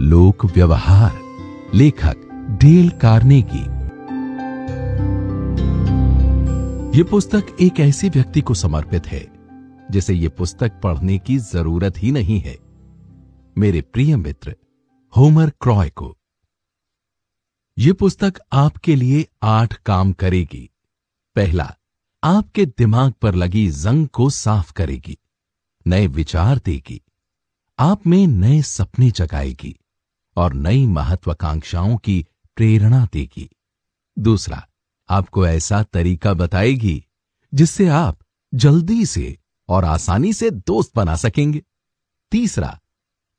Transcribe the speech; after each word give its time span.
लोक 0.00 0.44
व्यवहार 0.44 1.20
लेखक 1.74 2.16
डेल 2.60 2.88
कार्नेगी। 2.90 3.62
ये 6.98 7.02
पुस्तक 7.02 7.56
एक 7.60 7.80
ऐसे 7.80 8.08
व्यक्ति 8.08 8.40
को 8.40 8.54
समर्पित 8.54 9.06
है, 9.06 9.26
जिसे 9.90 10.14
ये 10.14 10.28
पुस्तक 10.28 10.80
पढ़ने 10.82 11.18
की 11.18 11.38
ज़रूरत 11.38 11.94
ही 11.98 12.10
नहीं 12.10 12.38
है। 12.40 12.56
मेरे 13.58 13.80
प्रिय 13.82 14.16
मित्र, 14.16 14.56
होमर 15.16 15.50
क्रॉय 15.60 15.90
को। 15.90 16.16
यह 17.78 17.92
पुस्तक 17.92 18.40
आपके 18.52 18.96
लिए 18.96 19.26
आठ 19.42 19.74
काम 19.74 20.12
करेगी। 20.12 20.70
पहला, 21.36 21.72
आपके 22.22 22.66
दिमाग 22.66 23.12
पर 23.12 23.34
लगी 23.34 23.68
जंग 23.70 24.06
को 24.08 24.28
साफ़ 24.30 24.72
करेगी, 24.72 25.18
नए 25.86 26.06
विचार 26.06 26.60
देगी, 26.64 27.00
आप 27.78 28.06
में 28.06 28.26
नए 28.26 28.62
सपने 28.62 29.10
जगाएगी। 29.10 29.76
और 30.36 30.54
नई 30.54 30.86
महत्वाकांक्षाओं 30.86 31.96
की 31.96 32.26
प्रेरणा 32.56 33.08
देगी। 33.12 33.50
दूसरा, 34.18 34.68
आपको 35.08 35.46
ऐसा 35.46 35.82
तरीका 35.82 36.34
बताएगी, 36.34 37.04
जिससे 37.54 37.88
आप 37.88 38.18
जल्दी 38.54 39.06
से 39.06 39.38
और 39.68 39.84
आसानी 39.84 40.32
से 40.32 40.50
दोस्त 40.50 40.92
बना 40.96 41.16
सकेंगे। 41.16 41.62
तीसरा, 42.30 42.80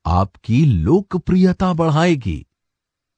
आपकी 0.05 0.65
लोकप्रियता 0.65 1.73
बढ़ाएगी। 1.73 2.45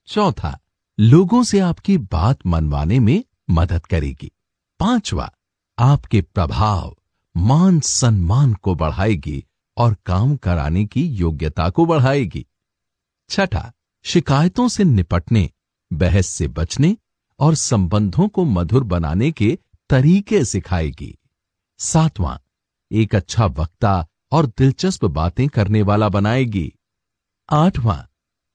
चौथा, 0.08 0.60
लोगों 1.00 1.44
से 1.44 1.60
आपकी 1.60 1.98
बात 1.98 2.40
मनवाने 2.46 3.00
में 3.00 3.24
मदद 3.50 3.86
करेगी। 3.86 4.32
पांचवा, 4.80 5.32
आपके 5.80 6.22
प्रभाव 6.22 6.98
मान 7.38 7.80
सम्मान 7.80 8.54
को 8.54 8.76
बढ़ाएगी 8.76 9.46
और 9.78 9.96
काम 10.06 10.36
कराने 10.36 10.86
की 10.86 11.08
योग्यता 11.08 11.70
को 11.70 11.86
बढ़ाएगी। 11.86 12.46
छठा 13.30 13.72
शिकायतों 14.06 14.68
से 14.68 14.84
निपटने, 14.84 15.50
बहस 15.92 16.28
से 16.28 16.48
बचने 16.50 16.96
और 17.40 17.56
संबंधों 17.56 18.28
को 18.28 18.46
मधुर 18.46 18.84
बनाने 18.84 19.32
के 19.32 19.58
तरीके 19.90 20.44
सिखाएगी 20.46 21.16
सातवां, 21.80 22.38
एक 22.92 23.16
अच्छा 23.16 23.46
वक्ता 23.46 24.06
और 24.32 24.46
दिलचस्प 24.48 25.06
बातें 25.06 25.48
करने 25.48 25.82
वाला 25.82 26.10
बनाएगी 26.10 26.72
आठवां, 27.50 27.98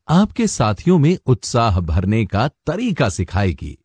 आपके 0.08 0.46
साथियों 0.46 0.98
में 0.98 1.16
उत्साह 1.26 1.80
भरने 1.80 2.24
का 2.26 2.48
तरीका 2.66 3.08
सिखाएगी 3.08 3.76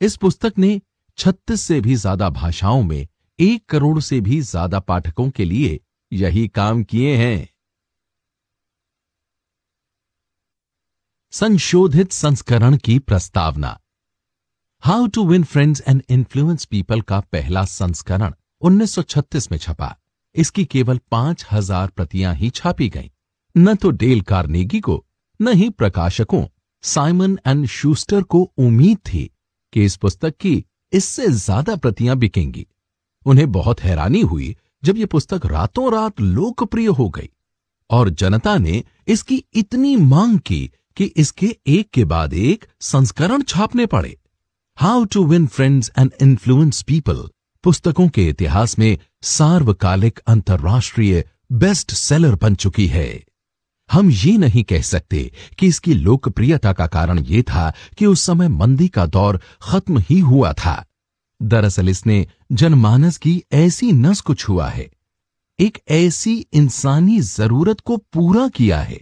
इस 0.00 0.16
पुस्तक 0.16 0.58
ने 0.58 0.80
36 1.18 1.60
से 1.60 1.80
भी 1.80 1.94
ज़्यादा 1.94 2.28
भाषाओं 2.30 2.82
में 2.82 3.06
एक 3.38 3.64
करोड़ 3.68 4.00
से 4.00 4.20
भी 4.20 4.40
ज़्यादा 4.40 4.80
पाठकों 4.80 5.28
के 5.30 5.44
लिए 5.44 5.78
यही 6.12 6.46
काम 6.48 6.82
किए 6.84 7.16
हैं। 7.16 7.49
संशोधित 11.32 12.12
संस्करण 12.12 12.76
की 12.76 12.98
प्रस्तावना। 12.98 13.78
How 14.82 15.06
to 15.06 15.24
win 15.26 15.42
friends 15.44 15.82
and 15.88 16.02
influence 16.10 16.64
people 16.64 17.00
का 17.00 17.20
पहला 17.32 17.64
संस्करण 17.64 18.32
1936 18.62 19.50
में 19.50 19.58
छपा। 19.58 19.94
इसकी 20.34 20.64
केवल 20.64 20.98
पाँच 21.10 21.44
हज़ार 21.52 21.88
प्रतियाँ 21.88 22.34
ही 22.34 22.50
छापी 22.50 22.88
गईं। 22.88 23.08
न 23.54 23.74
तो 23.74 23.90
डेल 23.90 24.20
कार्नेगी 24.20 24.80
को, 24.80 25.04
न 25.40 25.52
ही 25.52 25.68
प्रकाशकों। 25.70 26.44
साइमन 26.84 27.38
एंड 27.46 27.66
शूस्टर 27.66 28.22
को 28.22 28.42
उम्मीद 28.58 28.98
थी 28.98 29.30
कि 29.72 29.84
इस 29.84 29.96
पुस्तक 29.96 30.36
की 30.36 30.64
इससे 30.92 31.28
ज़्यादा 31.28 31.76
प्रतियाँ 31.76 32.16
बिकेंगी। 32.16 32.66
उन्हें 33.26 33.50
बहुत 33.52 33.80
हैरानी 33.80 34.20
हुई 34.20 34.56
जब 34.84 34.96
यह 34.96 35.06
पुस्तक 35.06 35.46
रातों 35.46 35.92
रात 35.92 36.20
लोकप्रिय 36.20 36.86
हो 36.88 37.08
गई। 37.08 37.30
और 37.90 38.10
जनता 38.10 38.58
ने 38.58 38.82
इसकी 39.08 39.44
इतनी 39.54 39.96
मांग 39.96 40.38
की 40.38 40.70
कि 41.00 41.06
इसके 41.06 41.56
एक 41.66 41.88
के 41.90 42.04
बाद 42.04 42.34
एक 42.34 42.64
संस्करण 42.80 43.42
छापने 43.42 43.86
पड़े। 43.86 44.16
How 44.78 45.04
to 45.04 45.24
win 45.26 45.46
friends 45.46 45.90
and 45.98 46.10
influence 46.22 46.82
people 46.82 47.22
पुस्तकों 47.64 48.08
के 48.08 48.28
इतिहास 48.28 48.78
में 48.78 48.98
सार्वकालिक 49.22 50.18
अंतर्राष्ट्रीय 50.18 51.24
बेस्ट 51.52 51.92
सेलर 51.92 52.34
बन 52.34 52.54
चुकी 52.54 52.86
है। 52.86 53.24
हम 53.90 54.10
ये 54.10 54.36
नहीं 54.38 54.64
कह 54.64 54.82
सकते 54.82 55.30
कि 55.58 55.66
इसकी 55.66 55.94
लोकप्रियता 55.94 56.72
का 56.72 56.86
कारण 56.86 57.18
ये 57.18 57.42
था 57.42 57.72
कि 57.98 58.06
उस 58.06 58.20
समय 58.20 58.48
मंदी 58.48 58.88
का 58.88 59.06
दौर 59.06 59.40
खत्म 59.62 60.04
ही 60.10 60.20
हुआ 60.20 60.52
था। 60.52 60.84
दरअसल 61.42 61.88
इसने 61.88 62.26
जनमानस 62.52 63.16
की 63.16 63.42
ऐसी 63.52 63.92
नस 63.92 64.20
को 64.20 64.34
छुआ 64.34 64.68
है। 64.68 64.90
एक 65.58 65.82
ऐसी 65.88 66.46
इंसानी 66.52 67.20
ज़रूरत 67.20 67.80
को 67.80 67.96
पूरा 67.96 68.48
किया 68.48 68.80
है 68.80 69.00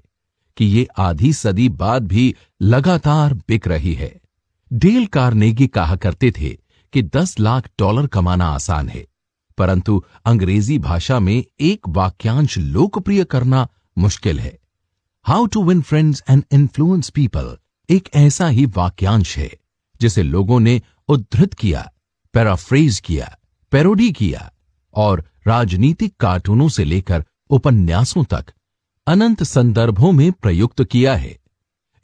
कि 0.58 0.64
ये 0.66 0.86
आधी 0.98 1.32
सदी 1.32 1.68
बाद 1.68 2.06
भी 2.06 2.34
लगातार 2.62 3.34
बिक 3.48 3.68
रही 3.68 3.94
है। 3.94 4.14
डेल 4.70 5.06
कार्नेगी 5.06 5.66
कहा 5.66 5.96
करते 5.96 6.30
थे 6.30 6.48
कि 6.92 7.02
10 7.04 7.38
लाख 7.40 7.68
डॉलर 7.78 8.06
कमाना 8.06 8.46
आसान 8.46 8.88
है, 8.88 9.04
परंतु 9.58 10.02
अंग्रेज़ी 10.26 10.78
भाषा 10.78 11.18
में 11.20 11.44
एक 11.60 11.88
वाक्यांश 11.88 12.58
लोकप्रिय 12.58 13.24
करना 13.24 13.66
मुश्किल 13.98 14.40
है। 14.40 14.58
How 15.26 15.46
to 15.46 15.62
win 15.64 15.80
friends 15.82 16.22
and 16.30 16.44
influence 16.52 17.10
people 17.10 17.56
एक 17.88 18.08
ऐसा 18.16 18.48
ही 18.48 18.66
वाक्यांश 18.66 19.36
है, 19.38 19.50
जिसे 20.00 20.22
लोगों 20.22 20.60
ने 20.60 20.80
उद्धृत 21.08 21.54
किया, 21.54 21.90
पैराफ्रेज 22.34 23.00
किया, 23.00 23.36
पैरोडी 23.72 24.10
किया 24.12 24.50
और 24.94 25.24
राजनीतिक 25.46 26.14
कार्टूनों 26.16 26.68
से 26.68 26.84
लेकर 26.84 27.24
उपन्यासों 27.50 28.24
तक 28.24 28.52
अनंत 29.08 29.42
संदर्भों 29.42 30.12
में 30.12 30.32
प्रयुक्त 30.32 30.84
किया 30.84 31.14
है। 31.16 31.38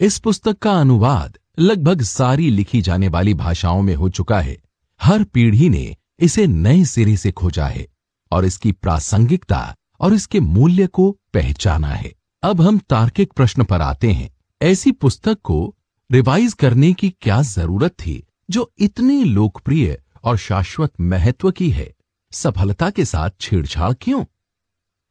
इस 0.00 0.18
पुस्तक 0.18 0.58
का 0.58 0.72
अनुवाद 0.80 1.38
लगभग 1.58 2.02
सारी 2.02 2.50
लिखी 2.50 2.80
जाने 2.82 3.08
वाली 3.08 3.34
भाषाओं 3.34 3.82
में 3.82 3.94
हो 3.94 4.08
चुका 4.08 4.40
है। 4.40 4.56
हर 5.02 5.24
पीढ़ी 5.24 5.68
ने 5.68 5.96
इसे 6.20 6.46
नए 6.46 6.84
सिरे 6.84 7.16
से 7.16 7.32
खोजा 7.32 7.66
है 7.66 7.86
और 8.30 8.44
इसकी 8.44 8.72
प्रासंगिकता 8.72 9.76
और 10.00 10.14
इसके 10.14 10.40
मूल्य 10.40 10.86
को 10.86 11.18
पहचाना 11.34 11.88
है। 11.88 12.14
अब 12.42 12.60
हम 12.60 12.78
तार्किक 12.78 13.32
प्रश्न 13.32 13.64
पर 13.64 13.80
आते 13.80 14.12
हैं। 14.12 14.30
ऐसी 14.62 14.92
पुस्तक 14.92 15.38
को 15.44 15.74
रिवाइज 16.12 16.52
करने 16.52 16.92
की 16.92 17.14
क्या 17.20 17.42
ज़रूरत 17.42 17.90
थी, 17.90 18.26
जो 18.50 18.72
इतनी 18.78 19.24
लोकप्रिय 19.24 20.02
और 20.24 20.36
शाश्वत 20.36 20.92
महत्व 21.00 21.50
की 21.50 21.70
है? 21.70 21.94
सफलता 22.32 22.90
के 22.90 23.04
साथ 23.04 23.30
छेड़छाड़ 23.40 23.94
क्यों? 24.00 24.24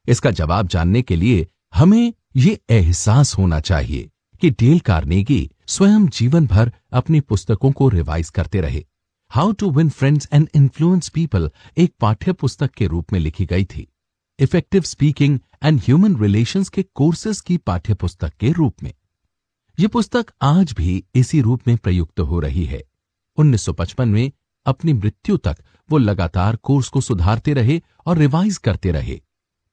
इसका 0.08 0.32
जवाब 0.32 0.68
जानने 0.68 1.02
के 1.02 1.16
लिए 1.16 1.48
हमें 1.74 2.14
ये 2.36 2.60
एहसास 2.70 3.38
होना 3.38 3.60
चाहिए 3.60 4.10
कि 4.42 4.50
डेल 4.50 4.80
कार्नेगी 4.80 5.52
स्वयं 5.68 6.08
जीवन 6.08 6.48
भर 6.48 6.72
अपनी 6.92 7.20
पुस्तकों 7.20 7.72
को 7.72 7.90
रिवाइज 7.90 8.30
करते 8.30 8.62
रहे। 8.62 8.86
How 9.30 9.52
to 9.52 9.72
win 9.72 9.90
friends 9.90 10.28
and 10.34 10.50
influence 10.56 11.10
people 11.10 11.52
एक 11.78 11.94
पाठ्य 12.00 12.34
पुस्तक 12.34 12.72
के 12.72 12.88
रूप 12.88 13.14
में 13.14 13.20
लिखी 13.20 13.46
गई 13.46 13.66
थी। 13.66 13.88
Effective 14.40 14.82
speaking 14.82 15.40
and 15.64 15.80
human 15.80 16.16
relations 16.16 16.70
के 16.70 16.84
कोर्सेज 16.84 17.42
की 17.42 17.58
पाठ्य 17.58 17.94
पुस्तक 17.94 18.34
के 18.40 18.52
रूप 18.52 18.84
में। 18.84 18.94
ये 19.80 19.88
पुस्तक 19.88 20.26
आज 20.42 20.74
भी 20.74 21.04
इसी 21.16 21.42
रूप 21.42 21.68
में 21.68 21.78
प्रयुक्त 21.78 22.20
हो 22.20 22.40
रही 22.40 22.66
है। 22.66 22.84
1955 23.38 24.06
में 24.06 24.32
अपनी 24.66 24.94
मृत्यु 24.94 25.38
तक 25.38 25.58
वो 25.90 25.98
लगातार 25.98 26.56
कोर्स 26.56 26.90
को 26.90 27.02
सुधारते 27.02 27.54
रहे 27.54 27.82
और 28.06 28.18
रिवाइज 28.18 28.58
करते 28.58 28.92
रहे। 28.92 29.22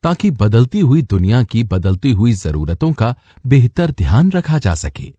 ताकि 0.05 0.31
बदलती 0.33 0.81
हुई 0.81 1.03
दुनिया 1.03 1.43
की 1.45 1.63
बदलती 1.65 2.13
हुई 2.13 2.33
जरूरतों 2.35 2.93
का 2.93 3.15
बेहतर 3.45 3.91
ध्यान 3.91 4.31
रखा 4.31 4.59
जा 4.59 4.75
सके। 4.75 5.13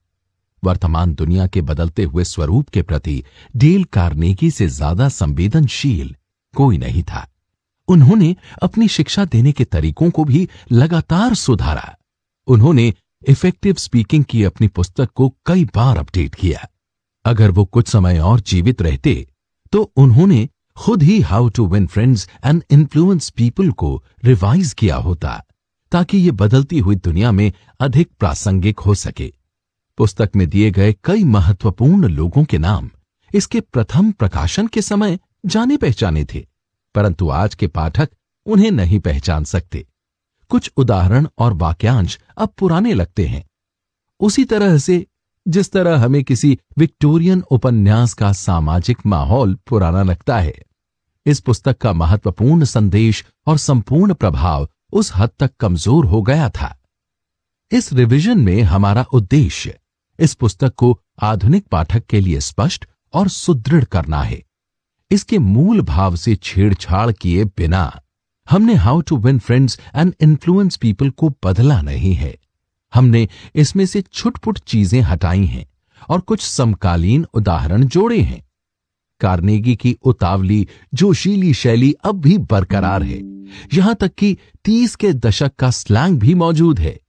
वर्तमान 0.64 1.14
दुनिया 1.16 1.48
के 1.48 1.62
बदलते 1.62 2.04
हुए 2.04 2.24
स्वरूप 2.24 2.70
के 2.70 2.82
प्रति 2.82 3.24
डेल 3.56 3.84
कार्नेगी 3.94 4.50
से 4.52 4.68
ज़्यादा 4.70 5.10
संवेदनशील 5.10 6.16
कोई 6.54 6.78
नहीं 6.78 7.04
था। 7.04 7.28
उन्होंने 7.88 8.36
अपनी 8.64 8.88
शिक्षा 8.88 9.26
देने 9.26 9.52
के 9.52 9.64
तरीकों 9.66 10.10
को 10.10 10.24
भी 10.26 10.48
लगातार 10.72 11.34
सुधारा। 11.36 11.96
उन्होंने 12.48 12.94
इफ़ेक्टिव 13.28 13.76
स्पीकिंग 13.76 14.24
की 14.24 14.44
अपनी 14.44 14.68
पुस्तक 14.68 15.10
को 15.16 15.30
कई 15.46 15.66
बार 15.66 15.98
अपडेट 15.98 16.36
किया। 16.36 16.68
अगर 17.26 17.52
वो 17.52 17.66
कुछ 17.66 17.88
समय 17.88 18.20
और 18.20 18.40
जीवित 18.42 18.82
रहते 18.82 19.14
तो 19.74 19.82
उन्होंने 19.98 20.48
खुद 20.82 21.04
ही 21.04 21.20
how 21.22 21.50
to 21.50 21.66
win 21.68 21.86
friends 21.88 22.28
and 22.46 22.64
influence 22.72 23.30
people 23.30 23.70
को 23.72 24.04
रिवाइज 24.24 24.72
किया 24.74 24.96
होता, 24.98 25.34
ताकि 25.92 26.18
ये 26.18 26.32
बदलती 26.32 26.80
हुई 26.80 26.96
दुनिया 26.98 27.32
में 27.32 27.52
अधिक 27.80 28.10
प्रासंगिक 28.20 28.80
हो 28.80 28.96
सके। 28.96 29.32
पुस्तक 29.98 30.36
में 30.36 30.48
दिए 30.50 30.72
गए 30.72 30.94
कई 31.04 31.24
महत्वपूर्ण 31.24 32.08
लोगों 32.08 32.44
के 32.44 32.58
नाम 32.58 32.90
इसके 33.32 33.60
प्रथम 33.62 34.12
प्रकाशन 34.12 34.68
के 34.68 34.82
समय 34.82 35.20
जाने 35.46 35.78
पहचाने 35.78 36.26
थे, 36.26 36.46
परंतु 36.96 37.30
आज 37.32 37.56
के 37.56 37.68
पाठक 37.68 38.10
उन्हें 38.46 38.72
नहीं 38.72 39.00
पहचान 39.00 39.44
सकते। 39.44 39.86
कुछ 40.52 40.72
उदाहरण 40.78 41.28
और 41.40 41.54
वाक्यांश 41.54 42.18
अब 42.38 42.54
पुराने 42.58 42.94
लगते 42.94 43.28
हैं। 43.28 43.44
उसी 44.22 44.46
तरह 44.46 44.78
से, 44.78 45.06
जिस 45.46 45.72
तरह 45.72 46.00
हमें 46.00 46.24
किसी 46.24 46.58
विक्टोरियन 46.78 47.44
उपन्यास 47.52 48.14
का 48.14 48.34
सामाजिक 48.34 49.06
माहौल 49.06 49.58
पुराना 49.68 50.04
लगता 50.04 50.40
है 50.40 50.54
इस 51.26 51.40
पुस्तक 51.40 51.78
का 51.78 51.94
महत्वपूर्ण 51.94 52.66
संदेश 52.66 53.24
और 53.48 53.58
संपूर्ण 53.58 54.14
प्रभाव 54.14 54.68
उस 54.92 55.12
हद 55.16 55.30
तक 55.40 55.52
कमज़ोर 55.60 56.06
हो 56.06 56.22
गया 56.22 56.50
था। 56.50 56.76
इस 57.72 57.92
रिवीजन 57.94 58.40
में 58.40 58.62
हमारा 58.64 59.06
उद्देश्य 59.14 59.78
इस 60.20 60.34
पुस्तक 60.34 60.74
को 60.76 60.98
आधुनिक 61.22 61.68
पाठक 61.68 62.06
के 62.06 62.20
लिए 62.20 62.40
स्पष्ट 62.40 62.86
और 63.14 63.28
सुदृढ़ 63.28 63.84
करना 63.84 64.22
है। 64.22 64.42
इसके 65.12 65.40
मूल 65.40 65.82
भाव 65.82 66.16
से 66.16 66.36
छेड़छाड़ 66.36 67.12
किए 67.12 67.46
बिना 67.46 68.02
हमने 68.48 68.76
how 68.76 69.02
to 69.02 69.18
win 69.18 69.40
friends 69.40 69.80
and 69.96 70.14
influence 70.22 70.78
people 70.78 71.10
को 71.10 71.30
बदला 71.46 71.82
नहीं 71.82 72.14
है। 72.14 72.36
हमने 72.94 73.28
इसमें 73.56 73.86
से 73.86 74.02
छुटपुट 74.04 74.58
चीज़ें 74.60 75.02
हटाई 75.02 75.46
हैं 75.46 75.66
और 76.10 76.22
कुछ 76.22 76.42
समकालीन 76.42 77.26
उदाहरण 77.34 77.84
जोड़े 77.86 78.20
हैं। 78.22 78.44
कार्नेगी 79.22 79.76
की 79.76 79.96
उतावली, 80.04 80.68
जोशीली 80.94 81.54
शैली 81.54 81.92
अब 82.04 82.22
भी 82.22 82.38
बरकरार 82.38 83.04
है। 83.04 83.20
यहाँ 83.74 83.96
तक 83.96 84.14
कि 84.14 84.36
तीस 84.66 84.96
के 84.96 85.14
दशक 85.14 85.56
का 85.56 85.70
स्लैंग 85.72 86.20
भी 86.20 86.34
मौजूद 86.36 86.80
है। 86.80 87.00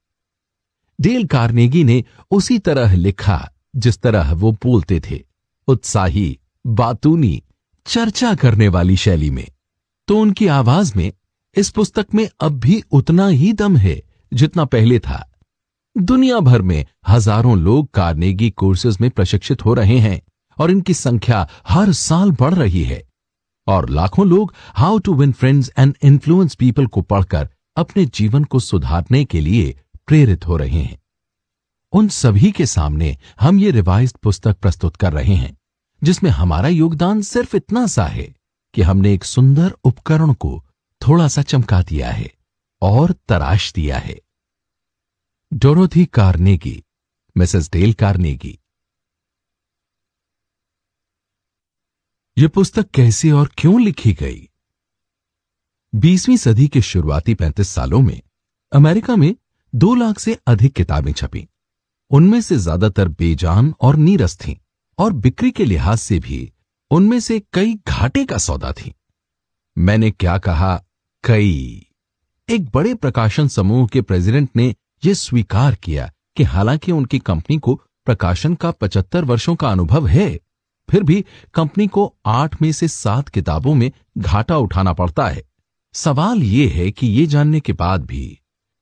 डेल 0.99 1.25
कार्नेगी 1.25 1.83
ने 1.83 2.03
उसी 2.31 2.59
तरह 2.59 2.95
लिखा, 2.95 3.49
जिस 3.75 3.97
तरह 3.97 4.33
वो 4.33 4.51
बोलते 4.63 5.01
थे, 5.09 5.23
उत्साही, 5.67 6.37
बातूनी, 6.65 7.41
चर्चा 7.85 8.33
करने 8.35 8.67
वाली 8.67 8.95
शैली 8.97 9.29
में। 9.29 9.47
तो 10.07 10.19
उनकी 10.19 10.47
आवाज़ 10.47 10.93
में 10.97 11.11
इस 11.55 11.69
पुस्तक 11.69 12.13
में 12.13 12.27
अब 12.41 12.59
भी 12.59 12.81
उतना 12.91 13.27
ही 13.27 13.53
दम 13.53 13.77
है, 13.77 14.01
जितना 14.33 14.65
पहले 14.65 14.99
था। 14.99 15.29
दुनिया 15.95 16.39
भर 16.39 16.61
में 16.61 16.85
हज़ारों 17.07 17.57
लोग 17.57 17.89
कार्नेगी 17.91 18.49
कोर्सेज 18.49 18.97
में 19.01 19.09
प्रशिक्षित 19.09 19.65
हो 19.65 19.73
रहे 19.73 19.97
हैं। 19.97 20.21
और 20.59 20.71
इनकी 20.71 20.93
संख्या 20.93 21.47
हर 21.67 21.91
साल 21.91 22.31
बढ़ 22.31 22.53
रही 22.53 22.83
है। 22.83 23.03
और 23.67 23.89
लाखों 23.89 24.27
लोग 24.27 24.53
how 24.73 24.97
to 24.97 25.13
win 25.13 25.31
friends 25.31 25.71
and 25.77 25.97
influence 26.03 26.55
people 26.55 26.87
को 26.87 27.01
पढ़कर 27.01 27.49
अपने 27.77 28.05
जीवन 28.05 28.43
को 28.43 28.59
सुधारने 28.59 29.25
के 29.25 29.41
लिए 29.41 29.79
प्रेरित 30.07 30.47
हो 30.47 30.57
रहे 30.57 30.81
हैं। 30.81 30.97
उन 31.93 32.07
सभी 32.07 32.51
के 32.51 32.65
सामने 32.65 33.17
हम 33.39 33.59
ये 33.59 33.71
रिवाइज 33.71 34.13
पुस्तक 34.23 34.57
प्रस्तुत 34.57 34.95
कर 34.95 35.13
रहे 35.13 35.35
हैं, 35.35 35.57
जिसमें 36.03 36.31
हमारा 36.31 36.67
योगदान 36.67 37.21
सिर्फ़ 37.21 37.55
इतना 37.55 37.87
सा 37.87 38.05
है 38.05 38.33
कि 38.73 38.81
हमने 38.81 39.13
एक 39.13 39.23
सुंदर 39.23 39.75
उपकरण 39.83 40.33
को 40.33 40.65
थोड़ा 41.07 41.27
सा 41.27 41.41
चमका 41.41 41.81
दिया 41.81 42.11
है 42.11 42.33
और 42.81 43.11
तराश 43.11 43.73
दिया 43.73 43.97
है। 43.97 44.19
Dorothy 45.53 46.05
Carnegie, 46.05 46.83
Mrs 47.37 47.71
Dale 47.71 47.93
Carnegie 47.93 48.59
यह 52.37 52.47
पुस्तक 52.47 52.89
कैसे 52.89 53.31
और 53.31 53.49
क्यों 53.57 53.81
लिखी 53.81 54.13
गई? 54.13 54.49
बीसवीं 55.93 56.37
सदी 56.37 56.67
के 56.67 56.81
शुरुआती 56.81 57.33
पैंतीस 57.33 57.69
सालों 57.69 58.01
में 58.01 58.21
अमेरिका 58.71 59.15
में 59.15 59.35
दो 59.73 59.95
लाख 59.95 60.19
से 60.19 60.37
अधिक 60.47 60.73
किताबें 60.73 61.11
छपी। 61.13 61.47
उनमें 62.11 62.41
से 62.41 62.57
ज़्यादातर 62.57 63.07
बेजान 63.07 63.73
और 63.81 63.95
नीरस 63.95 64.37
थीं 64.37 64.55
और 64.99 65.13
बिक्री 65.13 65.51
के 65.51 65.65
लिहाज 65.65 65.97
से 65.97 66.19
भी 66.19 66.51
उनमें 66.91 67.19
से 67.19 67.41
कई 67.53 67.73
घाटे 67.87 68.25
का 68.25 68.37
सौदा 68.37 68.71
थी। 68.71 68.93
मैंने 69.77 70.11
क्या 70.11 70.37
कहा? 70.37 70.75
कई। 71.23 71.87
एक 72.49 72.69
बड़े 72.69 72.93
प्रकाशन 72.93 73.47
समूह 73.47 73.87
के 73.87 74.01
प्रेसिडेंट 74.01 74.49
ने 74.55 74.75
यह 75.03 75.13
स्वीकार 75.13 75.75
किया 75.75 76.11
कि 76.37 76.43
हालाँकि 76.43 76.91
उनकी 76.91 77.19
कंपनी 77.19 77.57
को 77.59 77.75
प्रकाशन 78.05 78.55
का 78.55 78.71
पचहत्तर 78.71 79.25
वर्षों 79.25 79.55
का 79.55 79.69
अनुभव 79.69 80.07
है 80.07 80.39
फिर 80.93 81.03
भी 81.03 81.23
कंपनी 81.53 81.87
को 81.87 82.13
आठ 82.25 82.61
में 82.61 82.71
से 82.71 82.87
सात 82.87 83.29
किताबों 83.29 83.73
में 83.75 83.91
घाटा 84.17 84.57
उठाना 84.57 84.93
पड़ता 84.93 85.27
है। 85.27 85.43
सवाल 85.95 86.43
यह 86.43 86.73
है 86.73 86.89
कि 86.91 87.07
यह 87.09 87.27
जानने 87.27 87.59
के 87.59 87.73
बाद 87.73 88.05
भी 88.05 88.39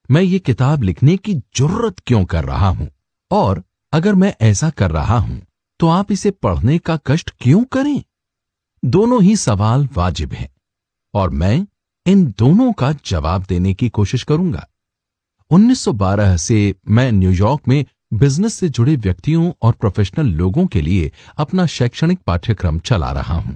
मैं 0.09 0.21
ये 0.21 0.39
किताब 0.39 0.83
लिखने 0.83 1.15
की 1.17 1.33
ज़रूरत 1.33 1.99
क्यों 1.99 2.23
कर 2.25 2.43
रहा 2.43 2.69
हूँ? 2.69 2.87
और 3.31 3.63
अगर 3.93 4.15
मैं 4.15 4.33
ऐसा 4.41 4.69
कर 4.69 4.91
रहा 4.91 5.17
हूँ 5.17 5.41
तो 5.79 5.87
आप 5.87 6.11
इसे 6.11 6.31
पढ़ने 6.31 6.77
का 6.77 6.97
कष्ट 7.07 7.31
क्यों 7.39 7.63
करें? 7.65 8.03
दोनों 8.83 9.21
ही 9.23 9.35
सवाल 9.35 9.87
वाजिब 9.95 10.33
हैं, 10.33 10.49
और 11.13 11.29
मैं 11.29 11.65
इन 12.05 12.25
दोनों 12.39 12.71
का 12.73 12.91
जवाब 13.05 13.45
देने 13.49 13.73
की 13.73 13.89
कोशिश 13.89 14.23
करूँगा। 14.23 14.67
1912 15.51 16.35
से 16.37 16.73
मैं 16.89 17.11
न्यूयॉर्क 17.11 17.67
में 17.67 17.83
बिज़नेस 18.11 18.53
से 18.53 18.69
जुड़े 18.69 18.95
व्यक्तियों 18.95 19.51
और 19.61 19.73
प्रोफेशनल 19.73 20.27
लोगों 20.27 20.65
के 20.67 20.81
लिए 20.81 21.11
अपना 21.37 21.65
शैक्षणिक 21.65 22.19
पाठ्यक्रम 22.19 22.79
चला 22.79 23.11
रहा 23.11 23.35
हूँ। 23.35 23.55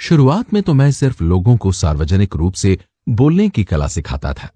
शुरुआत 0.00 0.52
में 0.52 0.62
तो 0.62 0.74
मैं 0.74 0.90
सिर्फ़ 0.92 1.22
लोगों 1.24 1.56
को 1.56 1.72
सार्वजनिक 1.72 2.36
रूप 2.36 2.54
से 2.54 2.78
बोलने 3.10 3.48
की 3.48 3.64
कला 3.64 3.88
सिखाता 3.88 4.32
था। 4.32 4.50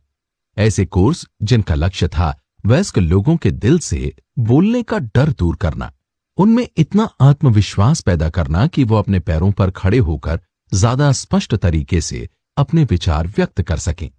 ऐसे 0.57 0.85
कोर्स 0.87 1.27
जिनका 1.43 1.75
लक्ष्य 1.75 2.09
था 2.09 2.35
वयस्क 2.65 2.99
लोगों 2.99 3.37
के 3.37 3.51
दिल 3.51 3.79
से 3.81 4.13
बोलने 4.41 4.83
का 4.83 4.99
डर 4.99 5.33
दूर 5.33 5.57
करना, 5.57 5.93
उनमें 6.39 6.67
इतना 6.77 7.09
आत्मविश्वास 7.21 8.01
पैदा 8.01 8.29
करना 8.31 8.67
कि 8.67 8.85
वो 8.85 8.97
अपने 8.97 9.21
पैरों 9.21 9.53
पर 9.53 9.71
खड़े 9.73 9.99
होकर 10.01 10.41
ज़्यादा 10.73 11.13
स्पष्ट 11.15 11.55
तरीके 11.57 12.01
से 12.01 12.29
अपने 12.57 12.85
विचार 12.85 13.27
व्यक्त 13.29 13.63
कर 13.63 13.79
सकें, 13.79 14.11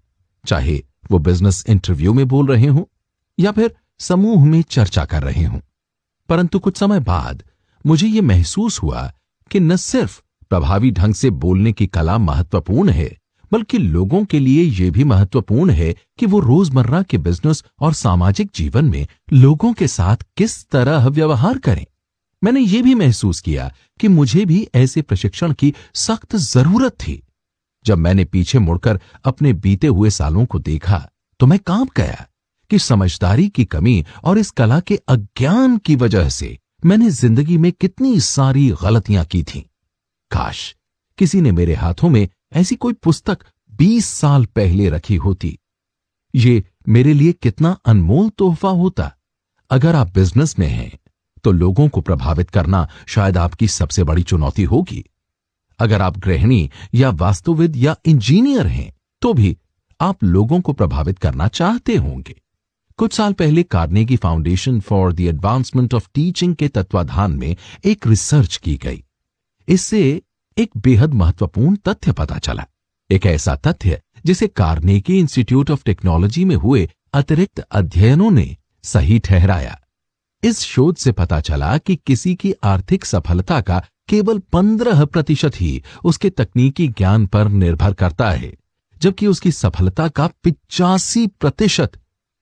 चाहे 0.45 0.81
वो 1.12 1.19
बिज़नेस 1.19 1.63
इंटरव्यू 1.69 2.13
में 2.13 2.28
बोल 2.28 2.48
रहे 2.48 2.68
हों 2.68 2.84
या 3.38 3.52
फिर 3.52 3.75
समूह 4.00 4.46
में 4.46 4.62
चर्चा 4.62 5.06
कर 5.06 5.24
रहे 5.24 5.44
हूँ। 5.44 5.62
परंतु 6.30 6.60
कुछ 6.60 6.78
समय 6.78 7.00
बाद 7.00 7.44
मुझे 7.86 8.07
यह 8.07 8.22
महसूस 8.22 8.81
हुआ 8.84 9.12
कि 9.51 9.60
न 9.60 9.75
सिर्फ़ 9.75 10.22
प्रभावी 10.50 10.92
ढंग 10.92 11.13
से 11.13 11.30
बोलने 11.30 11.72
की 11.72 11.88
कला 11.88 12.18
महत्वपूर्ण 12.18 12.90
है, 12.90 13.18
बल्कि 13.51 13.78
लोगों 13.78 14.24
के 14.25 14.40
लिए 14.40 14.63
यह 14.63 14.92
भी 14.92 15.04
महत्वपूर्ण 15.04 15.72
है 15.72 15.94
कि 16.19 16.25
वो 16.25 16.40
रोज़मर्रा 16.40 17.01
के 17.01 17.18
बिज़नेस 17.18 17.63
और 17.80 17.94
सामाजिक 17.94 18.50
जीवन 18.56 18.86
में 18.86 19.07
लोगों 19.34 19.74
के 19.74 19.88
साथ 19.88 20.18
किस 20.38 20.63
तरह 20.69 21.07
व्यवहार 21.07 21.57
करें। 21.57 21.86
मैंने 22.44 22.60
यह 22.60 22.84
भी 22.84 22.95
महसूस 22.95 23.40
किया 23.40 23.72
कि 24.00 24.07
मुझे 24.07 24.45
भी 24.45 24.68
ऐसे 24.75 25.02
प्रशिक्षण 25.02 25.54
की 25.54 25.74
सख्त 25.95 26.36
ज़रूरत 26.36 26.92
थी। 26.92 27.22
जब 27.86 27.98
मैंने 27.98 28.25
पीछे 28.25 28.60
मुड़कर 28.60 29.00
अपने 29.25 29.54
बीते 29.54 29.88
हुए 29.88 30.10
सालों 30.10 30.45
को 30.45 30.60
देखा 30.60 31.07
तो 31.40 31.45
मैं 31.45 31.60
काँप 31.60 31.90
गया। 31.98 32.25
कि 32.71 32.80
समझदारी 32.80 33.48
की 33.50 33.66
कमी 33.66 34.06
और 34.24 34.38
इस 34.38 34.51
कला 34.51 34.80
के 34.80 34.95
अज्ञान 35.07 35.77
की 35.77 35.95
वजह 35.95 36.30
से 36.30 36.57
मैंने 36.86 37.10
ज़िंदगी 37.12 37.57
में 37.57 37.71
कितनी 37.71 38.19
सारी 38.19 38.69
गलतियाँ 38.83 39.25
की 39.25 39.44
थीं। 39.44 39.62
काश 40.31 40.75
किसी 41.19 41.42
ने 41.42 41.51
मेरे 41.51 41.74
हाथों 41.75 42.10
में 42.10 42.27
ऐसी 42.54 42.75
कोई 42.75 42.94
पुस्तक 42.94 43.44
बीस 43.71 44.06
साल 44.07 44.45
पहले 44.45 44.89
रखी 44.89 45.16
होती। 45.16 45.57
ये 46.33 46.63
मेरे 46.88 47.13
लिए 47.13 47.31
कितना 47.33 47.77
अनमोल 47.86 48.30
तोहफा 48.30 48.69
होता। 48.69 49.12
अगर 49.71 49.95
आप 49.95 50.13
बिज़नेस 50.13 50.57
में 50.60 50.68
हैं 50.68 50.92
तो 51.44 51.51
लोगों 51.51 51.88
को 51.90 52.02
प्रभावित 52.02 52.49
करना 52.49 52.88
शायद 53.07 53.38
आपकी 53.38 53.68
सबसे 53.69 54.04
बड़ी 54.04 54.23
चुनौती 54.23 54.64
होगी। 54.64 55.04
अगर 55.80 56.02
आप 56.02 56.18
गृहिणी 56.18 56.69
या 56.94 57.09
वास्तुविद 57.09 57.78
या 57.78 57.95
इंजीनियर 58.06 58.68
हैं 58.68 58.92
तो 59.21 59.33
भी 59.33 59.56
आप 59.99 60.23
लोगों 60.23 60.59
को 60.61 60.73
प्रभावित 60.73 61.19
करना 61.19 61.47
चाहते 61.49 61.95
होंगे। 61.95 62.35
कुछ 63.00 63.14
साल 63.14 63.34
पहले 63.34 63.62
Carnegie 63.64 64.16
Foundation 64.16 64.80
for 64.80 65.14
the 65.14 65.20
Advancement 65.22 65.94
of 65.94 66.08
Teaching 66.14 66.56
के 66.56 66.68
तत्वाधान 66.68 67.32
में 67.32 67.56
एक 67.86 68.08
रिसर्च 68.08 68.58
की 68.58 68.76
गई। 68.76 69.04
इससे 69.68 70.22
एक 70.58 70.72
बेहद 70.78 71.14
महत्वपूर्ण 71.14 71.76
तथ्य 71.88 72.12
पता 72.12 72.38
चला। 72.38 72.66
एक 73.10 73.26
ऐसा 73.26 73.56
तथ्य 73.56 74.02
जिसे 74.26 74.48
कार्नेगी 74.48 75.20
इंस्टीट्यूट 75.20 75.72
ऑफ़ 75.72 75.84
टेक्नोलॉजी 75.86 76.44
में 76.46 76.56
हुए 76.56 76.90
अतिरिक्त 77.14 77.60
अध्ययनों 77.60 78.32
ने 78.32 78.58
सही 78.84 79.20
ठहराया। 79.20 79.80
इस 80.44 80.60
शोध 80.60 80.96
से 80.96 81.12
पता 81.12 81.40
चला 81.42 81.78
कि 81.78 81.96
किसी 81.96 82.36
की 82.36 82.54
आर्थिक 82.64 83.06
सफलता 83.06 83.62
का 83.62 83.82
केवल 84.10 84.40
पंद्रह 84.54 85.06
प्रतिशत 85.06 85.62
ही 85.62 85.84
उसके 86.04 86.30
तकनीकी 86.30 86.88
ज्ञान 86.88 87.26
पर 87.26 87.48
निर्भर 87.48 87.94
करता 87.94 88.30
है, 88.32 88.54
जबकि 89.02 89.28
उसकी 89.28 89.52
सफलता 89.52 90.08
का 90.08 90.28
पिचासी 90.44 91.28
प्रतिशत 91.28 91.92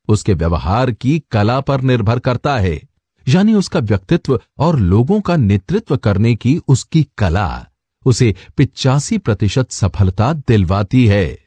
उसके 0.08 0.34
व्यवहार 0.34 0.92
की 0.92 1.18
कला 1.32 1.60
पर 1.62 1.82
निर्भर 1.84 2.20
करता 2.20 2.58
है, 2.58 2.80
यानी 3.28 3.54
उसका 3.54 3.80
व्यक्तित्व 3.82 4.40
और 4.60 4.80
लोगों 4.82 5.20
का 5.22 5.36
नेतृत्व 5.38 5.98
करने 5.98 6.36
की 6.36 6.58
उसकी 6.68 7.06
कला 7.18 7.66
उसे 8.06 8.34
पिचासी 8.58 9.18
प्रतिशत 9.18 9.72
सफलता 9.72 10.32
दिलवाती 10.34 11.06
है। 11.08 11.38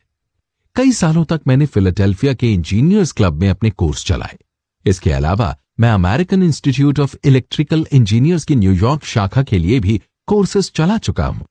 कई 0.76 0.92
सालों 0.92 1.24
तक 1.24 1.40
मैंने 1.46 1.66
फिलाडेल्फिया 1.66 2.32
के 2.34 2.52
इंजीनियर्स 2.54 3.12
क्लब 3.12 3.40
में 3.40 3.48
अपने 3.48 3.70
कोर्स 3.72 4.04
चलाए। 4.06 4.38
इसके 4.84 5.12
अलावा 5.12 5.56
मैं 5.80 5.90
American 5.90 6.42
Institute 6.42 7.00
of 7.00 7.16
Electrical 7.24 7.86
Engineers 7.92 8.44
की 8.44 8.54
न्यूयॉर्क 8.56 9.04
शाखा 9.04 9.42
के 9.42 9.58
लिए 9.58 9.80
भी 9.80 10.00
कोर्सेस 10.28 10.70
चला 10.74 10.98
चुका 10.98 11.26
हूँ। 11.26 11.46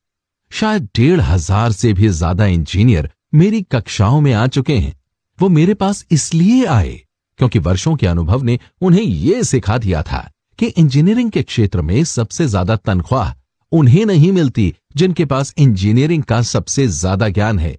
शायद 0.51 0.89
डेढ़ 0.95 1.21
हज़ार 1.21 1.71
से 1.71 1.93
भी 1.93 2.07
ज़्यादा 2.09 2.45
इंजीनियर 2.47 3.09
मेरी 3.33 3.61
कक्षाओं 3.71 4.21
में 4.21 4.31
आ 4.33 4.45
चुके 4.47 4.77
हैं। 4.77 4.93
वो 5.39 5.49
मेरे 5.49 5.73
पास 5.73 6.05
इसलिए 6.11 6.65
आए 6.65 6.99
क्योंकि 7.39 7.59
वर्षों 7.59 7.95
के 7.95 8.07
अनुभव 8.07 8.43
ने 8.43 8.59
उन्हें 8.81 9.03
यह 9.03 9.43
सिखा 9.43 9.77
दिया 9.77 10.01
था 10.03 10.29
कि 10.59 10.65
इंजीनियरिंग 10.67 11.31
के 11.31 11.41
क्षेत्र 11.43 11.81
में 11.81 12.03
सबसे 12.03 12.47
ज़्यादा 12.47 12.75
तनख्वाह 12.75 13.33
उन्हें 13.71 14.05
नहीं 14.05 14.31
मिलती, 14.31 14.73
जिनके 14.95 15.25
पास 15.25 15.53
इंजीनियरिंग 15.57 16.23
का 16.23 16.41
सबसे 16.41 16.87
ज़्यादा 16.87 17.27
ज्ञान 17.29 17.59
है, 17.59 17.77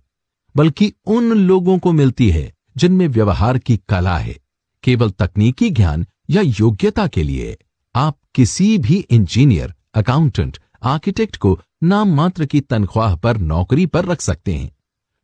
बल्कि 0.54 0.92
उन 1.06 1.32
लोगों 1.32 1.78
को 1.78 1.92
मिलती 1.92 2.28
है 2.30 2.52
जिनमें 2.76 3.06
व्यवहार 3.08 3.58
की 3.58 3.76
कला 3.88 4.16
है, 4.18 4.36
केवल 4.84 5.10
तकनीकी 5.10 5.70
ज्ञान 5.70 6.06
या 6.30 6.42
योग्यता 6.42 7.06
के 7.06 7.22
लिए। 7.22 7.56
आप 7.94 8.16
किसी 8.34 8.76
भी 8.78 8.96
इंजीनियर 9.10 9.74
अकाउंटेंट 9.94 10.58
आर्किटेक्ट 10.82 11.36
को 11.36 11.58
नाम 11.84 12.14
मात्र 12.14 12.44
की 12.44 12.60
तनख्वाह 12.60 13.16
पर 13.16 13.36
नौकरी 13.38 13.86
पर 13.86 14.04
रख 14.04 14.20
सकते 14.20 14.54
हैं। 14.54 14.70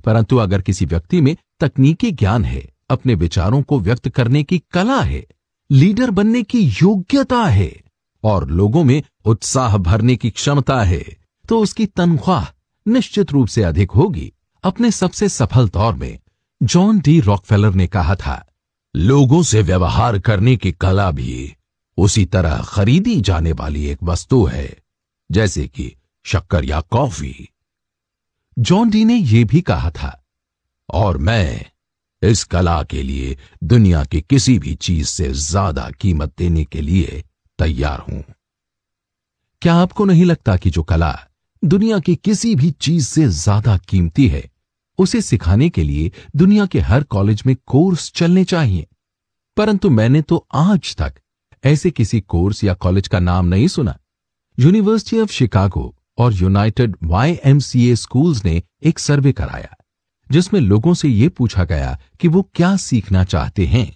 परंतु 0.07 0.37
अगर 0.37 0.63
किसी 0.63 0.85
व्यक्ति 0.85 1.21
में 1.21 1.37
तकनीकी 1.61 2.11
ज्ञान 2.13 2.45
है, 2.45 2.63
अपने 2.91 3.15
विचारों 3.15 3.63
को 3.63 3.79
व्यक्त 3.81 4.09
करने 4.09 4.43
की 4.43 4.59
कला 4.73 5.01
है, 5.01 5.25
लीडर 5.71 6.11
बनने 6.11 6.43
की 6.43 6.61
योग्यता 6.83 7.45
है, 7.45 7.73
और 8.25 8.49
लोगों 8.51 8.85
में 8.85 9.03
उत्साह 9.25 9.77
भरने 9.79 10.17
की 10.17 10.31
क्षमता 10.31 10.83
है 10.83 11.05
तो 11.45 11.59
उसकी 11.61 11.87
तनख्वाह 11.87 12.47
निश्चित 12.87 13.33
रूप 13.33 13.49
से 13.49 13.63
अधिक 13.63 13.91
होगी। 13.91 14.33
अपने 14.65 14.91
सबसे 14.91 15.29
सफल 15.29 15.69
दौर 15.69 15.95
में 15.95 16.19
जॉन 16.61 16.99
डी 17.01 17.19
रॉकफेलर 17.21 17.75
ने 17.75 17.87
कहा 17.87 18.15
था, 18.15 18.45
लोगों 18.95 19.43
से 19.43 19.63
व्यवहार 19.63 20.19
करने 20.19 20.57
की 20.57 20.73
कला 20.73 21.11
भी 21.11 21.55
उसी 21.99 22.25
तरह 22.25 22.63
खरीदी 22.65 23.21
जाने 23.21 23.53
वाली 23.53 23.85
एक 23.87 24.03
वस्तु 24.03 24.45
है, 24.45 24.77
जैसे 25.31 25.67
कि 25.69 25.93
शक्कर 26.25 26.65
या 26.65 26.81
कॉफ़ी। 26.81 27.49
जॉन 28.57 28.91
डी 28.91 29.05
ने 29.05 29.15
यह 29.15 29.45
भी 29.45 29.61
कहा 29.61 29.91
था, 29.91 30.23
और 30.89 31.19
मैं 31.19 31.65
इस 32.23 32.45
कला 32.45 32.83
के 32.83 33.03
लिए 33.03 33.37
दुनिया 33.65 34.05
की 34.05 34.21
किसी 34.21 34.59
भी 34.59 34.75
चीज़ 34.75 35.07
से 35.07 35.29
ज़्यादा 35.31 35.91
कीमत 35.91 36.33
देने 36.39 36.65
के 36.65 36.81
लिए 36.81 37.23
तैयार 37.59 37.99
हूँ। 38.01 38.23
क्या 39.63 39.75
आपको 39.75 40.05
नहीं 40.05 40.25
लगता 40.25 40.57
कि 40.57 40.71
जो 40.71 40.83
कला 40.83 41.13
दुनिया 41.63 41.99
की 41.99 42.15
किसी 42.17 42.55
भी 42.55 42.71
चीज़ 42.71 43.07
से 43.07 43.27
ज़्यादा 43.29 43.77
कीमती 43.79 44.29
है, 44.29 44.43
उसे 44.99 45.21
सिखाने 45.21 45.69
के 45.69 45.83
लिए 45.83 46.11
दुनिया 46.37 46.67
के 46.67 46.81
हर 46.81 47.03
कॉलेज 47.05 47.43
में 47.47 47.55
कोर्स 47.67 48.11
चलने 48.13 48.45
चाहिए? 48.45 48.87
परंतु 49.57 49.91
मैंने 49.91 50.23
तो 50.23 50.47
आज 50.55 50.95
तक 50.97 51.21
ऐसे 51.65 51.91
किसी 51.91 52.21
कोर्स 52.23 52.65
या 52.65 52.75
कॉलेज 52.77 53.09
का 53.09 53.19
नाम 53.21 53.47
नहीं 53.47 53.69
सुना। 53.69 53.99
यूनिवर्सिटी 54.59 55.21
ऑफ़ 55.21 55.33
शिकागो 55.33 55.95
और 56.19 56.35
यूनाइटेड 56.35 56.97
वाई 57.03 57.39
स्कूल्स 57.95 58.45
ने 58.45 58.63
एक 58.83 58.99
सर्वे 58.99 59.33
कराया, 59.33 59.75
जिसमें 60.31 60.61
लोगों 60.61 60.95
से 60.95 61.09
यह 61.09 61.29
पूछा 61.29 61.65
गया 61.65 61.99
कि 62.21 62.29
वो 62.29 62.43
क्या 62.55 62.77
सीखना 62.77 63.25
चाहते 63.25 63.67
हैं। 63.67 63.91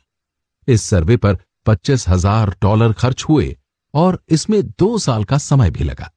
इस 0.68 0.82
सर्वे 0.82 1.16
पर 1.16 1.38
पच्चीस 1.66 2.08
हज़ार 2.08 2.56
डॉलर 2.62 2.92
खर्च 2.92 3.24
हुए 3.28 3.56
और 3.94 4.22
इसमें 4.28 4.62
दो 4.62 4.98
साल 4.98 5.24
का 5.24 5.38
समय 5.38 5.70
भी 5.70 5.84
लगा। 5.84 6.10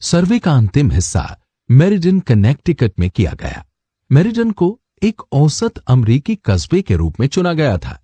सर्वे 0.00 0.38
का 0.38 0.52
अंतिम 0.52 0.90
हिस्सा 0.90 1.24
मेरिडन 1.70 2.20
कनेक्टिकट 2.20 2.92
में 2.98 3.08
किया 3.10 3.32
गया। 3.32 3.64
मेरिडन 4.10 4.50
को 4.50 4.78
एक 5.02 5.22
औसत 5.32 5.78
अमरीकी 5.78 6.34
कस्बे 6.44 6.80
के 6.82 6.96
रूप 6.96 7.20
में 7.20 7.26
चुना 7.26 7.52
गया 7.52 7.76
था। 7.78 7.98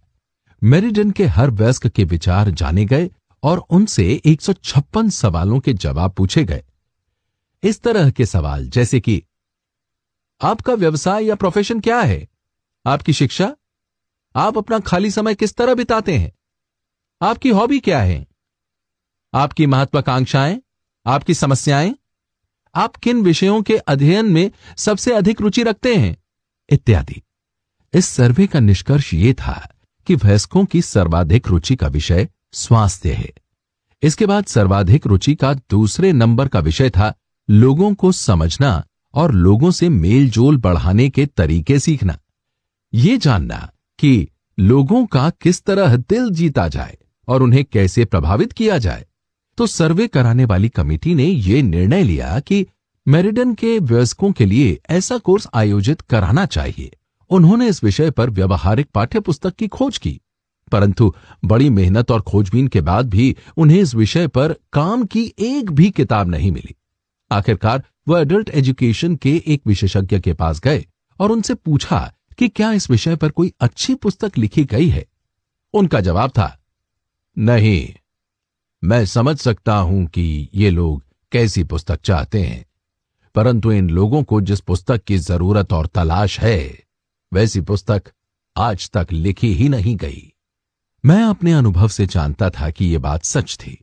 मेरिडन 0.62 1.11
के 1.11 1.26
हर 1.26 1.50
वयस्क 1.50 1.87
के 1.87 2.04
विचार 2.04 2.50
जाने 2.50 2.85
गए 2.85 3.11
और 3.42 3.59
उनसे 3.71 4.21
156 4.26 5.11
सवालों 5.11 5.59
के 5.61 5.73
जवाब 5.75 6.12
पूछे 6.12 6.45
गए। 6.45 6.62
इस 7.62 7.81
तरह 7.81 8.11
के 8.11 8.27
सवाल, 8.27 8.69
जैसे 8.69 9.00
कि, 9.00 9.23
आपका 10.43 10.75
व्यवसाय 10.75 11.25
या 11.25 11.35
प्रोफेशन 11.35 11.81
क्या 11.81 12.00
है? 12.00 12.29
आपकी 12.87 13.12
शिक्षा? 13.12 13.57
आप 14.37 14.59
अपना 14.59 14.79
खाली 14.79 15.11
समय 15.11 15.35
किस 15.35 15.55
तरह 15.55 15.75
बिताते 15.75 16.19
हैं? 16.19 16.33
आपकी 17.23 17.49
हॉबी 17.49 17.81
क्या 17.81 18.00
है? 18.00 18.27
आपकी 19.35 19.67
महत्वाकांक्षाएँ? 19.67 20.62
आपकी 21.07 21.35
समस्याएँ? 21.35 21.95
आप 22.75 22.97
किन 22.97 23.23
विषयों 23.23 23.62
के 23.62 23.77
अध्ययन 23.77 24.27
में 24.27 24.50
सबसे 24.77 25.12
अधिक 25.12 25.41
रुचि 25.41 25.62
रखते 25.62 25.97
हैं? 25.97 26.17
इत्यादि। 26.71 27.23
इस 27.95 28.07
सर्वे 28.07 28.47
का 28.47 28.61
निष्कर्ष 28.61 29.15
यह 29.15 29.33
था 29.33 29.75
कि 30.07 30.15
वयस्कों 30.15 30.65
की 30.65 30.83
सर्वाधिक 30.83 31.49
रुचि 31.49 31.77
का 31.77 31.87
विषय 31.87 32.29
स्वास्थ्य 32.53 33.12
है। 33.12 33.33
इसके 34.03 34.27
बाद 34.27 34.45
सर्वाधिक 34.45 35.07
रुचि 35.07 35.35
का 35.35 35.55
दूसरे 35.55 36.12
नंबर 36.12 36.49
का 36.49 36.61
विषय 36.61 36.91
था 36.91 37.15
लोगों 37.50 37.95
को 37.95 38.12
समझना 38.12 38.85
और 39.14 39.33
लोगों 39.33 39.71
से 39.71 39.88
मेल 39.88 40.31
जोल 40.31 40.57
बढ़ाने 40.57 41.09
के 41.09 41.26
तरीके 41.26 41.78
सीखना। 41.78 42.19
ये 42.95 43.19
जानना 43.19 43.71
कि 43.99 44.28
लोगों 44.61 45.07
का 45.07 45.31
किस 45.31 45.62
तरह 45.62 45.97
दिल 45.97 46.31
जीता 46.31 46.69
जाए 46.69 46.99
और 47.28 47.43
उन्हें 47.43 47.64
कैसे 47.64 48.05
प्रभावित 48.05 48.52
किया 48.52 48.78
जाए। 48.78 49.07
तो 49.57 49.67
सर्वे 49.67 50.07
कराने 50.07 50.45
वाली 50.45 50.69
कमेटी 50.69 51.14
ने 51.14 51.25
यह 51.25 51.62
निर्णय 51.62 52.02
लिया 52.02 52.40
कि 52.40 52.67
मेरिडन 53.09 53.55
के 53.55 53.78
वयस्कों 53.78 54.33
के 54.33 54.47
लिए 54.47 54.81
ऐसा 54.90 55.19
कोर्स 55.19 55.49
आयोजित 55.55 56.00
कराना 56.00 56.47
चाहिए। 56.47 56.97
उन्होंने 57.31 57.69
इस 57.69 57.85
विषय 57.85 58.11
पर 58.11 58.31
व्यवहारिक 58.31 58.87
पाठ्य 58.95 59.21
पुस्तक 59.21 59.55
की 59.55 59.69
खोज 59.69 59.99
की। 59.99 60.21
परंतु 60.73 61.14
बड़ी 61.45 61.71
मेहनत 61.71 62.11
और 62.11 62.21
खोजबीन 62.21 62.69
के 62.69 62.81
बाद 62.81 63.09
भी 63.09 63.37
उन्हें 63.57 63.81
इस 63.81 63.95
विषय 63.95 64.26
पर 64.26 64.55
काम 64.73 65.05
की 65.05 65.33
एक 65.38 65.71
भी 65.71 65.90
किताब 65.90 66.28
नहीं 66.28 66.52
मिली। 66.52 66.75
आखिरकार 67.31 67.83
वह 68.09 68.21
एडल्ट 68.21 68.51
एजुकेशन 68.51 69.17
के 69.17 69.37
एक 69.47 69.63
विशेषज्ञ 69.67 70.19
के 70.21 70.33
पास 70.33 70.61
गए 70.61 70.85
और 71.21 71.33
उनसे 71.33 71.55
पूछा 71.55 72.01
कि 72.39 72.49
क्या 72.49 72.73
इस 72.73 72.91
विषय 72.91 73.17
पर 73.17 73.31
कोई 73.31 73.53
अच्छी 73.61 73.95
पुस्तक 73.95 74.39
लिखी 74.39 74.65
गई 74.65 74.89
है। 74.89 75.05
उनका 75.75 76.01
जवाब 76.01 76.31
था, 76.31 76.59
नहीं, 77.37 77.95
मैं 78.83 79.05
समझ 79.07 79.39
सकता 79.39 79.77
हूँ 79.77 80.07
कि 80.07 80.49
ये 80.55 80.71
लोग 80.71 81.03
कैसी 81.33 81.65
पुस्तक 81.65 82.01
चाहते 82.01 82.43
हैं, 82.43 82.65
परंतु 83.35 83.73
इन 83.73 83.91
लोगों 83.91 84.23
को 84.23 84.41
जिस 84.41 84.61
पुस्तक 84.61 85.05
की 85.05 85.19
ज़रूरत 85.19 85.73
और 85.73 85.87
तलाश 85.87 86.39
है, 86.41 86.85
वैसी 87.33 87.61
पुस्तक 87.61 88.11
आज 88.57 88.91
तक 88.91 89.13
लिखी 89.13 89.53
ही 89.55 89.69
नहीं 89.69 89.97
गई। 89.97 90.33
मैं 91.05 91.23
अपने 91.23 91.53
अनुभव 91.53 91.89
से 91.89 92.07
जानता 92.07 92.51
था 92.51 92.71
कि 92.71 92.87
यह 92.87 92.99
बात 92.99 93.25
सच 93.25 93.57
थी। 93.57 93.79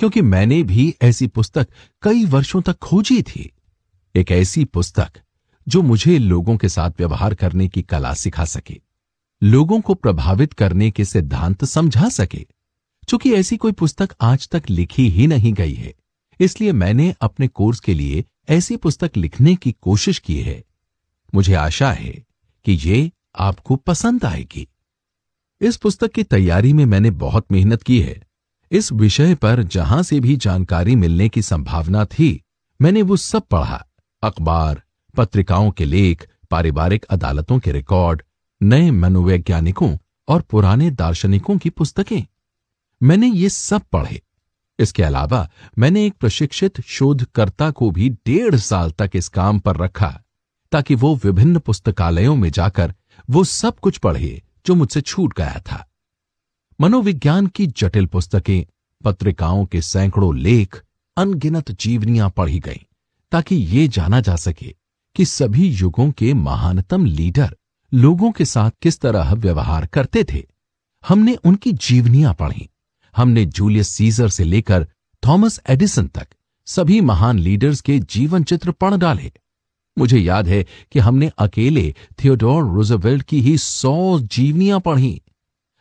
क्योंकि 0.00 0.20
मैंने 0.22 0.62
भी 0.62 0.94
ऐसी 1.02 1.26
पुस्तक 1.26 1.68
कई 2.02 2.24
वर्षों 2.24 2.62
तक 2.62 2.78
खोजी 2.78 3.22
थी। 3.22 3.50
एक 4.14 4.30
ऐसी 4.30 4.64
पुस्तक 4.64 5.20
जो 5.68 5.82
मुझे 5.82 6.18
लोगों 6.18 6.56
के 6.56 6.68
साथ 6.68 6.90
व्यवहार 6.90 7.34
करने 7.34 7.68
की 7.68 7.82
कला 7.82 8.14
सिखा 8.14 8.44
सके, 8.44 8.80
लोगों 9.42 9.80
को 9.80 9.94
प्रभावित 9.94 10.52
करने 10.52 10.90
के 10.90 11.04
सिद्धांत 11.04 11.64
समझा 11.64 12.08
सके, 12.08 12.46
चूँकि 13.08 13.32
ऐसी 13.32 13.56
कोई 13.56 13.72
पुस्तक 13.72 14.14
आज 14.20 14.48
तक 14.48 14.70
लिखी 14.70 15.08
ही 15.08 15.26
नहीं 15.26 15.52
गई 15.52 15.74
है। 15.74 15.94
इसलिए 16.40 16.72
मैंने 16.72 17.14
अपने 17.20 17.48
कोर्स 17.48 17.80
के 17.80 17.94
लिए 17.94 18.24
ऐसी 18.48 18.76
पुस्तक 18.76 19.16
लिखने 19.16 19.54
की 19.54 19.72
कोशिश 19.72 20.18
की 20.18 20.40
है। 20.40 20.64
मुझे 21.34 21.54
आशा 21.54 21.92
है 21.92 22.24
कि 22.64 22.72
ये 22.72 23.10
आपको 23.38 23.76
पसंद 23.76 24.24
आएगी। 24.24 24.66
इस 25.60 25.76
पुस्तक 25.76 26.12
की 26.12 26.22
तैयारी 26.22 26.72
में 26.72 26.84
मैंने 26.84 27.10
बहुत 27.10 27.52
मेहनत 27.52 27.82
की 27.82 28.00
है। 28.00 28.29
इस 28.72 28.92
विषय 28.92 29.34
पर 29.34 29.62
जहाँ 29.62 30.02
से 30.02 30.20
भी 30.20 30.36
जानकारी 30.36 30.96
मिलने 30.96 31.28
की 31.28 31.42
संभावना 31.42 32.04
थी, 32.04 32.44
मैंने 32.82 33.02
वो 33.02 33.16
सब 33.16 33.42
पढ़ा। 33.42 33.86
अखबार, 34.22 34.82
पत्रिकाओं 35.16 35.70
के 35.70 35.84
लेख, 35.84 36.28
पारिवारिक 36.50 37.04
अदालतों 37.04 37.58
के 37.58 37.72
रिकॉर्ड, 37.72 38.22
नए 38.62 38.90
मनोवैज्ञानिकों 38.90 39.96
और 40.28 40.42
पुराने 40.42 40.90
दार्शनिकों 40.90 41.58
की 41.58 41.70
पुस्तकें। 41.70 42.26
मैंने 43.02 43.26
ये 43.26 43.48
सब 43.48 43.82
पढ़े। 43.92 44.22
इसके 44.78 45.02
अलावा 45.02 45.50
मैंने 45.78 46.06
एक 46.06 46.14
प्रशिक्षित 46.20 46.80
शोधकर्ता 46.80 47.70
को 47.70 47.90
भी 47.90 48.08
डेढ़ 48.08 48.56
साल 48.56 48.90
तक 48.90 49.10
इस 49.14 49.28
काम 49.28 49.58
पर 49.58 49.76
रखा, 49.76 50.20
ताकि 50.72 50.94
वो 50.94 51.16
विभिन्न 51.24 51.58
पुस्तकालयों 51.58 52.36
में 52.36 52.50
जाकर 52.50 52.94
वो 53.30 53.44
सब 53.44 53.78
कुछ 53.78 53.98
पढ़े, 53.98 54.42
जो 54.66 54.74
मुझसे 54.74 55.00
छूट 55.00 55.36
गया 55.36 55.62
था। 55.72 55.86
मनोविज्ञान 56.80 57.46
की 57.46 57.66
जटिल 57.66 58.06
पुस्तकें, 58.06 58.64
पत्रिकाओं 59.04 59.66
के 59.66 59.80
सैकड़ों 59.80 60.36
लेख, 60.36 60.82
अनगिनत 61.16 61.70
जीवनियाँ 61.70 62.30
पढ़ी 62.30 62.58
गईं, 62.58 62.84
ताकि 63.32 63.54
ये 63.54 63.88
जाना 63.88 64.20
जा 64.20 64.36
सके 64.36 64.74
कि 65.16 65.24
सभी 65.24 65.68
युगों 65.68 66.10
के 66.10 66.34
महानतम 66.34 67.04
लीडर 67.04 67.56
लोगों 67.94 68.32
के 68.32 68.44
साथ 68.44 68.70
किस 68.82 69.00
तरह 69.00 69.34
व्यवहार 69.34 69.86
करते 69.86 70.24
थे। 70.24 70.46
हमने 71.08 71.34
उनकी 71.34 71.72
जीवनियाँ 71.72 72.34
पढ़ी। 72.34 72.68
हमने 73.16 73.44
जूलियस 73.44 73.88
सीजर 73.88 74.28
से 74.28 74.44
लेकर 74.44 74.88
थॉमस 75.26 75.60
एडिसन 75.70 76.06
तक 76.06 76.28
सभी 76.66 77.00
महान 77.00 77.38
लीडर्स 77.38 77.80
के 77.80 77.98
जीवन 77.98 78.44
चित्र 78.44 78.70
पढ़ 78.70 78.94
डाले। 78.94 79.32
मुझे 79.98 80.18
याद 80.18 80.48
है 80.48 80.66
कि 80.92 80.98
हमने 80.98 81.30
अकेले 81.38 81.94
थियोडोर 82.24 82.64
रोजवेल्ट 82.64 83.22
की 83.22 83.40
ही 83.40 83.58
सौ 83.58 84.20
जीवनियाँ 84.20 84.80
पढ़ी। 84.80 85.22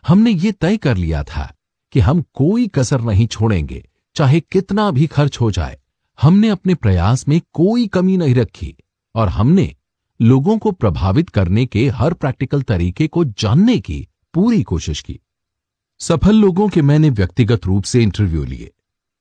हमने 0.03 0.31
ये 0.31 0.51
तय 0.51 0.77
कर 0.77 0.97
लिया 0.97 1.23
था 1.23 1.53
कि 1.93 1.99
हम 1.99 2.21
कोई 2.33 2.67
कसर 2.67 3.01
नहीं 3.01 3.27
छोड़ेंगे, 3.27 3.83
चाहे 4.15 4.39
कितना 4.41 4.89
भी 4.91 5.07
खर्च 5.07 5.39
हो 5.41 5.51
जाए। 5.51 5.77
हमने 6.19 6.49
अपने 6.49 6.75
प्रयास 6.75 7.27
में 7.27 7.39
कोई 7.53 7.87
कमी 7.87 8.17
नहीं 8.17 8.35
रखी 8.35 8.75
और 9.15 9.29
हमने 9.29 9.73
लोगों 10.19 10.57
को 10.57 10.71
प्रभावित 10.71 11.29
करने 11.29 11.65
के 11.65 11.87
हर 11.89 12.13
प्रैक्टिकल 12.13 12.61
तरीके 12.61 13.07
को 13.07 13.23
जानने 13.25 13.77
की 13.79 14.07
पूरी 14.33 14.61
कोशिश 14.63 15.01
की। 15.01 15.19
सफल 16.01 16.35
लोगों 16.35 16.67
के 16.69 16.81
मैंने 16.81 17.09
व्यक्तिगत 17.09 17.65
रूप 17.65 17.83
से 17.83 18.01
इंटरव्यू 18.03 18.43
लिए, 18.43 18.71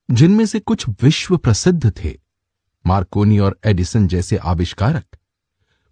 जिनमें 0.08 0.44
से 0.46 0.58
कुछ 0.60 0.88
विश्व 1.02 1.36
प्रसिद्ध 1.36 1.92
थे। 1.94 2.14
मार्कोनी 2.84 3.38
और 3.38 3.58
एडिसन 3.64 4.06
जैसे 4.08 4.36
आविष्कारक, 4.36 5.04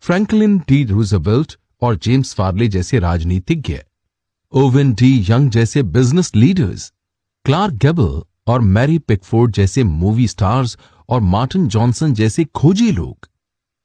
फ्रैंकलिन 0.02 0.58
डी 0.58 0.84
रूजवेल्ट 0.84 1.56
और 1.82 1.96
जेम्स 1.96 2.34
फार्ले 2.34 2.68
जैसे 2.68 2.98
राजनीतिज्ञ। 2.98 3.78
ओविन 4.52 4.92
डी 4.94 5.08
यंग 5.28 5.50
जैसे 5.50 5.82
बिज़नेस 5.84 6.30
लीडर्स 6.36 6.92
क्लार्क 7.44 7.74
गेबल 7.74 8.22
और 8.46 8.60
मैरी 8.60 8.98
पिकफोर्ड 8.98 9.52
जैसे 9.52 9.82
मूवी 9.84 10.28
स्टार्स 10.28 10.76
और 11.08 11.20
मार्टिन 11.22 11.66
जॉनसन 11.68 12.14
जैसे 12.14 12.44
खोजी 12.54 12.90
लोग। 12.92 13.28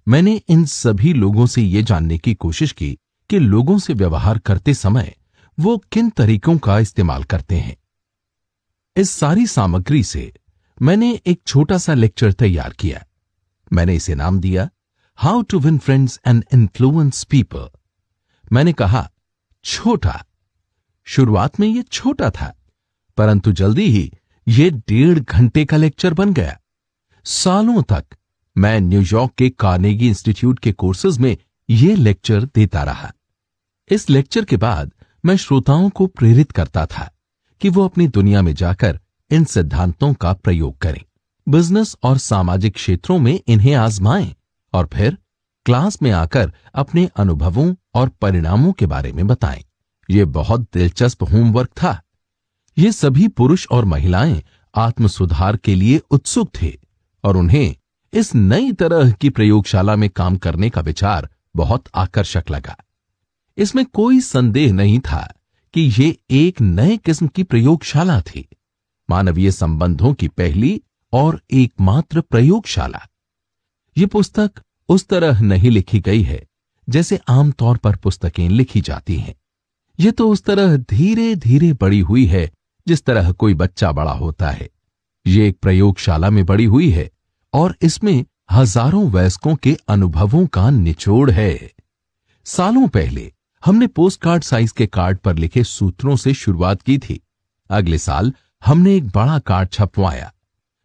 मैंने 0.08 0.36
इन 0.50 0.64
सभी 0.66 1.14
लोगों 1.14 1.46
से 1.46 1.62
ये 1.62 1.84
जानने 1.84 2.18
की 2.18 2.34
कोशिश 2.36 2.72
की 2.72 2.98
कि 3.30 3.40
लोगों 3.40 3.78
से 3.80 3.94
व्यवहार 3.94 4.40
करते 4.40 4.74
समय 4.74 5.14
वो 5.58 5.78
किन 5.92 6.10
तरीकों 6.10 6.58
का 6.58 6.80
इस्तेमाल 6.80 7.24
करते 7.24 7.56
हैं। 7.56 7.76
इस 8.96 9.12
सारी 9.12 9.46
सामग्री 9.48 10.04
से 10.04 10.32
मैंने 10.78 11.14
एक 11.26 11.42
छोटा 11.48 11.78
सा 11.78 11.94
लेक्चर 11.94 12.32
तैयार 12.34 12.74
किया। 12.74 13.06
मैंने 13.72 13.96
इसे 13.96 14.16
नाम 14.16 14.40
दिया 14.40 14.70
how 15.20 15.42
to 15.42 15.60
win 15.60 15.78
friends 15.78 16.20
and 16.28 16.44
influence 16.54 17.24
people 17.24 17.70
मैंने 18.52 18.74
कहा, 18.74 19.10
छोटा 19.66 20.24
शुरुआत 21.08 21.60
में 21.60 21.68
यह 21.68 21.82
छोटा 21.82 22.30
था, 22.30 22.54
परंतु 23.18 23.52
जल्दी 23.52 23.86
ही 23.88 24.12
यह 24.48 24.70
डेढ़ 24.90 25.20
घंटे 25.20 25.66
का 25.66 25.78
लेक्चर 25.78 26.14
बन 26.14 26.34
गया। 26.34 26.58
सालों 27.26 27.82
तक 27.84 28.06
मैं 28.56 28.80
न्यूयॉर्क 28.82 29.32
के 29.38 29.50
कार्नेगी 29.50 30.08
इंस्टीट्यूट 30.08 30.60
के 30.60 30.72
कोर्सेज 30.72 31.18
में 31.18 31.36
यह 31.70 31.96
लेक्चर 31.96 32.46
देता 32.46 32.84
रहा। 32.84 33.12
इस 33.90 34.10
लेक्चर 34.10 34.46
के 34.46 34.58
बाद 34.58 34.92
मैं 35.24 35.36
श्रोताओं 35.38 35.90
को 35.90 36.08
प्रेरित 36.08 36.52
करता 36.52 36.86
था 36.86 37.10
कि 37.62 37.70
वो 37.70 37.86
अपनी 37.86 38.08
दुनिया 38.08 38.42
में 38.42 38.54
जाकर 38.56 39.00
इन 39.32 39.44
सिद्धांतों 39.46 40.14
का 40.14 40.34
प्रयोग 40.34 40.78
करें, 40.78 41.02
बिज़नेस 41.48 41.96
और 42.04 42.18
सामाजिक 42.18 42.74
क्षेत्रों 42.74 43.18
में 43.20 43.40
इन्हें 43.48 43.74
आजमाएँ 43.76 44.34
और 44.74 44.90
फिर 44.94 45.18
क्लास 45.66 46.02
में 46.02 46.12
आकर 46.12 46.52
अपने 46.74 47.10
अनुभवों 47.16 47.74
और 47.94 48.10
परिणामों 48.12 48.72
के 48.72 48.86
बारे 48.86 49.12
में 49.12 49.26
बताएँ। 49.28 49.64
यह 50.12 50.26
बहुत 50.26 50.62
दिलचस्प 50.62 51.24
होमवर्क 51.24 51.70
था। 51.70 52.02
ये 52.78 52.92
सभी 52.92 53.28
पुरुष 53.28 53.68
और 53.72 53.86
महिलाएँ 53.86 54.44
आत्म 54.76 55.08
सुधार 55.08 55.58
के 55.58 55.76
लिए 55.76 56.02
उत्सुक 56.12 56.52
थे 56.62 56.78
और 57.24 57.38
उन्हें 57.38 57.76
इस 58.14 58.36
नई 58.36 58.72
तरह 58.72 59.12
की 59.12 59.30
प्रयोगशाला 59.30 59.96
में 59.96 60.10
काम 60.10 60.38
करने 60.38 60.70
का 60.70 60.82
विचार 60.82 61.30
बहुत 61.56 61.84
आकर्षक 61.96 62.44
लगा। 62.50 62.76
इसमें 63.58 63.86
कोई 63.86 64.20
संदेह 64.22 64.74
नहीं 64.74 65.00
था 65.00 65.34
कि 65.74 65.82
ये 66.00 66.18
एक 66.32 66.62
नए 66.62 66.98
किस्म 66.98 67.28
की 67.28 67.44
प्रयोगशाला 67.44 68.22
थी। 68.22 68.48
मानवीय 69.10 69.52
संबंधों 69.52 70.14
की 70.14 70.28
पहली 70.28 70.82
और 71.14 71.42
एकमात्र 71.52 72.22
प्रयोगशाला। 72.22 73.08
ये 73.98 74.06
पुस्तक 74.06 74.52
उस 74.90 75.08
तरह 75.08 75.42
नहीं 75.42 75.72
लिखी 75.72 76.00
गई 76.00 76.22
है 76.22 76.46
जैसे 76.88 77.20
आमतौर 77.30 77.78
पर 77.78 77.96
पुस्तकें 77.96 78.50
लिखी 78.50 78.82
जाती 78.82 79.16
हैं। 79.16 79.36
ये 80.02 80.12
तो 80.12 80.30
उस 80.30 80.44
तरह 80.44 80.78
धीरे 80.78 81.36
धीरे 81.36 81.74
बड़ी 81.74 82.00
हुई 82.00 82.26
है, 82.26 82.52
जिस 82.88 83.04
तरह 83.04 83.32
कोई 83.32 83.54
बच्चा 83.54 83.92
बड़ा 83.92 84.12
होता 84.12 84.50
है। 84.50 84.70
ये 85.28 85.48
एक 85.48 85.58
प्रयोगशाला 85.60 86.30
में 86.30 86.46
बड़ी 86.46 86.66
हुई 86.66 86.90
है, 86.90 87.12
और 87.54 87.76
इसमें 87.82 88.26
हज़ारों 88.52 89.12
वयस्कों 89.12 89.56
के 89.56 89.78
अनुभवों 89.88 90.48
का 90.48 90.70
निचोड़ 90.70 91.32
है। 91.32 91.72
सालों 92.46 92.88
पहले, 92.88 93.34
हमने 93.66 93.88
पोस्ट 93.88 94.22
कार्ड 94.22 94.44
साइज़ 94.44 94.74
के 94.74 94.88
कार्ड 94.88 95.18
पर 95.18 95.36
लिखे 95.36 95.64
सूत्रों 95.64 96.16
से 96.16 96.34
शुरुआत 96.34 96.82
की 96.82 96.98
थी। 96.98 97.22
अगले 97.70 97.98
साल, 97.98 98.34
हमने 98.66 98.96
एक 98.96 99.08
बड़ा 99.08 99.40
कार्ड 99.40 99.70
छपवाया। 99.70 100.34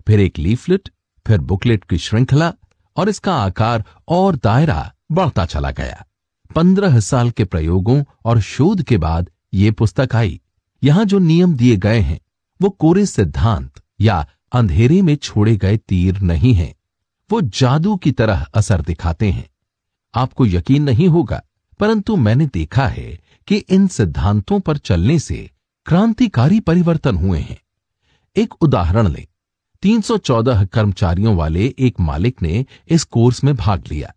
फिर 0.07 0.21
एक 0.21 0.39
लीफलेट, 0.39 0.89
फिर 1.27 1.39
बुकलेट 1.39 1.85
की 1.85 1.99
श्रृंखला, 1.99 2.53
और 2.97 3.09
इसका 3.09 3.35
आकार 3.35 3.85
और 4.09 4.37
दायरा 4.37 4.93
बढ़ता 5.13 5.47
चला 5.47 5.71
गया। 5.71 6.07
पंद्रह 6.55 7.01
साल 7.01 7.31
के 7.31 7.45
प्रयोगों 7.45 8.03
और 8.25 8.41
शोध 8.41 8.83
के 8.83 8.97
बाद 8.99 9.31
ये 9.55 9.71
पुस्तक 9.71 10.15
आई। 10.15 10.41
यहाँ 10.83 11.05
जो 11.05 11.19
नियम 11.19 11.55
दिए 11.55 11.77
गए 11.77 12.01
हैं, 12.01 12.21
वो 12.63 12.71
कोरे 12.71 13.07
सिद्धांत 13.07 13.73
या 14.01 14.27
अंधेरे 14.53 15.03
में 15.03 15.17
छोड़े 15.17 15.57
गए 15.57 15.77
तीर 15.77 16.21
नहीं 16.21 16.55
हैं। 16.55 16.75
वो 17.31 17.41
जादू 17.41 17.97
की 17.97 18.13
तरह 18.13 18.47
असर 18.55 18.81
दिखाते 18.81 19.31
हैं। 19.31 19.49
आपको 20.15 20.47
यकीन 20.47 20.83
नहीं 20.83 21.09
होगा, 21.09 21.43
परंतु 21.81 22.17
मैंने 22.17 22.47
देखा 22.47 22.87
है 22.87 23.21
कि 23.47 23.57
इन 23.57 23.87
सिद्धांतों 23.87 24.61
पर 24.61 24.77
चलने 24.77 25.19
से 25.19 25.51
क्रांतिकारी 25.87 26.61
परिवर्तन 26.61 27.17
हुए 27.17 27.39
हैं। 27.39 27.59
एक 28.37 28.55
उदाहरण 28.55 29.09
लें। 29.09 29.27
314 29.83 30.65
कर्मचारियों 30.65 31.37
वाले 31.37 31.75
एक 31.79 32.01
मालिक 32.01 32.43
ने 32.43 32.67
इस 32.89 33.05
कोर्स 33.05 33.45
में 33.45 33.55
भाग 33.57 33.85
लिया। 33.93 34.15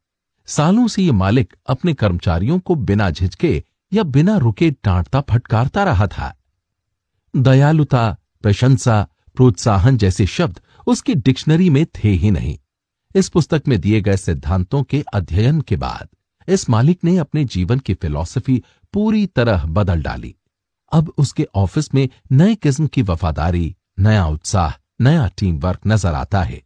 सालों 0.50 0.88
से 0.88 1.04
ये 1.04 1.12
मालिक 1.12 1.56
अपने 1.68 1.94
कर्मचारियों 1.94 2.60
को 2.60 2.76
बिना 2.76 3.10
झिझके 3.10 3.64
या 3.94 4.04
बिना 4.04 4.38
रुके 4.38 4.70
डांटता 4.72 5.22
फटकारता 5.22 5.84
रहा 5.84 6.08
था। 6.08 6.34
दयालुता, 7.36 8.18
प्रशंसा, 8.42 9.08
प्रोत्साहन 9.36 9.98
जैसे 9.98 10.26
शब्द 10.26 10.60
उसकी 10.88 11.16
डिक्शनरी 11.16 11.70
में 11.70 11.86
थे 11.86 12.10
ही 12.10 12.32
नहीं। 12.32 12.58
इस 13.16 13.30
पुस्तक 13.30 13.68
में 13.68 13.82
दिए 13.82 14.02
गए 14.02 14.18
सिद्धांतों 14.18 14.84
के 14.84 15.04
अध्ययन 15.14 15.62
के 15.62 15.76
बाद 15.76 16.08
इस 16.48 16.70
मालिक 16.70 17.04
ने 17.04 17.18
अपने 17.18 17.46
जीवन 17.46 17.80
की 17.80 17.94
फिलॉसफी 17.94 18.64
पूरी 18.94 19.26
तरह 19.26 19.66
बदल 19.66 20.02
डाली। 20.02 20.36
अब 20.92 21.14
उसके 21.18 21.48
ऑफ़िस 21.56 21.94
में 21.94 22.10
नए 22.32 22.56
किस्म 22.56 22.88
की 22.88 23.02
वफादारी, 23.02 23.76
नया 24.00 24.26
उत्साह, 24.28 24.74
नया 25.02 25.28
टीम 25.28 25.60
वर्क 25.60 25.80
नज़र 25.88 26.14
आता 26.14 26.44
है। 26.44 26.62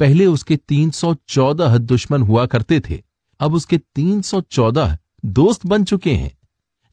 पहले 0.00 0.26
उसके 0.26 0.56
314 0.56 1.78
दुश्मन 1.78 2.22
हुआ 2.22 2.46
करते 2.46 2.80
थे। 2.80 3.09
अब 3.40 3.54
उसके 3.54 3.78
314 3.78 4.96
दोस्त 5.26 5.66
बन 5.66 5.84
चुके 5.84 6.14
हैं, 6.14 6.36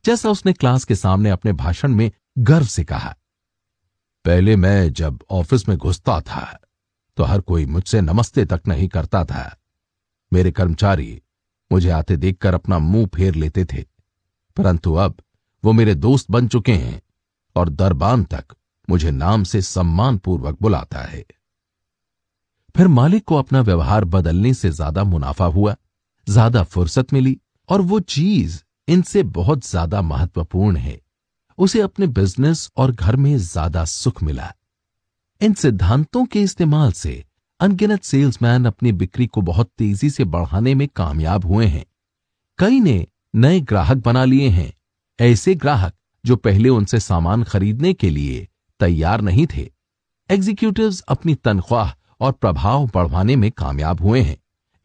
जैसा 0.05 0.29
उसने 0.29 0.53
क्लास 0.53 0.83
के 0.83 0.95
सामने 0.95 1.29
अपने 1.29 1.53
भाषण 1.55 1.93
में 1.93 2.11
गर्व 2.39 2.65
से 2.67 2.83
कहा। 2.83 3.15
पहले 4.25 4.55
मैं 4.55 4.93
जब 4.93 5.23
ऑफ़िस 5.31 5.67
में 5.69 5.77
घुसता 5.77 6.19
था 6.21 6.59
तो 7.17 7.23
हर 7.23 7.41
कोई 7.41 7.65
मुझसे 7.65 8.01
नमस्ते 8.01 8.45
तक 8.45 8.61
नहीं 8.67 8.87
करता 8.87 9.23
था। 9.25 9.55
मेरे 10.31 10.51
कर्मचारी 10.51 11.21
मुझे 11.71 11.89
आते 11.91 12.17
देखकर 12.17 12.53
अपना 12.53 12.79
मुँह 12.79 13.07
फेर 13.15 13.35
लेते 13.35 13.65
थे, 13.65 13.83
परंतु 14.57 14.93
अब 14.95 15.21
वो 15.63 15.71
मेरे 15.73 15.95
दोस्त 15.95 16.31
बन 16.31 16.47
चुके 16.47 16.73
हैं 16.73 17.01
और 17.55 17.69
दरबान 17.71 18.23
तक 18.25 18.55
मुझे 18.87 19.11
नाम 19.11 19.43
से 19.43 19.61
सम्मानपूर्वक 19.63 20.57
बुलाता 20.61 21.01
है। 21.01 21.23
फिर 22.75 22.87
मालिक 22.89 23.23
को 23.23 23.35
अपना 23.35 23.61
व्यवहार 23.61 24.05
बदलने 24.05 24.53
से 24.53 24.69
ज़्यादा 24.71 25.03
मुनाफा 25.05 25.45
हुआ। 25.47 25.75
ज़्यादा 26.27 26.63
फुर्सत 26.63 27.13
मिली 27.13 27.37
और 27.69 27.81
वो 27.81 27.99
चीज़ 27.99 28.61
इनसे 28.87 29.23
बहुत 29.23 29.65
ज़्यादा 29.65 30.01
महत्वपूर्ण 30.01 30.77
है। 30.77 30.99
उसे 31.57 31.81
अपने 31.81 32.07
बिज़नेस 32.07 32.69
और 32.77 32.91
घर 32.91 33.15
में 33.15 33.37
ज़्यादा 33.37 33.83
सुख 33.85 34.23
मिला। 34.23 34.51
इन 35.41 35.53
सिद्धांतों 35.53 36.25
के 36.25 36.41
इस्तेमाल 36.41 36.91
से 36.91 37.23
अनगिनत 37.59 38.03
सेल्समैन 38.03 38.65
अपनी 38.65 38.91
बिक्री 38.91 39.25
को 39.27 39.41
बहुत 39.41 39.69
तेज़ी 39.77 40.09
से 40.09 40.23
बढ़ाने 40.25 40.73
में 40.75 40.87
कामयाब 40.87 41.45
हुए 41.45 41.65
हैं। 41.65 41.85
कई 42.59 42.79
ने 42.79 43.05
नए 43.35 43.59
ग्राहक 43.61 43.97
बना 43.97 44.23
लिए 44.25 44.49
हैं, 44.49 44.73
ऐसे 45.19 45.55
ग्राहक 45.55 45.93
जो 46.23 46.35
पहले 46.35 46.69
उनसे 46.69 46.99
सामान 46.99 47.43
खरीदने 47.43 47.93
के 47.93 48.09
लिए 48.09 48.47
तैयार 48.79 49.21
नहीं 49.21 49.45
थे। 49.47 49.69
एग्जीक्यूटिव्स 50.29 51.01
अपनी 51.01 51.35
तनख्वाह 51.35 51.93
और 52.21 52.31
प्रभाव 52.31 52.89
बढ़वाने 52.93 53.35
में 53.35 53.49
कामयाब 53.51 54.01
हुए 54.01 54.21
हैं। 54.21 54.37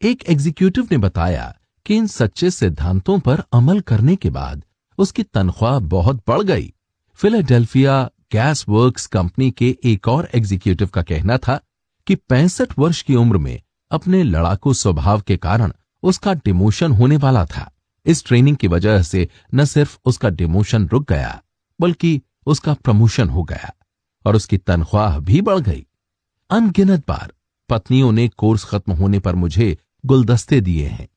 एक 0.05 0.23
एग्जीक्यूटिव 0.29 0.87
ने 0.91 0.97
बताया 0.97 1.43
कि 1.85 1.95
इन 1.95 2.07
सच्चे 2.07 2.49
सिद्धांतों 2.51 3.17
पर 3.19 3.43
अमल 3.53 3.79
करने 3.79 4.15
के 4.15 4.29
बाद 4.29 4.63
उसकी 4.97 5.23
तनख्वाह 5.23 5.77
बहुत 5.91 6.15
बढ़ 6.27 6.41
गई। 6.41 6.73
फिलाडेल्फिया 7.19 8.01
गैस 8.31 8.65
वर्क्स 8.69 9.05
कंपनी 9.07 9.49
के 9.51 9.69
एक 9.83 10.07
और 10.07 10.27
एग्जीक्यूटिव 10.35 10.87
का 10.87 11.01
कहना 11.01 11.37
था 11.37 11.59
कि 12.07 12.15
पैंसठ 12.15 12.73
वर्ष 12.79 13.01
की 13.01 13.15
उम्र 13.15 13.37
में 13.37 13.61
अपने 13.91 14.23
लड़ाकू 14.23 14.73
स्वभाव 14.73 15.21
के 15.21 15.37
कारण 15.37 15.71
उसका 16.03 16.33
डिमोशन 16.35 16.91
होने 16.91 17.17
वाला 17.17 17.45
था। 17.45 17.69
इस 18.05 18.25
ट्रेनिंग 18.25 18.57
की 18.57 18.67
वजह 18.67 19.01
से 19.01 19.27
न 19.55 19.65
सिर्फ़ 19.65 19.97
उसका 20.05 20.29
डिमोशन 20.31 20.87
रुक 20.87 21.07
गया, 21.09 21.41
बल्कि 21.79 22.21
उसका 22.45 22.73
प्रमोशन 22.73 23.29
हो 23.29 23.43
गया 23.43 23.73
और 24.25 24.35
उसकी 24.35 24.57
तनख्वाह 24.57 25.17
भी 25.19 25.41
बढ़ 25.41 25.59
गई। 25.59 25.85
अनगिनत 26.49 27.07
बार 27.07 27.33
पत्नियों 27.69 28.11
ने 28.11 28.27
कोर्स 28.27 28.63
खत्म 28.65 28.93
होने 28.93 29.19
पर 29.19 29.35
मुझे 29.35 29.77
गुलदस्ते 30.03 30.61
दिए 30.61 30.87
हैं। 30.87 31.07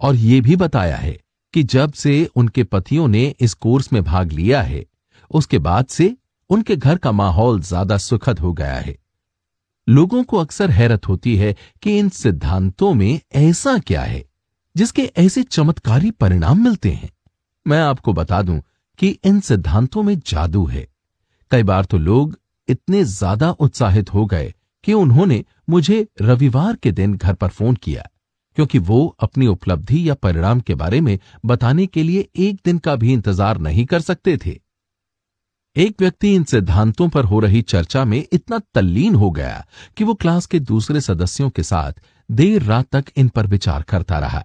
और 0.00 0.16
ये 0.16 0.40
भी 0.40 0.56
बताया 0.56 0.96
है 0.96 1.16
कि 1.54 1.62
जब 1.62 1.92
से 1.92 2.24
उनके 2.36 2.64
पतियों 2.64 3.08
ने 3.08 3.24
इस 3.40 3.54
कोर्स 3.54 3.92
में 3.92 4.02
भाग 4.04 4.32
लिया 4.32 4.62
है, 4.62 4.84
उसके 5.30 5.58
बाद 5.58 5.86
से 5.86 6.16
उनके 6.50 6.76
घर 6.76 6.98
का 6.98 7.12
माहौल 7.12 7.60
ज़्यादा 7.60 7.96
सुखद 7.98 8.38
हो 8.38 8.52
गया 8.52 8.74
है। 8.74 8.96
लोगों 9.86 10.22
को 10.24 10.36
अक्सर 10.36 10.70
हैरत 10.70 11.08
होती 11.08 11.36
है 11.36 11.54
कि 11.82 11.98
इन 11.98 12.08
सिद्धांतों 12.08 12.92
में 12.94 13.20
ऐसा 13.34 13.76
क्या 13.78 14.02
है, 14.02 14.24
जिसके 14.76 15.10
ऐसे 15.16 15.42
चमत्कारी 15.42 16.10
परिणाम 16.10 16.62
मिलते 16.64 16.90
हैं। 16.90 17.10
मैं 17.66 17.80
आपको 17.80 18.12
बता 18.12 18.42
दूँ 18.42 18.60
कि 18.98 19.08
इन 19.24 19.40
सिद्धांतों 19.40 20.02
में 20.02 20.18
जादू 20.26 20.64
है। 20.66 20.86
कई 21.50 21.62
बार 21.62 21.84
तो 21.84 21.98
लोग 21.98 22.38
इतने 22.68 23.02
ज़्यादा 23.04 23.50
उत्साहित 23.50 24.12
हो 24.14 24.24
गए 24.26 24.52
कि 24.84 24.92
उन्होंने 24.92 25.44
मुझे 25.70 26.06
रविवार 26.20 26.76
के 26.76 26.92
दिन 26.92 27.16
घर 27.16 27.34
पर 27.34 27.48
फ़ोन 27.48 27.74
किया। 27.74 28.06
क्योंकि 28.56 28.78
वो 28.80 29.06
अपनी 29.20 29.46
उपलब्धि 29.46 30.08
या 30.08 30.14
परिणाम 30.14 30.60
के 30.60 30.74
बारे 30.74 31.00
में 31.00 31.18
बताने 31.44 31.86
के 31.86 32.02
लिए 32.02 32.28
एक 32.38 32.60
दिन 32.64 32.78
का 32.78 32.94
भी 32.96 33.12
इंतज़ार 33.12 33.58
नहीं 33.58 33.84
कर 33.86 34.00
सकते 34.00 34.36
थे। 34.36 34.58
एक 35.76 36.00
व्यक्ति 36.00 36.34
इन 36.34 36.44
सिद्धांतों 36.44 37.08
पर 37.08 37.24
हो 37.24 37.40
रही 37.40 37.60
चर्चा 37.62 38.04
में 38.04 38.24
इतना 38.32 38.58
तल्लीन 38.74 39.14
हो 39.14 39.30
गया 39.30 39.64
कि 39.96 40.04
वो 40.04 40.14
क्लास 40.14 40.46
के 40.46 40.60
दूसरे 40.60 41.00
सदस्यों 41.00 41.48
के 41.50 41.62
साथ 41.62 42.00
देर 42.28 42.62
रात 42.62 42.86
तक 42.92 43.10
इन 43.16 43.28
पर 43.28 43.46
विचार 43.46 43.82
करता 43.82 44.18
रहा। 44.18 44.44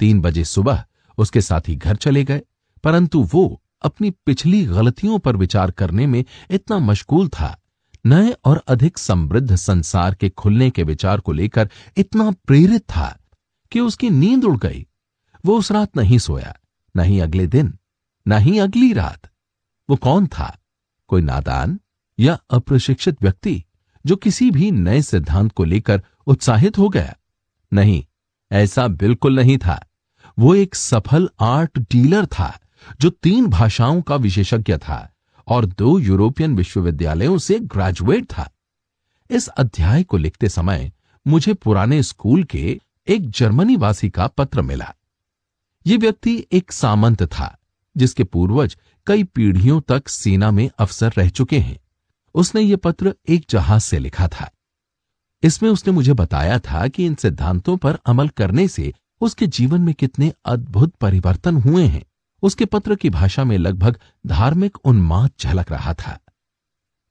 तीन 0.00 0.20
बजे 0.20 0.44
सुबह 0.44 0.84
उसके 1.18 1.40
साथी 1.40 1.74
घर 1.76 1.96
चले 1.96 2.22
गए, 2.24 2.40
परंतु 2.84 3.22
वो 3.32 3.60
अपनी 3.82 4.10
पिछली 4.26 4.64
गलतियों 4.66 5.18
पर 5.18 5.36
विचार 5.36 5.70
करने 5.70 6.06
में 6.06 6.24
इतना 6.50 6.78
मशगूल 6.78 7.28
था। 7.28 7.56
नए 8.04 8.32
और 8.44 8.62
अधिक 8.68 8.98
समृद्ध 8.98 9.56
संसार 9.56 10.14
के 10.14 10.28
खुलने 10.30 10.70
के 10.70 10.82
विचार 10.82 11.20
को 11.20 11.32
लेकर 11.32 11.68
इतना 11.96 12.30
प्रेरित 12.46 12.82
था 12.82 13.16
कि 13.74 13.80
उसकी 13.80 14.10
नींद 14.10 14.44
उड़ 14.44 14.58
गई। 14.58 14.86
वो 15.46 15.58
उस 15.58 15.72
रात 15.72 15.96
नहीं 15.96 16.18
सोया, 16.18 16.56
न 16.96 17.00
ही 17.00 17.20
अगले 17.20 17.46
दिन, 17.46 17.78
न 18.28 18.32
ही 18.32 18.58
अगली 18.58 18.92
रात। 18.92 19.30
वो 19.90 19.96
कौन 19.96 20.26
था? 20.26 20.58
कोई 21.08 21.22
नादान 21.22 21.80
या 22.18 22.38
अप्रशिक्षित 22.50 23.22
व्यक्ति 23.22 23.64
जो 24.06 24.16
किसी 24.16 24.50
भी 24.50 24.70
नए 24.70 25.02
सिद्धांत 25.02 25.52
को 25.52 25.64
लेकर 25.64 26.02
उत्साहित 26.26 26.78
हो 26.78 26.88
गया? 26.88 27.16
नहीं, 27.72 28.04
ऐसा 28.52 28.88
बिल्कुल 28.88 29.36
नहीं 29.36 29.58
था। 29.58 29.86
वो 30.38 30.54
एक 30.54 30.74
सफल 30.74 31.28
आर्ट 31.40 31.78
डीलर 31.78 32.26
था 32.26 32.60
जो 33.00 33.10
तीन 33.10 33.46
भाषाओं 33.46 34.02
का 34.02 34.16
विशेषज्ञ 34.16 34.76
था 34.76 35.14
और 35.48 35.66
दो 35.66 35.98
यूरोपियन 35.98 36.56
विश्वविद्यालयों 36.56 37.38
से 37.38 37.58
ग्रेजुएट 37.58 38.24
था। 38.24 38.50
इस 39.30 39.48
अध्याय 39.48 40.02
को 40.02 40.16
लिखते 40.16 40.48
समय 40.48 40.92
मुझे 41.26 41.54
पुराने 41.54 42.02
स्कूल 42.02 42.44
के 42.44 42.80
एक 43.08 43.30
जर्मनी 43.30 43.76
वासी 43.76 44.10
का 44.10 44.26
पत्र 44.26 44.62
मिला। 44.62 44.94
यह 45.86 45.98
व्यक्ति 45.98 46.46
एक 46.52 46.72
सामंत 46.72 47.22
था, 47.22 47.58
जिसके 47.96 48.24
पूर्वज 48.24 48.76
कई 49.06 49.24
पीढ़ियों 49.24 49.80
तक 49.80 50.08
सेना 50.08 50.50
में 50.50 50.70
अफसर 50.78 51.12
रह 51.18 51.28
चुके 51.28 51.58
हैं। 51.58 51.78
उसने 52.34 52.60
ये 52.60 52.76
पत्र 52.76 53.14
एक 53.28 53.46
जहाज़ 53.50 53.82
से 53.82 53.98
लिखा 53.98 54.28
था। 54.28 54.50
इसमें 55.42 55.70
उसने 55.70 55.92
मुझे 55.92 56.12
बताया 56.12 56.58
था 56.58 56.88
कि 56.88 57.06
इन 57.06 57.14
सिद्धांतों 57.14 57.76
पर 57.76 57.98
अमल 58.06 58.28
करने 58.28 58.68
से 58.68 58.94
उसके 59.20 59.46
जीवन 59.46 59.80
में 59.80 59.94
कितने 59.94 60.32
अद्भुत 60.44 60.94
परिवर्तन 60.94 61.56
हुए 61.56 61.84
हैं। 61.84 62.04
उसके 62.42 62.64
पत्र 62.64 62.94
की 62.94 63.10
भाषा 63.10 63.44
में 63.44 63.58
लगभग 63.58 64.00
धार्मिक 64.26 64.76
उन्माद 64.76 65.30
झलक 65.40 65.72
रहा 65.72 65.94
था। 65.94 66.18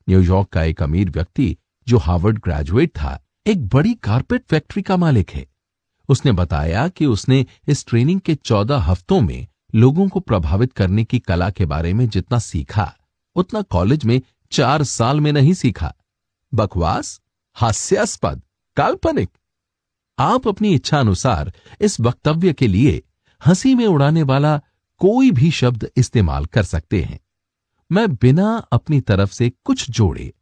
न्यूयॉर्क 0.10 0.50
का 0.50 0.64
एक 0.64 0.84
अमीर 0.84 1.10
व्यक्ति, 1.10 1.58
जो 1.88 1.98
हार्वर्ड 1.98 2.40
ग्रेजुएट 2.40 2.90
था, 2.90 3.26
एक 3.48 3.68
बड़ी 3.68 3.94
कारपेट 3.94 4.44
फैक्ट्री 4.50 4.84
का 4.84 4.98
मालिक 4.98 5.32
है। 5.32 5.53
उसने 6.10 6.32
बताया 6.32 6.88
कि 6.88 7.06
उसने 7.06 7.46
इस 7.68 7.86
ट्रेनिंग 7.86 8.20
के 8.20 8.36
चौदह 8.36 8.78
हफ्तों 8.78 9.22
में 9.22 9.48
लोगों 9.76 10.08
को 10.10 10.20
प्रभावित 10.20 10.74
करने 10.74 11.04
की 11.04 11.20
कला 11.20 11.50
के 11.50 11.66
बारे 11.66 11.94
में 11.94 12.08
जितना 12.10 12.40
सीखा, 12.40 12.94
उतना 13.36 13.62
कॉलेज 13.62 14.06
में 14.06 14.22
चार 14.52 14.84
साल 14.84 15.22
में 15.22 15.32
नहीं 15.32 15.54
सीखा। 15.54 15.94
बकवास, 16.54 17.22
हास्यास्पद, 17.54 18.42
काल्पनिक। 18.78 19.30
आप 20.20 20.48
अपनी 20.48 20.74
इच्छा 20.76 21.00
अनुसार 21.00 21.54
इस 21.82 22.00
वक्तव्य 22.00 22.54
के 22.54 22.68
लिए 22.68 23.02
हँसी 23.42 23.76
में 23.76 23.86
उड़ाने 23.88 24.24
वाला 24.24 24.58
कोई 24.98 25.32
भी 25.32 25.52
शब्द 25.52 25.90
इस्तेमाल 25.98 26.46
कर 26.46 26.64
सकते 26.64 27.02
हैं। 27.02 27.20
मैं 27.92 28.16
बिना 28.16 28.56
अपनी 28.72 29.02
तरफ़ 29.02 29.34
से 29.34 29.52
कुछ 29.64 29.90
जोड़े 29.90 30.34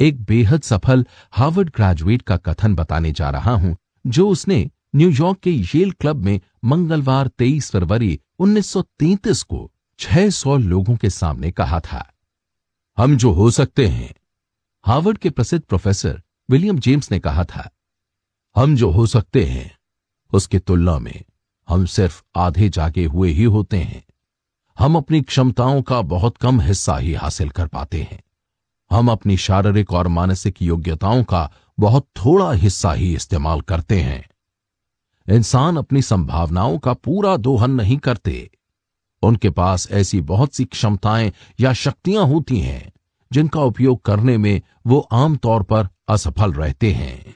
एक 0.00 0.24
बेहद 0.24 0.62
सफल 0.62 1.06
हार्वर्ड 1.32 1.68
ग्रेजुएट 1.68 2.22
का 2.22 2.36
कथन 2.36 2.74
बताने 2.74 3.12
जा 3.12 3.30
रहा 3.30 3.52
हूँ, 3.52 3.76
जो 4.06 4.28
उसने 4.28 4.70
न्यूयॉर्क 4.94 5.38
के 5.38 5.50
येल 5.50 5.90
क्लब 5.90 6.16
में 6.16 6.40
मंगलवार 6.64 7.28
23 7.28 7.70
फरवरी 7.70 8.20
1933 8.38 9.42
को 9.42 9.72
600 9.98 10.56
लोगों 10.56 10.96
के 10.96 11.10
सामने 11.10 11.50
कहा 11.50 11.80
था। 11.80 12.14
हम 12.98 13.16
जो 13.16 13.32
हो 13.32 13.50
सकते 13.50 13.86
हैं, 13.86 14.14
हार्वर्ड 14.86 15.18
के 15.18 15.30
प्रसिद्ध 15.30 15.64
प्रोफेसर 15.64 16.22
विलियम 16.50 16.78
जेम्स 16.78 17.10
ने 17.10 17.18
कहा 17.18 17.44
था, 17.44 17.70
हम 18.56 18.76
जो 18.76 18.90
हो 18.90 19.06
सकते 19.06 19.44
हैं, 19.44 19.78
उसकी 20.32 20.58
तुलना 20.58 20.98
में 20.98 21.22
हम 21.68 21.86
सिर्फ़ 21.86 22.22
आधे 22.36 22.68
जागे 22.68 23.04
हुए 23.04 23.30
ही 23.30 23.44
होते 23.44 23.76
हैं। 23.76 24.04
हम 24.78 24.96
अपनी 24.96 25.20
क्षमताओं 25.20 25.82
का 25.82 26.00
बहुत 26.02 26.36
कम 26.36 26.60
हिस्सा 26.60 26.96
ही 26.96 27.14
हासिल 27.14 27.48
कर 27.48 27.66
पाते 27.66 28.02
हैं। 28.02 28.22
हम 28.90 29.10
अपनी 29.10 29.36
शारीरिक 29.36 29.92
और 29.92 30.08
मानसिक 30.08 30.62
योग्यताओं 30.62 31.24
का 31.24 31.52
बहुत 31.78 32.08
थोड़ा 32.16 32.52
हिस्सा 32.52 32.92
ही 32.92 33.14
इस्तेमाल 33.14 33.60
करते 33.60 34.00
हैं। 34.00 34.29
इंसान 35.28 35.76
अपनी 35.76 36.02
संभावनाओं 36.02 36.78
का 36.78 36.94
पूरा 36.94 37.36
दोहन 37.36 37.70
नहीं 37.70 37.98
करते। 37.98 38.50
उनके 39.22 39.50
पास 39.50 39.88
ऐसी 39.90 40.20
बहुत 40.20 40.54
सी 40.54 40.64
क्षमताएँ 40.64 41.32
या 41.60 41.72
शक्तियाँ 41.72 42.26
होती 42.26 42.60
हैं, 42.60 42.92
जिनका 43.32 43.60
उपयोग 43.60 44.02
करने 44.02 44.38
में 44.38 44.62
वो 44.86 45.08
आमतौर 45.12 45.62
पर 45.62 45.88
असफल 46.08 46.52
रहते 46.52 46.92
हैं। 46.92 47.34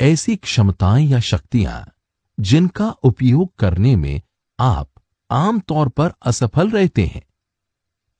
ऐसी 0.00 0.36
क्षमताएँ 0.36 1.06
या 1.06 1.20
शक्तियाँ, 1.20 1.92
जिनका 2.40 2.90
उपयोग 2.90 3.56
करने 3.58 3.96
में 3.96 4.22
आप 4.60 4.88
आमतौर 5.30 5.88
पर 5.88 6.12
असफल 6.26 6.70
रहते 6.70 7.06
हैं। 7.06 7.22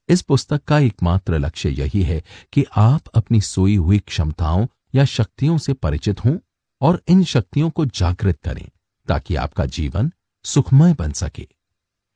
इस 0.09 0.23
पुस्तक 0.23 0.65
का 0.65 0.79
एकमात्र 0.79 1.39
लक्ष्य 1.39 1.69
यही 1.69 2.03
है 2.03 2.25
कि 2.53 2.65
आप 2.77 3.03
अपनी 3.15 3.41
सोई 3.41 3.77
हुई 3.77 3.99
क्षमताओं 3.99 4.67
या 4.95 5.05
शक्तियों 5.05 5.59
से 5.59 5.73
परिचित 5.73 6.25
हों। 6.25 6.39
और 6.83 7.03
इन 7.09 7.23
शक्तियों 7.25 7.71
को 7.71 7.85
जागृत 7.87 8.41
करें, 8.41 8.69
ताकि 9.09 9.35
आपका 9.37 9.67
जीवन 9.67 10.11
सुखमय 10.45 10.95
बन 10.95 11.13
सके। 11.13 11.47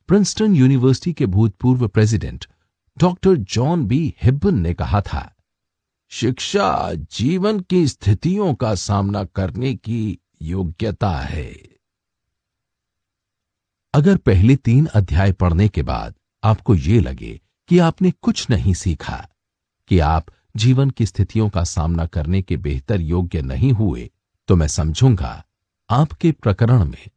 प्रिंसटन 0.09 0.55
यूनिवर्सिटी 0.55 1.13
के 1.13 1.27
भूतपूर्व 1.27 1.87
president 1.89 2.47
doctor 2.97 3.37
John 3.37 3.87
B. 3.87 4.15
Hibben 4.23 4.59
ने 4.59 4.75
कहा 4.75 5.01
था, 5.01 5.33
शिक्षा 6.11 6.93
जीवन 7.13 7.61
की 7.61 7.87
स्थितियों 7.89 8.55
का 8.55 8.75
सामना 8.75 9.25
करने 9.25 9.75
की 9.75 10.19
योग्यता 10.43 11.11
है। 11.11 11.53
अगर 13.95 14.17
पहले 14.17 14.57
तीन 14.57 14.87
अध्याय 14.87 15.33
पढ़ने 15.33 15.69
के 15.69 15.83
बाद 15.83 16.15
आपको 16.45 16.75
यह 16.75 17.01
लगे 17.01 17.41
कि 17.69 17.79
आपने 17.79 18.11
कुछ 18.13 18.51
नहीं 18.51 18.75
सीखा, 18.75 19.17
कि 19.91 19.99
आप 19.99 20.27
जीवन 20.57 20.91
की 20.91 21.07
स्थितियों 21.07 21.49
का 21.49 21.65
सामना 21.65 22.07
करने 22.07 22.43
के 22.43 22.57
बेहतर 22.57 23.01
योग्य 23.01 23.43
नहीं 23.43 23.73
हुए 23.73 24.11
तो 24.49 24.57
मैं 24.57 24.69
समझूँगा, 24.69 25.45
आपके 25.91 26.33
प्रकरण 26.33 26.85
में 26.85 27.09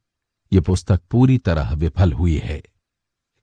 यह 0.52 0.60
पुस्तक 0.60 1.00
पूरी 1.10 1.38
तरह 1.38 1.74
विफल 1.74 2.12
हुई 2.12 2.38
है। 2.38 2.62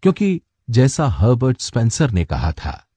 क्योंकि 0.04 0.42
जैसा 0.70 1.08
हर्बर्ट 1.08 1.62
स्पेंसर 1.62 2.12
ने 2.12 2.26
कहा 2.26 2.52
था, 2.52 2.88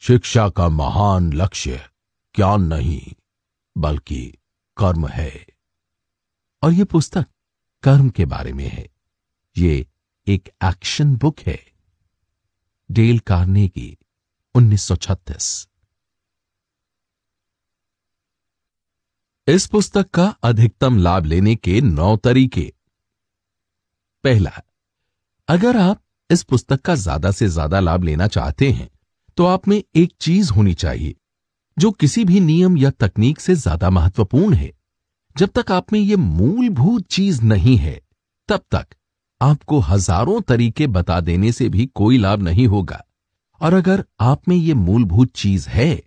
शिक्षा 0.00 0.48
का 0.48 0.68
महान 0.68 1.32
लक्ष्य 1.32 1.90
ज्ञान 2.36 2.62
नहीं, 2.62 3.12
बल्कि 3.78 4.38
कर्म 4.76 5.08
है। 5.08 5.46
और 6.62 6.72
यह 6.72 6.84
पुस्तक 6.84 7.26
कर्म 7.82 8.10
के 8.10 8.24
बारे 8.24 8.52
में 8.52 8.68
है। 8.68 8.88
ये 9.58 9.86
एक 10.26 10.50
एक्शन 10.64 11.16
बुक 11.16 11.40
है। 11.40 11.72
डेल 12.90 13.18
कार्नेगी 13.18 13.98
1936 14.54 15.68
इस 19.48 19.66
पुस्तक 19.66 20.10
का 20.10 20.24
अधिकतम 20.44 20.98
लाभ 20.98 21.24
लेने 21.26 21.54
के 21.56 21.80
नौ 21.80 22.16
तरीके। 22.16 22.62
पहला 24.24 24.50
अगर 25.48 25.76
आप 25.76 26.00
इस 26.30 26.42
पुस्तक 26.42 26.80
का 26.80 26.94
ज़्यादा 26.94 27.30
से 27.30 27.48
ज़्यादा 27.48 27.80
लाभ 27.80 28.04
लेना 28.04 28.26
चाहते 28.26 28.70
हैं 28.70 28.88
तो 29.38 29.46
आप 29.46 29.66
में 29.68 29.76
एक 29.76 30.12
चीज़ 30.20 30.52
होनी 30.52 30.74
चाहिए, 30.74 31.14
जो 31.76 31.90
किसी 31.92 32.24
भी 32.24 32.40
नियम 32.40 32.76
या 32.76 32.90
तकनीक 32.92 33.40
से 33.40 33.54
ज़्यादा 33.54 33.90
महत्वपूर्ण 33.90 34.54
है। 34.54 34.70
जब 35.36 35.50
तक 35.54 35.72
आप 35.72 35.92
में 35.92 36.00
यह 36.00 36.16
मूलभूत 36.16 37.06
चीज़ 37.08 37.42
नहीं 37.44 37.76
है, 37.78 38.00
तब 38.48 38.60
तक 38.70 38.86
आपको 39.40 39.80
हज़ारों 39.80 40.40
तरीके 40.42 40.86
बता 40.88 41.18
देने 41.22 41.52
से 41.52 41.68
भी 41.68 41.86
कोई 41.94 42.18
लाभ 42.18 42.42
नहीं 42.42 42.66
होगा। 42.68 43.02
और 43.60 43.74
अगर 43.74 44.04
आप 44.22 44.48
में 44.48 44.56
ये 44.56 44.74
मूलभूत 44.76 45.32
चीज़ 45.34 45.68
है 45.70 46.02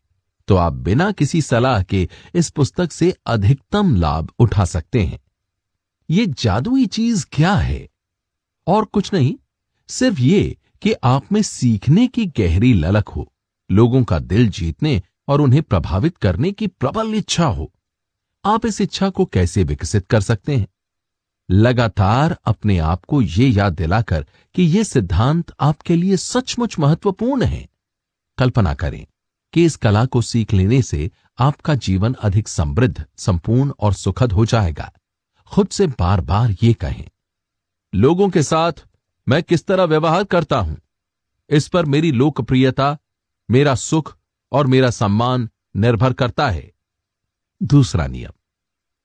तो 0.47 0.55
आप 0.55 0.73
बिना 0.73 1.11
किसी 1.11 1.41
सलाह 1.41 1.83
के 1.83 2.09
इस 2.35 2.49
पुस्तक 2.49 2.91
से 2.91 3.13
अधिकतम 3.25 3.95
लाभ 3.95 4.29
उठा 4.39 4.65
सकते 4.65 5.03
हैं। 5.03 5.19
ये 6.09 6.25
जादुई 6.25 6.85
चीज़ 6.85 7.25
क्या 7.31 7.55
है? 7.55 7.89
और 8.67 8.85
कुछ 8.85 9.13
नहीं, 9.13 9.35
सिर्फ़ 9.87 10.19
ये 10.19 10.57
कि 10.81 10.93
आप 11.03 11.31
में 11.31 11.41
सीखने 11.41 12.07
की 12.07 12.25
गहरी 12.25 12.73
ललक 12.73 13.07
हो, 13.07 13.33
लोगों 13.71 14.03
का 14.03 14.19
दिल 14.19 14.49
जीतने 14.49 15.01
और 15.27 15.41
उन्हें 15.41 15.63
प्रभावित 15.63 16.17
करने 16.17 16.51
की 16.51 16.67
प्रबल 16.67 17.15
इच्छा 17.15 17.45
हो। 17.45 17.73
आप 18.45 18.65
इस 18.65 18.81
इच्छा 18.81 19.09
को 19.09 19.25
कैसे 19.25 19.63
विकसित 19.63 20.07
कर 20.07 20.21
सकते 20.21 20.55
हैं? 20.55 20.67
लगातार 21.51 22.37
अपने 22.45 22.77
आप 22.77 23.05
को 23.05 23.21
यह 23.21 23.53
याद 23.53 23.73
दिलाकर 23.73 24.25
कि 24.55 24.63
यह 24.63 24.83
सिद्धांत 24.83 25.51
आपके 25.59 25.95
लिए 25.95 26.17
सचमुच 26.17 26.79
महत्वपूर्ण 26.79 27.43
है। 27.43 27.69
कल्पना 28.37 28.73
करें 28.73 29.05
कि 29.55 29.63
इस 29.65 29.75
कला 29.75 30.05
को 30.05 30.21
सीख 30.21 30.53
लेने 30.53 30.81
से 30.81 31.09
आपका 31.39 31.75
जीवन 31.77 32.13
अधिक 32.13 32.47
समृद्ध, 32.47 33.05
संपूर्ण 33.17 33.71
और 33.79 33.93
सुखद 33.93 34.31
हो 34.31 34.45
जाएगा। 34.45 34.91
खुद 35.51 35.67
से 35.67 35.87
बार 35.89 36.21
बार 36.21 36.55
ये 36.63 36.73
कहें, 36.73 37.07
लोगों 37.93 38.29
के 38.29 38.43
साथ 38.43 38.85
मैं 39.27 39.41
किस 39.43 39.65
तरह 39.65 39.83
व्यवहार 39.83 40.23
करता 40.23 40.57
हूँ? 40.57 40.77
इस 41.49 41.67
पर 41.67 41.85
मेरी 41.85 42.11
लोकप्रियता, 42.11 42.97
मेरा 43.49 43.75
सुख 43.75 44.15
और 44.51 44.67
मेरा 44.67 44.89
सम्मान 44.89 45.49
निर्भर 45.75 46.13
करता 46.13 46.49
है। 46.49 46.71
दूसरा 47.61 48.07
नियम, 48.07 48.31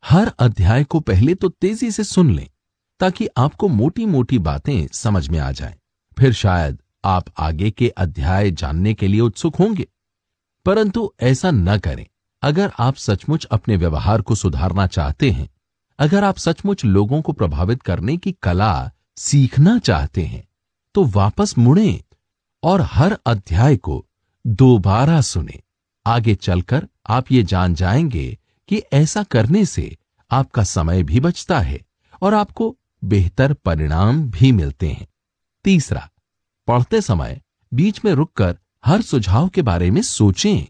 हर 0.05 0.33
अध्याय 0.39 0.85
को 0.85 1.01
पहले 1.01 1.35
तो 1.35 1.49
तेज़ी 1.51 1.91
से 1.91 2.05
सुन 2.05 2.31
लें, 2.31 2.49
ताकि 3.01 3.29
आपको 3.37 3.69
मोटी 3.69 4.07
मोटी 4.07 4.39
बातें 4.41 4.87
समझ 4.93 5.29
में 5.29 5.39
आ 5.39 5.51
जाएँ। 5.53 5.75
फिर 6.17 6.33
शायद 6.33 6.83
आप 7.05 7.33
आगे 7.39 7.71
के 7.71 7.89
अध्याय 7.89 8.51
जानने 8.51 8.95
के 8.95 9.09
लिए 9.09 9.21
उत्सुक 9.21 9.57
होंगे। 9.57 9.87
परंतु 10.65 11.13
ऐसा 11.21 11.51
न 11.51 11.79
करें। 11.79 12.07
अगर 12.43 12.73
आप 12.79 12.97
सचमुच 12.97 13.45
अपने 13.45 13.77
व्यवहार 13.77 14.23
को 14.23 14.35
सुधारना 14.35 14.87
चाहते 14.87 15.31
हैं, 15.31 15.49
अगर 15.99 16.25
आप 16.25 16.37
सचमुच 16.37 16.85
लोगों 16.85 17.23
को 17.23 17.33
प्रभावित 17.33 17.83
करने 17.83 18.17
की 18.17 18.33
कला 18.33 18.91
सीखना 19.17 19.79
चाहते 19.79 20.25
हैं 20.25 20.49
तो 20.95 21.05
वापस 21.05 21.59
मुड़े 21.59 22.03
और 22.63 22.81
हर 22.83 23.19
अध्याय 23.27 23.77
को 23.77 24.07
दोबारा 24.47 25.21
सुने। 25.21 25.61
आगे 26.07 26.35
चलकर 26.35 26.87
आप 27.09 27.33
ये 27.33 27.43
जान 27.43 27.75
जाएँगे 27.75 28.39
कि 28.69 28.83
ऐसा 28.93 29.23
करने 29.23 29.65
से 29.65 29.97
आपका 30.31 30.63
समय 30.65 31.03
भी 31.03 31.21
बचता 31.21 31.61
है 31.61 31.81
और 32.23 32.35
आपको 32.35 32.77
बेहतर 33.05 33.53
परिणाम 33.55 34.23
भी 34.31 34.53
मिलते 34.53 34.89
हैं। 34.89 35.07
तीसरा, 35.65 36.09
पढ़ते 36.69 37.01
समय 37.01 37.41
बीच 37.75 38.01
में 38.05 38.13
रुककर 38.13 38.59
हर 38.85 39.03
सुझाव 39.03 39.49
के 39.49 39.63
बारे 39.63 39.91
में 39.91 40.01
सोचें। 40.03 40.67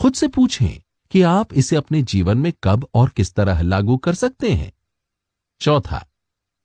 खुद 0.00 0.14
से 0.14 0.28
पूछें 0.28 0.80
कि 1.12 1.22
आप 1.22 1.52
इसे 1.52 1.76
अपने 1.76 2.02
जीवन 2.02 2.38
में 2.38 2.52
कब 2.64 2.86
और 2.94 3.08
किस 3.08 3.34
तरह 3.34 3.62
लागू 3.62 3.96
कर 3.96 4.14
सकते 4.14 4.52
हैं। 4.52 4.72
चौथा, 5.60 6.04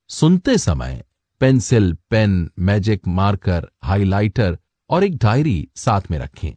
सुनते 0.10 0.58
समय 0.58 1.04
pencil, 1.42 1.94
pen, 2.10 2.50
magic, 2.60 3.08
marker, 3.08 3.68
highlighter 3.84 4.58
और 4.90 5.04
एक 5.04 5.18
डायरी 5.18 5.68
साथ 5.76 6.02
में 6.12 6.18
रखें। 6.20 6.54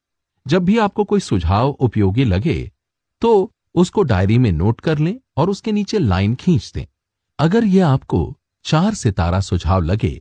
जब 0.47 0.65
भी 0.65 0.79
आपको 0.79 1.05
कोई 1.05 1.21
सुझाव 1.21 1.69
उपयोगी 1.71 2.25
लगे 2.25 2.71
तो 3.23 3.53
उसको 3.75 4.03
डायरी 4.03 4.39
में 4.39 4.51
नोट 4.53 4.81
कर 4.81 4.99
लें 4.99 5.15
और 5.37 5.51
उसके 5.51 5.73
नीचे 5.73 5.99
लाइन 5.99 6.35
खींच 6.35 6.71
दें। 6.75 6.87
अगर 7.39 7.65
यह 7.65 7.89
आपको 7.89 8.37
चार 8.65 8.95
सितारा 8.95 9.41
सुझाव 9.41 9.83
लगे 9.83 10.21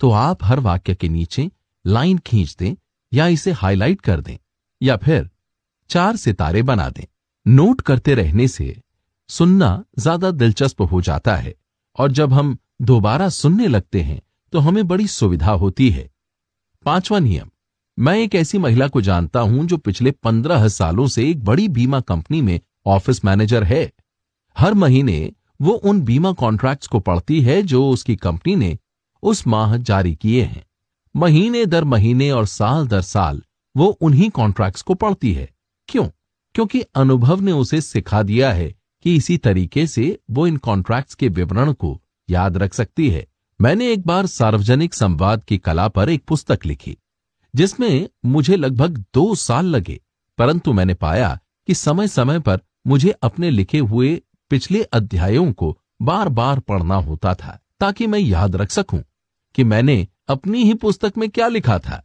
तो 0.00 0.10
आप 0.10 0.44
हर 0.44 0.60
वाक्य 0.60 0.94
के 0.94 1.08
नीचे 1.08 1.50
लाइन 1.84 2.18
खींच 2.18 2.56
दें 2.58 2.74
या 3.12 3.26
इसे 3.28 3.52
हाईलाइट 3.52 4.00
कर 4.00 4.20
दें, 4.20 4.36
या 4.80 4.96
फिर 4.96 5.28
चार 5.90 6.16
सितारे 6.16 6.62
बना 6.64 6.88
दें। 6.90 7.04
नोट 7.46 7.80
करते 7.80 8.14
रहने 8.14 8.48
से 8.48 8.76
सुनना 9.30 9.84
ज़्यादा 9.98 10.30
दिलचस्प 10.32 10.82
हो 10.82 11.00
जाता 11.02 11.36
है, 11.36 11.54
और 11.98 12.12
जब 12.12 12.32
हम 12.32 12.56
दोबारा 12.82 13.28
सुनने 13.30 13.66
लगते 13.68 14.00
हैं 14.02 14.20
तो 14.52 14.58
हमें 14.60 14.86
बड़ी 14.88 15.06
सुविधा 15.08 15.52
होती 15.52 15.88
है। 15.90 16.08
पांचवा 16.86 17.18
नियम, 17.18 17.48
मैं 17.98 18.16
एक 18.16 18.34
ऐसी 18.34 18.58
महिला 18.58 18.88
को 18.88 19.00
जानता 19.00 19.40
हूँ 19.40 19.64
जो 19.66 19.76
पिछले 19.78 20.10
पंद्रह 20.14 20.66
सालों 20.70 21.06
से 21.06 21.28
एक 21.30 21.44
बड़ी 21.44 21.68
बीमा 21.70 22.00
कंपनी 22.02 22.40
में 22.42 22.60
ऑफ़िस 22.86 23.24
मैनेजर 23.24 23.64
है। 23.64 23.90
हर 24.56 24.74
महीने 24.74 25.32
वो 25.60 25.72
उन 25.72 26.00
बीमा 26.02 26.32
कॉन्ट्रैक्ट्स 26.34 26.86
को 26.86 27.00
पढ़ती 27.00 27.40
है 27.42 27.62
जो 27.64 27.88
उसकी 27.88 28.16
कंपनी 28.16 28.56
ने 28.56 28.76
उस 29.22 29.46
माह 29.46 29.76
जारी 29.78 30.14
किए 30.14 30.42
हैं। 30.44 30.64
महीने 31.16 31.66
दर 31.66 31.84
महीने 31.84 32.30
और 32.30 32.46
साल 32.46 32.86
दर 32.86 33.00
साल 33.00 33.42
वो 33.76 33.86
उन्हीं 33.86 34.30
कॉन्ट्रैक्ट्स 34.30 34.82
को 34.82 34.94
पढ़ती 34.94 35.32
है। 35.32 35.48
क्यों? 35.88 36.04
क्योंकि 36.54 36.80
अनुभव 36.80 37.40
ने 37.40 37.52
उसे 37.52 37.80
सिखा 37.80 38.22
दिया 38.22 38.52
है 38.52 38.74
कि 39.04 39.14
इसी 39.16 39.36
तरीके 39.38 39.86
से 39.86 40.18
वो 40.30 40.46
इन 40.46 40.56
कॉन्ट्रैक्ट्स 40.56 41.14
के 41.14 41.28
विवरण 41.28 41.72
को 41.72 42.00
याद 42.28 42.56
रख 42.56 42.74
सकती 42.74 43.08
है। 43.10 43.26
मैंने 43.60 43.92
एक 43.92 44.06
बार 44.06 44.26
सार्वजनिक 44.26 44.94
संवाद 44.94 45.44
की 45.44 45.58
कला 45.58 45.86
पर 45.88 46.10
एक 46.10 46.24
पुस्तक 46.24 46.66
लिखी, 46.66 46.96
जिसमें 47.54 48.08
मुझे 48.24 48.56
लगभग 48.56 49.04
दो 49.14 49.34
साल 49.34 49.66
लगे, 49.66 50.00
परंतु 50.38 50.72
मैंने 50.72 50.94
पाया 50.94 51.38
कि 51.66 51.74
समय 51.74 52.08
समय 52.08 52.38
पर 52.38 52.60
मुझे 52.86 53.10
अपने 53.10 53.50
लिखे 53.50 53.78
हुए 53.78 54.22
पिछले 54.50 54.82
अध्यायों 54.82 55.52
को 55.52 55.76
बार 56.02 56.28
बार 56.28 56.60
पढ़ना 56.60 56.94
होता 56.94 57.34
था, 57.34 57.60
ताकि 57.80 58.06
मैं 58.06 58.18
याद 58.18 58.56
रख 58.56 58.70
सकूँ 58.70 59.02
कि 59.54 59.64
मैंने 59.64 60.06
अपनी 60.28 60.62
ही 60.64 60.74
पुस्तक 60.74 61.12
में 61.18 61.28
क्या 61.30 61.48
लिखा 61.48 61.78
था? 61.78 62.02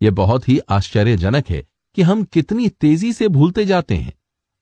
यह 0.00 0.10
बहुत 0.10 0.48
ही 0.48 0.58
आश्चर्यजनक 0.68 1.48
है 1.50 1.64
कि 1.96 2.02
हम 2.02 2.22
कितनी 2.24 2.68
तेज़ी 2.70 3.12
से 3.12 3.28
भूलते 3.28 3.64
जाते 3.64 3.96
हैं। 3.96 4.12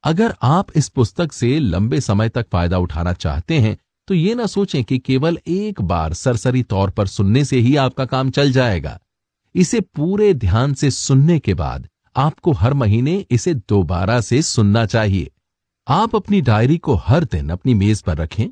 अगर 0.04 0.34
आप 0.42 0.76
इस 0.76 0.88
पुस्तक 0.88 1.32
से 1.32 1.58
लंबे 1.58 2.00
समय 2.00 2.28
तक 2.28 2.46
फ़ायदा 2.52 2.78
उठाना 2.78 3.12
चाहते 3.12 3.58
हैं 3.58 3.76
तो 4.08 4.14
ये 4.14 4.34
ना 4.34 4.46
सोचें 4.46 4.82
कि 4.84 4.98
केवल 4.98 5.38
एक 5.46 5.80
बार 5.82 6.14
सरसरी 6.14 6.62
तौर 6.62 6.90
पर 6.90 7.06
सुनने 7.06 7.44
से 7.44 7.58
ही 7.58 7.74
आपका 7.76 8.04
काम 8.04 8.30
चल 8.30 8.52
जाएगा। 8.52 8.98
इसे 9.54 9.80
पूरे 9.80 10.32
ध्यान 10.34 10.74
से 10.74 10.90
सुनने 10.90 11.38
के 11.38 11.54
बाद 11.54 11.88
आपको 12.16 12.52
हर 12.52 12.74
महीने 12.74 13.14
इसे 13.30 13.54
दोबारा 13.54 14.20
से 14.20 14.40
सुनना 14.42 14.84
चाहिए। 14.86 15.30
आप 15.86 16.16
अपनी 16.16 16.40
डायरी 16.40 16.78
को 16.78 16.94
हर 16.96 17.24
दिन 17.24 17.50
अपनी 17.50 17.74
मेज 17.74 18.02
पर 18.02 18.16
रखें 18.16 18.46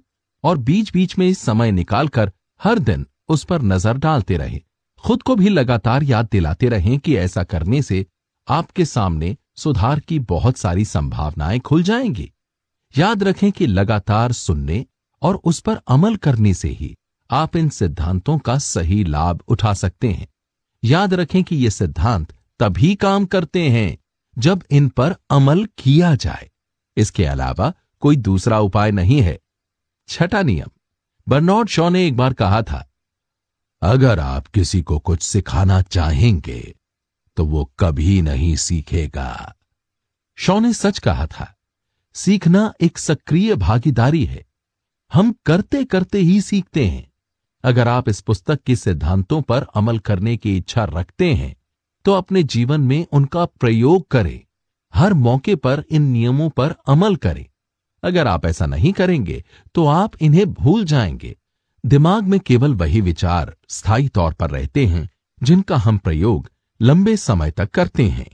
और 0.45 0.59
बीच 0.59 0.93
बीच 0.93 1.19
में 1.19 1.33
समय 1.35 1.73
निकालकर 1.73 2.33
हर 2.61 2.79
दिन 2.79 3.07
उस 3.31 3.45
पर 3.45 3.63
नज़र 3.63 3.99
डालते 3.99 4.37
रहें। 4.37 4.61
खुद 5.05 5.23
को 5.23 5.37
भी 5.37 5.49
लगातार 5.49 6.03
याद 6.03 6.29
दिलाते 6.33 6.69
रहें 6.69 6.99
कि 6.99 7.17
ऐसा 7.17 7.43
करने 7.45 7.83
से 7.83 8.07
आपके 8.49 8.85
सामने 8.85 9.37
सुधार 9.57 10.01
की 10.01 10.19
बहुत 10.19 10.57
सारी 10.57 10.85
संभावनाएँ 10.85 11.59
खुल 11.59 11.83
जाएँगी। 11.83 12.31
याद 12.99 13.23
रखें 13.23 13.53
कि 13.53 13.67
लगातार 13.67 14.33
सुनने 14.33 14.85
और 15.23 15.41
उस 15.45 15.61
पर 15.61 15.81
अमल 15.89 16.17
करने 16.17 16.55
से 16.55 16.69
ही 16.69 16.95
आप 17.31 17.57
इन 17.57 17.69
सिद्धांतों 17.69 18.39
का 18.39 18.59
सही 18.59 19.05
लाभ 19.05 19.43
उठा 19.49 19.75
सकते 19.75 20.09
हैं। 20.09 20.29
याद 20.85 21.15
रखें 21.15 21.43
कि 21.45 21.57
ये 21.57 21.71
सिद्धांत 21.71 22.33
तभी 22.61 22.95
काम 22.95 23.25
करते 23.25 23.69
हैं 23.69 23.99
जब 24.39 24.63
इन 24.71 24.89
पर 24.89 25.15
अमल 25.31 25.65
किया 25.79 26.15
जाए। 26.15 26.51
इसके 26.97 27.25
अलावा 27.25 27.73
कोई 28.01 28.17
दूसरा 28.17 28.61
उपाय 28.61 28.91
नहीं 28.91 29.21
है। 29.21 29.39
छठा 30.09 30.43
नियम। 30.43 30.71
बर्नॉड 31.29 31.69
शॉ 31.69 31.89
ने 31.89 32.07
एक 32.07 32.17
बार 32.17 32.33
कहा 32.33 32.63
था 32.63 32.90
अगर 33.83 34.19
आप 34.19 34.47
किसी 34.47 34.81
को 34.83 34.99
कुछ 34.99 35.23
सिखाना 35.23 35.81
चाहेंगे 35.83 36.61
तो 37.37 37.45
वो 37.45 37.65
कभी 37.79 38.21
नहीं 38.23 38.57
सीखेगा। 38.57 39.55
शो 40.39 40.59
ने 40.61 40.73
सच 40.73 40.99
कहा 40.99 41.27
था, 41.27 41.55
सीखना 42.15 42.73
एक 42.81 42.99
सक्रिय 42.99 43.55
भागीदारी 43.55 44.25
है। 44.25 44.45
हम 45.13 45.35
करते 45.47 45.85
करते 45.85 46.19
ही 46.19 46.41
सीखते 46.41 46.87
हैं। 46.87 47.11
अगर 47.65 47.89
आप 47.89 48.09
इस 48.09 48.21
पुस्तक 48.21 48.63
के 48.63 48.77
सिद्धांतों 48.77 49.41
पर 49.43 49.67
अमल 49.75 49.99
करने 49.99 50.37
की 50.37 50.57
इच्छा 50.57 50.85
रखते 50.85 51.33
हैं 51.35 51.55
तो 52.05 52.13
अपने 52.13 52.43
जीवन 52.43 52.81
में 52.81 53.07
उनका 53.13 53.45
प्रयोग 53.45 54.09
करें। 54.09 54.41
हर 54.95 55.15
मौके 55.15 55.57
पर 55.57 55.85
इन 55.91 56.03
नियमों 56.03 56.51
पर 56.51 56.75
अमल 56.89 57.17
करें। 57.17 57.47
अगर 58.03 58.27
आप 58.27 58.47
ऐसा 58.47 58.67
नहीं 58.67 58.93
करेंगे 58.93 59.45
तो 59.75 59.87
आप 59.87 60.23
इन्हें 60.23 60.47
भूल 60.47 60.85
जाएँगे। 60.85 61.37
दिमाग 61.85 62.25
में 62.25 62.39
केवल 62.41 62.75
वही 62.75 63.01
विचार 63.01 63.55
स्थायी 63.69 64.09
तौर 64.09 64.33
पर 64.33 64.51
रहते 64.51 64.87
हैं, 64.87 65.09
जिनका 65.43 65.77
हम 65.77 65.99
प्रयोग 65.99 66.51
लंबे 66.81 67.17
समय 67.17 67.51
तक 67.51 67.71
करते 67.71 68.09
हैं। 68.09 68.27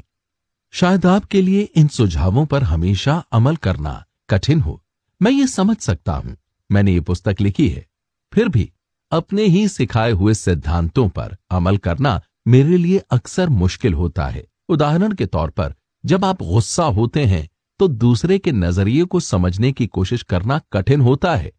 शायद 0.74 1.06
आपके 1.06 1.42
लिए 1.42 1.60
इन 1.60 1.88
सुझावों 1.88 2.46
पर 2.46 2.62
हमेशा 2.62 3.24
अमल 3.32 3.56
करना 3.56 4.04
कठिन 4.30 4.60
हो। 4.60 4.82
मैं 5.20 5.30
ये 5.30 5.46
समझ 5.46 5.76
सकता 5.76 6.12
हूँ। 6.12 6.36
मैंने 6.70 6.92
ये 6.92 7.00
पुस्तक 7.00 7.36
लिखी 7.40 7.68
है। 7.68 7.86
फिर 8.32 8.48
भी, 8.48 8.70
अपने 9.12 9.42
ही 9.42 9.68
सिखाए 9.68 10.10
हुए 10.10 10.34
सिद्धांतों 10.34 11.08
पर 11.08 11.36
अमल 11.50 11.76
करना 11.76 12.20
मेरे 12.48 12.76
लिए 12.76 12.98
अक्सर 13.10 13.48
मुश्किल 13.48 13.94
होता 13.94 14.26
है। 14.26 14.44
उदाहरण 14.68 15.12
के 15.12 15.26
तौर 15.26 15.50
पर, 15.50 15.74
जब 16.04 16.24
आप 16.24 16.42
गुस्सा 16.42 16.84
होते 16.84 17.24
हैं 17.24 17.48
तो 17.80 17.88
दूसरे 17.88 18.38
के 18.38 18.52
नज़रिए 18.52 19.04
को 19.04 19.20
समझने 19.20 19.72
की 19.72 19.86
कोशिश 19.86 20.22
करना 20.22 20.60
कठिन 20.72 21.00
होता 21.00 21.34
है। 21.36 21.52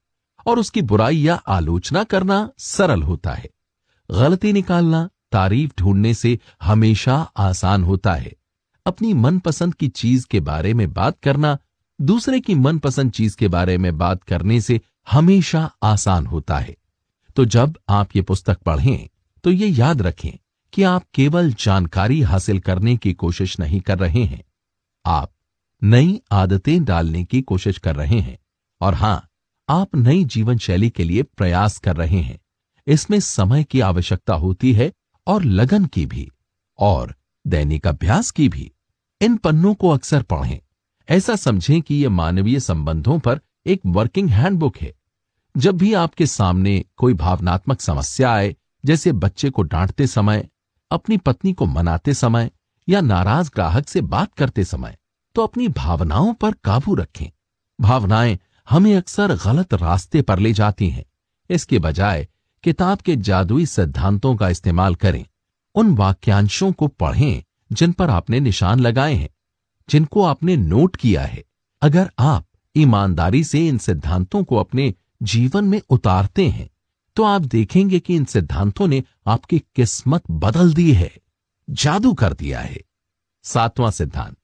और 0.47 0.60
उसकी 0.60 0.81
बुराई 0.81 1.17
या 1.17 1.36
आलोचना 1.36 2.03
करना 2.03 2.49
सरल 2.57 3.03
होता 3.03 3.31
है। 3.31 3.49
गलती 4.12 4.53
निकालना, 4.53 5.10
तारीफ़ 5.31 5.71
ढूँढने 5.79 6.13
से 6.13 6.39
हमेशा 6.63 7.15
आसान 7.38 7.83
होता 7.83 8.13
है। 8.13 8.33
अपनी 8.86 9.13
मनपसंद 9.13 9.75
की 9.75 9.88
चीज़ 9.88 10.25
के 10.27 10.39
बारे 10.39 10.73
में 10.73 10.93
बात 10.93 11.19
करना, 11.19 11.57
दूसरे 12.01 12.39
की 12.39 12.55
मनपसंद 12.55 13.12
चीज़ 13.12 13.36
के 13.38 13.47
बारे 13.47 13.77
में 13.77 13.97
बात 13.97 14.23
करने 14.23 14.62
से 14.62 14.81
हमेशा 15.12 15.71
आसान 15.83 16.25
होता 16.25 16.57
है। 16.57 16.75
तो 17.36 17.45
जब 17.45 17.77
आप 17.89 18.15
ये 18.15 18.21
पुस्तक 18.21 18.57
पढ़ें 18.57 19.07
तो 19.43 19.51
ये 19.51 19.67
याद 19.67 20.01
रखें 20.01 20.31
कि 20.73 20.83
आप 20.83 21.03
केवल 21.13 21.53
जानकारी 21.53 22.21
हासिल 22.21 22.60
करने 22.60 22.97
की 22.97 23.13
कोशिश 23.13 23.60
नहीं 23.60 23.79
कर 23.81 23.99
रहे 23.99 24.23
हैं। 24.23 24.43
आप 25.05 25.31
नई 25.83 26.21
आदतें 26.31 26.83
डालने 26.83 27.23
की 27.23 27.41
कोशिश 27.41 27.77
कर 27.77 27.95
रहे 27.95 28.19
हैं। 28.19 28.38
और 28.81 28.93
हाँ 28.93 29.27
आप 29.69 29.95
नई 29.95 30.23
जीवन 30.23 30.58
शैली 30.58 30.89
के 30.89 31.03
लिए 31.03 31.23
प्रयास 31.23 31.77
कर 31.77 31.95
रहे 31.95 32.19
हैं। 32.19 32.39
इसमें 32.88 33.19
समय 33.19 33.63
की 33.63 33.80
आवश्यकता 33.80 34.34
होती 34.34 34.73
है 34.73 34.91
और 35.27 35.43
लगन 35.43 35.86
की 35.86 36.06
भी, 36.06 36.32
और 36.80 37.15
दैनिक 37.47 37.88
अभ्यास 37.88 38.32
की 38.32 38.49
भी। 38.49 38.71
इन 39.21 39.36
पन्नों 39.36 39.73
को 39.73 39.89
अक्सर 39.89 40.21
पढ़ें। 40.21 40.60
ऐसा 41.10 41.36
समझें 41.36 41.82
कि 41.82 41.95
यह 41.95 42.10
मानवीय 42.10 42.60
संबंधों 42.60 43.19
पर 43.19 43.39
एक 43.65 43.82
वर्किंग 43.86 44.30
हैंडबुक 44.30 44.77
है। 44.77 44.93
जब 45.58 45.77
भी 45.77 45.93
आपके 45.93 46.25
सामने 46.25 46.86
कोई 46.97 47.13
भावनात्मक 47.13 47.82
समस्या 47.82 48.32
आए, 48.32 48.56
जैसे 48.86 49.12
बच्चे 49.12 49.49
को 49.49 49.62
डांटते 49.62 50.08
समय, 50.08 50.47
अपनी 50.91 51.17
पत्नी 51.17 51.53
को 51.53 51.65
मनाते 51.65 52.13
समय, 52.13 52.51
या 52.89 53.01
नाराज़ 53.01 53.49
ग्राहक 53.56 53.89
से 53.89 54.01
बात 54.01 54.34
करते 54.34 54.63
समय 54.63 54.97
तो 55.36 55.41
अपनी 55.41 55.67
भावनाओं 55.67 56.34
पर 56.34 56.51
काबू 56.51 56.95
रखें। 56.95 57.27
भावनाएँ 57.82 58.38
हमें 58.67 58.95
अक्सर 58.95 59.36
गलत 59.36 59.73
रास्ते 59.73 60.21
पर 60.21 60.39
ले 60.39 60.53
जाती 60.53 60.89
हैं। 60.89 61.06
इसके 61.49 61.80
बजाय, 61.80 62.27
किताब 62.63 62.97
के 62.97 63.15
जादुई 63.15 63.65
सिद्धांतों 63.65 64.36
का 64.36 64.49
इस्तेमाल 64.49 64.95
करें। 64.95 65.25
उन 65.75 65.95
वाक्यांशों 65.95 66.71
को 66.71 66.88
पढ़ें, 66.88 67.43
जिन 67.71 67.91
पर 67.91 68.10
आपने 68.10 68.39
निशान 68.39 68.80
लगाए 68.80 69.13
हैं, 69.13 69.30
जिनको 69.89 70.23
आपने 70.23 70.56
नोट 70.56 70.95
किया 70.95 71.21
है। 71.21 71.43
अगर 71.82 72.10
आप 72.19 72.45
ईमानदारी 72.75 73.43
से 73.43 73.67
इन 73.67 73.77
सिद्धांतों 73.77 74.43
को 74.43 74.56
अपने 74.56 74.93
जीवन 75.23 75.65
में 75.65 75.82
उतारते 75.89 76.47
हैं 76.47 76.69
तो 77.15 77.23
आप 77.23 77.41
देखेंगे 77.41 77.99
कि 77.99 78.15
इन 78.15 78.25
सिद्धांतों 78.25 78.88
ने 78.88 79.03
आपकी 79.27 79.60
किस्मत 79.75 80.23
बदल 80.32 80.73
दी 80.73 80.91
है, 80.93 81.12
जादू 81.69 82.13
कर 82.13 82.34
दिया 82.34 82.60
है। 82.60 82.82
सातवां 83.45 83.91
सिद्धांत। 83.91 84.38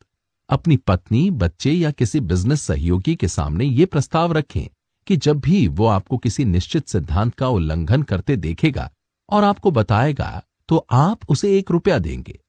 अपनी 0.49 0.77
पत्नी, 0.77 1.29
बच्चे 1.31 1.71
या 1.71 1.91
किसी 1.91 2.19
बिज़नेस 2.19 2.61
सहयोगी 2.61 3.15
के 3.15 3.27
सामने 3.27 3.65
ये 3.65 3.85
प्रस्ताव 3.85 4.33
रखें 4.33 4.67
कि 5.07 5.15
जब 5.17 5.39
भी 5.39 5.67
वो 5.67 5.87
आपको 5.87 6.17
किसी 6.17 6.45
निश्चित 6.45 6.87
सिद्धांत 6.87 7.33
का 7.35 7.47
उल्लंघन 7.47 8.03
करते 8.03 8.35
देखेगा 8.37 8.89
और 9.29 9.43
आपको 9.43 9.71
बताएगा 9.71 10.43
तो 10.69 10.85
आप 10.91 11.29
उसे 11.29 11.57
एक 11.57 11.71
रुपया 11.71 11.97
देंगे। 11.99 12.39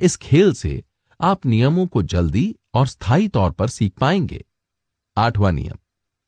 इस 0.00 0.16
खेल 0.16 0.52
से 0.52 0.82
आप 1.20 1.46
नियमों 1.46 1.86
को 1.86 2.02
जल्दी 2.02 2.54
और 2.74 2.86
स्थायी 2.86 3.28
तौर 3.28 3.50
पर 3.50 3.68
सीख 3.68 3.92
पाएँगे। 4.00 4.44
आठवां 5.16 5.52
नियम। 5.52 5.76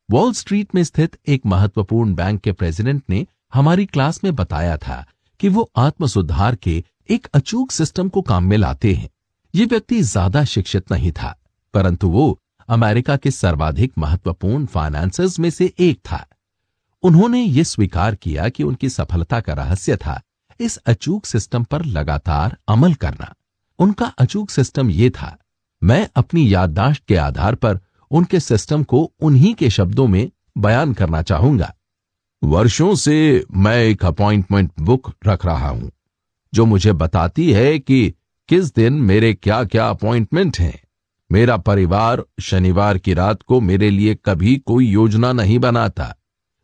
वॉल 0.09 0.33
स्ट्रीट 0.33 0.75
में 0.75 0.83
स्थित 0.85 1.19
एक 1.29 1.47
महत्वपूर्ण 1.47 2.15
बैंक 2.15 2.41
के 2.41 2.53
प्रेसिडेंट 2.53 3.03
ने 3.11 3.27
हमारी 3.55 3.87
क्लास 3.87 4.25
में 4.25 4.35
बताया 4.35 4.77
था 4.77 5.05
कि 5.41 5.49
वो 5.49 5.71
आत्म 5.77 6.07
सुधार 6.07 6.55
के 6.55 6.83
एक 7.11 7.27
अचूक 7.27 7.71
सिस्टम 7.71 8.09
को 8.09 8.23
काम 8.23 8.45
में 8.45 8.57
लाते 8.57 8.95
हैं। 8.95 9.09
ये 9.55 9.65
व्यक्ति 9.65 10.01
ज़्यादा 10.03 10.45
शिक्षित 10.45 10.93
नहीं 10.93 11.11
था, 11.13 11.35
परंतु 11.75 12.09
वो 12.09 12.39
अमेरिका 12.69 13.17
के 13.17 13.31
सर्वाधिक 13.31 13.93
महत्वपूर्ण 13.99 14.67
फाइनेंसर्स 14.67 15.39
में 15.39 15.49
से 15.51 15.73
एक 15.79 15.99
था। 16.01 16.27
उन्होंने 17.05 17.43
ये 17.43 17.65
स्वीकार 17.65 18.15
किया 18.15 18.49
कि 18.49 18.63
उनकी 18.63 18.89
सफलता 18.89 19.41
का 19.41 19.53
रहस्य 19.55 19.97
था 19.97 20.21
इस 20.61 20.77
अचूक 20.79 21.27
सिस्टम 21.27 21.65
पर 21.65 21.85
लगातार 21.85 22.57
अमल 22.69 22.95
करना। 22.97 23.33
उनका 23.79 24.07
अचूक 24.19 24.51
सिस्टम 24.51 24.91
यह 24.91 25.11
था, 25.11 25.37
मैं 25.83 26.09
अपनी 26.17 26.53
याददाश्त 26.55 27.05
के 27.09 27.17
आधार 27.19 27.55
पर 27.55 27.81
उनके 28.11 28.41
सिस्टम 28.41 28.83
को 28.85 29.03
उन्हीं 29.21 29.55
के 29.55 29.71
शब्दों 29.71 30.07
में 30.09 30.31
बयान 30.59 30.93
करना 30.95 31.23
चाहूँगा। 31.23 31.73
वर्षों 32.43 32.95
से 32.97 33.45
मैं 33.55 33.77
एक 33.79 34.05
अपॉइंटमेंट 34.05 34.71
बुक 34.81 35.13
रख 35.27 35.47
रहा 35.47 35.69
हूँ, 35.69 35.91
जो 36.53 36.67
मुझे 36.67 36.93
बताती 36.95 37.51
है 37.53 37.79
कि 37.79 38.15
किस 38.49 38.75
दिन 38.75 38.93
मेरे 39.01 39.33
क्या 39.35 39.63
क्या 39.65 39.89
अपॉइंटमेंट 39.89 40.59
हैं? 40.59 40.79
मेरा 41.31 41.57
परिवार 41.59 42.23
शनिवार 42.41 42.99
की 42.99 43.15
रात 43.15 43.43
को 43.43 43.61
मेरे 43.61 43.89
लिए 43.91 44.15
कभी 44.25 44.57
कोई 44.57 44.87
योजना 44.87 45.33
नहीं 45.33 45.59
बनाता। 45.59 46.15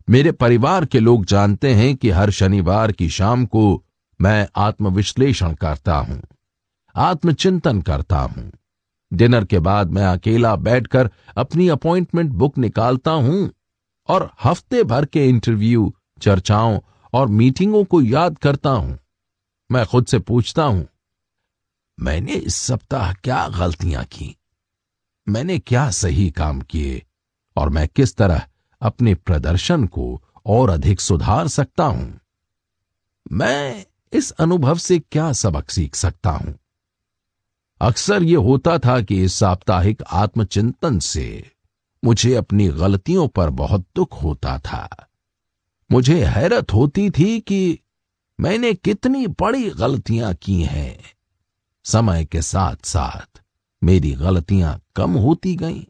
मेरे 0.09 0.33
परिवार 0.33 0.85
के 0.85 1.01
लोग 1.01 1.25
जानते 1.25 1.73
हैं 1.75 1.95
कि 1.97 2.11
हर 2.11 2.31
शनिवार 2.31 2.93
की 2.93 3.09
शाम 3.09 3.47
को 3.47 3.63
मैं 4.21 4.47
आत्मविश्लेषण 4.57 5.55
करता 5.55 5.97
हूँ, 5.97 6.21
आत्मचिंतन 6.95 7.81
करता 7.83 8.19
हूँ। 8.19 8.51
डिनर 9.13 9.45
के 9.45 9.59
बाद 9.61 9.93
मैं 9.93 10.05
अकेला 10.05 10.55
बैठकर 10.59 11.11
अपनी 11.37 11.69
अपॉइंटमेंट 11.69 12.31
बुक 12.33 12.59
निकालता 12.59 13.11
हूँ 13.13 13.51
और 14.09 14.31
हफ़्ते 14.45 14.85
भर 14.85 15.05
के 15.05 15.29
इंटरव्यू, 15.29 15.93
चर्चाओं 16.23 16.79
और 17.13 17.29
मीटिंगों 17.29 17.85
को 17.85 18.03
याद 18.03 18.39
करता 18.39 18.71
हूँ। 18.71 18.99
मैं 19.71 19.87
खुद 19.87 20.07
से 20.07 20.19
पूछता 20.21 20.65
हूँ 20.65 20.87
मैंने 22.01 22.33
इस 22.33 22.55
सप्ताह 22.55 23.13
क्या 23.13 23.49
गलतियाँ 23.49 24.05
की? 24.05 24.37
मैंने 25.29 25.59
क्या 25.59 25.91
सही 25.91 26.31
काम 26.31 26.61
किए? 26.61 27.03
और 27.57 27.69
मैं 27.69 27.89
किस 27.89 28.17
तरह 28.17 28.47
अपने 28.81 29.15
प्रदर्शन 29.15 29.87
को 29.87 30.23
और 30.47 30.71
अधिक 30.71 31.01
सुधार 31.01 31.49
सकता 31.49 31.85
हूँ? 31.85 32.21
मैं 33.33 33.87
इस 34.13 34.31
अनुभव 34.31 34.79
से 34.79 34.99
क्या 34.99 35.33
सबक 35.33 35.71
सीख 35.71 35.95
सकता 35.95 36.31
हूँ? 36.31 36.59
अक्सर 37.81 38.23
यह 38.23 38.39
होता 38.39 38.79
था 38.79 39.01
कि 39.01 39.23
इस 39.23 39.35
साप्ताहिक 39.35 40.03
आत्मचिंतन 40.03 40.99
से 40.99 41.51
मुझे 42.05 42.35
अपनी 42.35 42.69
गलतियों 42.69 43.29
पर 43.29 43.51
बहुत 43.51 43.87
दुख 43.97 44.23
होता 44.23 44.59
था। 44.59 45.09
मुझे 45.93 46.25
हैरत 46.25 46.73
होती 46.73 47.11
थी 47.11 47.41
कि 47.41 47.81
मैंने 48.41 48.75
कितनी 48.75 49.27
बड़ी 49.27 49.71
गलतियाँ 49.71 50.35
की 50.35 50.63
हैं। 50.63 51.20
समय 51.91 52.25
के 52.25 52.43
साथ 52.43 52.87
साथ 52.87 53.41
मेरी 53.85 54.13
गलतियाँ 54.13 54.81
कम 54.97 55.15
होती 55.15 55.55
गईं। 55.55 55.85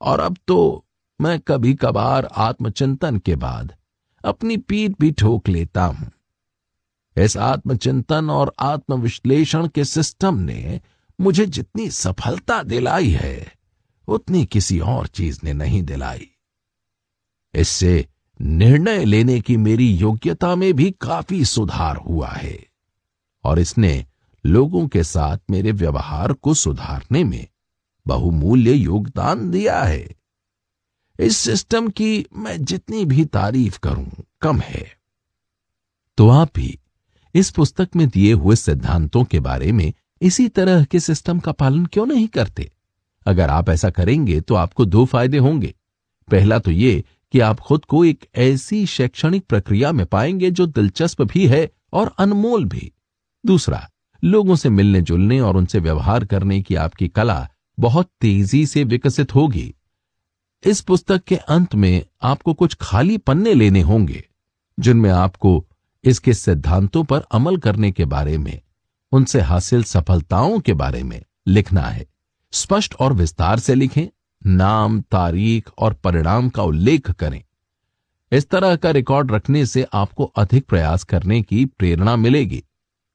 और 0.00 0.20
अब 0.20 0.36
तो 0.48 0.86
मैं 1.20 1.40
कभी 1.40 1.74
कभार 1.74 2.24
आत्मचिंतन 2.24 3.18
के 3.18 3.36
बाद 3.36 3.74
अपनी 4.24 4.56
पीठ 4.56 4.92
भी 5.00 5.10
ठोक 5.12 5.48
लेता 5.48 5.84
हूँ। 5.84 6.10
इस 7.16 7.36
आत्मचिंतन 7.36 8.30
और 8.30 8.52
आत्मविश्लेषण 8.60 9.68
के 9.68 9.84
सिस्टम 9.84 10.38
ने 10.38 10.80
मुझे 11.20 11.46
जितनी 11.46 11.90
सफलता 11.90 12.62
दिलाई 12.62 13.10
है, 13.10 13.52
उतनी 14.08 14.44
किसी 14.46 14.80
और 14.80 15.06
चीज़ 15.06 15.40
ने 15.44 15.52
नहीं 15.52 15.82
दिलाई। 15.82 16.28
इससे 17.54 18.08
निर्णय 18.40 19.04
लेने 19.04 19.40
की 19.40 19.56
मेरी 19.56 19.92
योग्यता 19.96 20.54
में 20.54 20.74
भी 20.74 20.90
काफ़ी 20.90 21.44
सुधार 21.44 21.96
हुआ 21.96 22.28
है। 22.28 22.58
और 23.44 23.58
इसने 23.58 24.06
लोगों 24.46 24.86
के 24.88 25.04
साथ 25.04 25.38
मेरे 25.50 25.72
व्यवहार 25.72 26.32
को 26.32 26.54
सुधारने 26.54 27.24
में 27.24 27.46
बहुमूल्य 28.06 28.72
योगदान 28.72 29.50
दिया 29.50 29.82
है। 29.82 30.16
इस 31.20 31.36
सिस्टम 31.36 31.88
की 31.88 32.26
मैं 32.36 32.64
जितनी 32.64 33.04
भी 33.04 33.24
तारीफ़ 33.24 33.78
करूँ, 33.78 34.10
कम 34.40 34.58
है। 34.58 34.86
तो 36.16 36.28
आप 36.28 36.50
भी 36.54 36.78
इस 37.34 37.50
पुस्तक 37.50 37.88
में 37.96 38.08
दिए 38.08 38.32
हुए 38.32 38.56
सिद्धांतों 38.56 39.24
के 39.24 39.40
बारे 39.40 39.72
में 39.72 39.92
इसी 40.22 40.48
तरह 40.48 40.84
के 40.84 41.00
सिस्टम 41.00 41.38
का 41.38 41.52
पालन 41.52 41.86
क्यों 41.86 42.06
नहीं 42.06 42.26
करते? 42.26 42.70
अगर 43.26 43.50
आप 43.50 43.68
ऐसा 43.68 43.90
करेंगे 43.90 44.40
तो 44.40 44.54
आपको 44.54 44.84
दो 44.84 45.04
फ़ायदे 45.04 45.38
होंगे। 45.38 45.74
पहला 46.30 46.58
तो 46.58 46.70
ये 46.70 47.04
कि 47.32 47.40
आप 47.40 47.60
खुद 47.60 47.84
को 47.84 48.04
एक 48.04 48.28
ऐसी 48.34 48.86
शैक्षणिक 48.86 49.46
प्रक्रिया 49.46 49.92
में 49.92 50.06
पाएँगे 50.06 50.50
जो 50.50 50.66
दिलचस्प 50.66 51.22
भी 51.22 51.46
है 51.46 51.70
और 51.92 52.14
अनमोल 52.18 52.64
भी। 52.64 52.92
दूसरा 53.46 53.88
लोगों 54.24 54.56
से 54.56 54.68
मिलने 54.68 55.00
जुलने 55.00 55.40
और 55.40 55.56
उनसे 55.56 55.78
व्यवहार 55.78 56.24
करने 56.24 56.60
की 56.62 56.74
आपकी 56.74 57.08
कला 57.08 57.48
बहुत 57.78 58.10
तेज़ी 58.20 58.66
से 58.66 58.84
विकसित 58.84 59.34
होगी। 59.34 59.74
इस 60.66 60.80
पुस्तक 60.80 61.24
के 61.24 61.36
अंत 61.36 61.74
में 61.74 62.04
आपको 62.22 62.54
कुछ 62.54 62.76
खाली 62.80 63.18
पन्ने 63.18 63.54
लेने 63.54 63.80
होंगे, 63.80 64.24
जिनमें 64.80 65.10
आपको 65.10 65.66
इसके 66.04 66.34
सिद्धांतों 66.34 67.04
पर 67.04 67.20
अमल 67.32 67.56
करने 67.56 67.90
के 67.92 68.04
बारे 68.04 68.38
में, 68.38 68.60
उनसे 69.12 69.40
हासिल 69.40 69.84
सफलताओं 69.84 70.58
के 70.60 70.72
बारे 70.72 71.02
में 71.02 71.22
लिखना 71.46 71.82
है। 71.82 72.06
स्पष्ट 72.52 72.94
और 72.94 73.12
विस्तार 73.12 73.58
से 73.58 73.74
लिखें, 73.74 74.06
नाम, 74.46 75.00
तारीख 75.00 75.70
और 75.78 75.94
परिणाम 75.94 76.48
का 76.48 76.62
उल्लेख 76.62 77.10
करें। 77.10 77.42
इस 78.32 78.48
तरह 78.48 78.76
का 78.76 78.90
रिकॉर्ड 78.90 79.32
रखने 79.32 79.66
से 79.66 79.86
आपको 79.92 80.24
अधिक 80.24 80.66
प्रयास 80.66 81.04
करने 81.04 81.42
की 81.42 81.64
प्रेरणा 81.64 82.16
मिलेगी। 82.16 82.62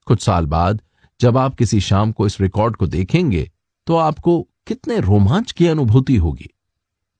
कुछ 0.07 0.21
साल 0.21 0.45
बाद 0.45 0.81
जब 1.19 1.37
आप 1.37 1.55
किसी 1.55 1.79
शाम 1.81 2.11
को 2.11 2.25
इस 2.27 2.39
रिकॉर्ड 2.41 2.75
को 2.75 2.87
देखेंगे 2.87 3.49
तो 3.87 3.95
आपको 3.95 4.41
कितने 4.67 4.99
रोमांच 4.99 5.51
की 5.51 5.67
अनुभूति 5.67 6.15
होगी। 6.15 6.49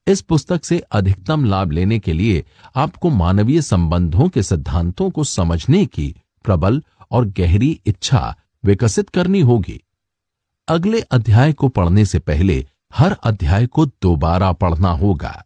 इस 0.08 0.22
पुस्तक 0.22 0.66
से 0.66 0.80
अधिकतम 0.92 1.46
लाभ 1.46 1.72
लेने 1.72 2.00
के 2.00 2.14
लिए 2.14 2.44
आपको 2.76 3.10
मानवीय 3.10 3.62
संबंधों 3.62 4.28
के 4.30 4.44
सिद्धांतों 4.44 5.10
को 5.10 5.24
समझने 5.24 5.86
की 5.86 6.14
प्रबल 6.46 6.82
और 7.12 7.26
गहरी 7.30 7.70
इच्छा 7.86 8.36
विकसित 8.64 9.10
करनी 9.10 9.42
होगी। 9.42 9.80
अगले 10.68 11.02
अध्याय 11.02 11.54
को 11.54 11.68
पढ़ने 11.68 12.06
से 12.06 12.20
पहले 12.20 12.66
हर 12.96 13.16
अध्याय 13.24 13.66
को 13.66 13.86
दोबारा 13.86 14.52
पढ़ना 14.52 14.92
होगा। 14.92 15.44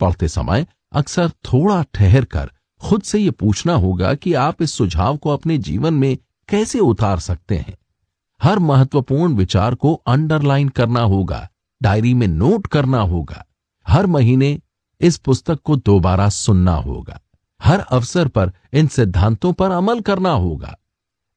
पढ़ते 0.00 0.28
समय 0.28 0.66
अक्सर 0.92 1.28
थोड़ा 1.28 1.82
ठहर 1.94 2.24
कर 2.24 2.50
खुद 2.80 3.02
से 3.02 3.18
यह 3.18 3.30
पूछना 3.30 3.74
होगा 3.74 4.14
कि 4.14 4.32
आप 4.34 4.62
इस 4.62 4.72
सुझाव 4.72 5.16
को 5.16 5.30
अपने 5.30 5.58
जीवन 5.58 5.94
में 5.94 6.16
कैसे 6.50 6.78
उतार 6.78 7.18
सकते 7.18 7.56
हैं? 7.56 7.76
हर 8.42 8.58
महत्वपूर्ण 8.58 9.34
विचार 9.34 9.74
को 9.74 9.94
अंडरलाइन 9.94 10.68
करना 10.68 11.00
होगा, 11.00 11.48
डायरी 11.82 12.14
में 12.14 12.28
नोट 12.28 12.66
करना 12.66 13.00
होगा। 13.00 13.46
हर 13.88 14.06
महीने 14.06 14.60
इस 15.00 15.18
पुस्तक 15.18 15.60
को 15.60 15.76
दोबारा 15.76 16.28
सुनना 16.28 16.74
होगा। 16.74 17.20
हर 17.62 17.80
अवसर 17.80 18.28
पर 18.28 18.52
इन 18.72 18.86
सिद्धांतों 18.86 19.52
पर 19.52 19.70
अमल 19.70 20.00
करना 20.00 20.30
होगा। 20.30 20.76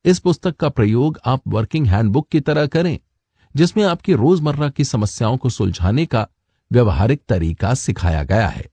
इस 0.06 0.20
पुस्तक 0.20 0.56
का 0.56 0.70
प्रयोग 0.70 1.20
आप 1.26 1.42
वर्किंग 1.48 1.88
हैंडबुक 1.88 2.28
की 2.30 2.40
तरह 2.40 2.68
करें, 2.68 3.00
जिसमें 3.56 3.84
आपकी 3.84 4.14
रोज़मर्रा 4.14 4.70
की 4.70 4.84
समस्याओं 4.84 5.38
को 5.38 5.50
सुलझाने 5.50 6.06
का 6.06 6.28
व्यवहारिक 6.72 7.22
तरीका 7.30 7.74
सिखाया 7.74 8.24
गया 8.24 8.48
है। 8.48 8.70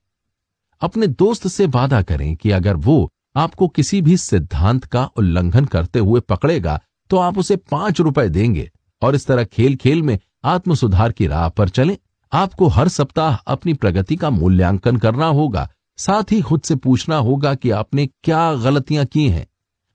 अपने 0.80 1.06
दोस्त 1.06 1.48
से 1.48 1.66
वादा 1.66 2.02
करें 2.02 2.36
कि 2.36 2.50
अगर 2.50 2.76
वो 2.76 3.12
आपको 3.36 3.68
किसी 3.68 4.00
भी 4.02 4.16
सिद्धांत 4.16 4.84
का 4.84 5.04
उल्लंघन 5.16 5.64
करते 5.64 5.98
हुए 5.98 6.20
पकड़ेगा 6.20 6.80
तो 7.10 7.16
आप 7.16 7.38
उसे 7.38 7.56
पाँच 7.70 8.00
रुपए 8.00 8.28
देंगे। 8.28 8.70
और 9.02 9.14
इस 9.14 9.26
तरह 9.26 9.44
खेल 9.44 9.76
खेल 9.76 10.02
में 10.02 10.18
आत्म 10.44 10.74
सुधार 10.74 11.12
की 11.12 11.26
राह 11.26 11.48
पर 11.48 11.68
चलें। 11.68 11.96
आपको 12.32 12.66
हर 12.68 12.88
सप्ताह 12.88 13.36
अपनी 13.46 13.74
प्रगति 13.74 14.16
का 14.16 14.30
मूल्यांकन 14.30 14.96
करना 14.96 15.26
होगा। 15.26 15.68
साथ 15.98 16.32
ही 16.32 16.40
खुद 16.40 16.60
से 16.60 16.74
पूछना 16.74 17.16
होगा 17.16 17.54
कि 17.54 17.70
आपने 17.70 18.06
क्या 18.06 18.54
गलतियाँ 18.54 19.04
की 19.04 19.28
हैं। 19.28 19.46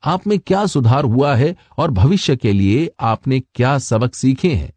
आप 0.02 0.26
में 0.26 0.38
क्या 0.38 0.64
सुधार 0.66 1.04
हुआ 1.04 1.34
है 1.34 1.54
और 1.78 1.90
भविष्य 1.90 2.36
के 2.36 2.52
लिए 2.52 2.90
आपने 3.00 3.40
क्या 3.54 3.76
सबक 3.78 4.14
सीखे 4.14 4.52
हैं। 4.54 4.72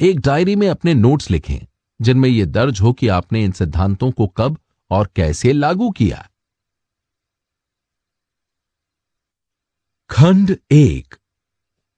एक 0.00 0.20
डायरी 0.20 0.56
में 0.56 0.68
अपने 0.68 0.94
नोट्स 0.94 1.30
लिखें, 1.30 1.58
जिनमें 2.00 2.28
यह 2.28 2.44
दर्ज 2.44 2.80
हो 2.80 2.92
कि 2.92 3.08
आपने 3.08 3.44
इन 3.44 3.52
सिद्धांतों 3.52 4.10
को 4.10 4.26
कब 4.26 4.58
और 4.90 5.10
कैसे 5.16 5.52
लागू 5.52 5.90
किया। 5.90 6.26
खंड 10.10 10.56
एक, 10.72 11.14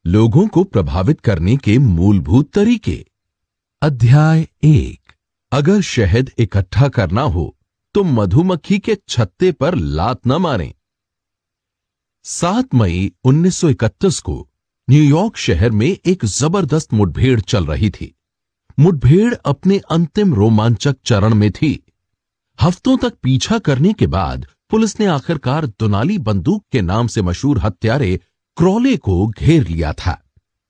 लोगों 0.04 0.46
को 0.48 0.62
प्रभावित 0.64 1.20
करने 1.20 1.56
के 1.56 1.78
मूलभूत 1.78 2.50
तरीके। 2.52 3.06
अध्याय 3.82 4.46
एक, 4.64 5.12
अगर 5.52 5.80
शहद 5.80 6.30
इकट्ठा 6.38 6.88
करना 6.88 7.22
हो 7.22 7.44
तो 7.94 8.04
मधुमक्खी 8.04 8.78
के 8.78 8.96
छत्ते 9.08 9.52
पर 9.52 9.74
लात 9.74 10.26
न 10.26 10.32
मारें। 10.32 10.72
सात 12.24 12.74
मई 12.74 13.10
1931 13.24 14.20
को 14.20 14.48
न्यूयॉर्क 14.88 15.36
शहर 15.36 15.70
में 15.70 15.86
एक 15.86 16.24
ज़बरदस्त 16.24 16.92
मुठभेड़ 16.92 17.40
चल 17.40 17.66
रही 17.66 17.90
थी। 17.90 18.14
मुठभेड़ 18.78 19.34
अपने 19.34 19.78
अंतिम 19.90 20.34
रोमांचक 20.34 20.96
चरण 21.04 21.34
में 21.34 21.50
थी। 21.52 21.78
हफ्तों 22.58 22.96
तक 22.96 23.14
पीछा 23.22 23.58
करने 23.58 23.92
के 23.92 24.06
बाद 24.06 24.46
पुलिस 24.72 25.00
ने 25.00 25.06
आखिरकार 25.06 25.66
दुनाली 25.66 26.18
बंदूक 26.18 26.64
के 26.72 26.82
नाम 26.82 27.06
से 27.06 27.22
मशहूर 27.22 27.58
हत्यारे 27.58 28.20
क्रॉले 28.56 28.96
को 28.96 29.26
घेर 29.26 29.68
लिया 29.68 29.92
था। 29.92 30.22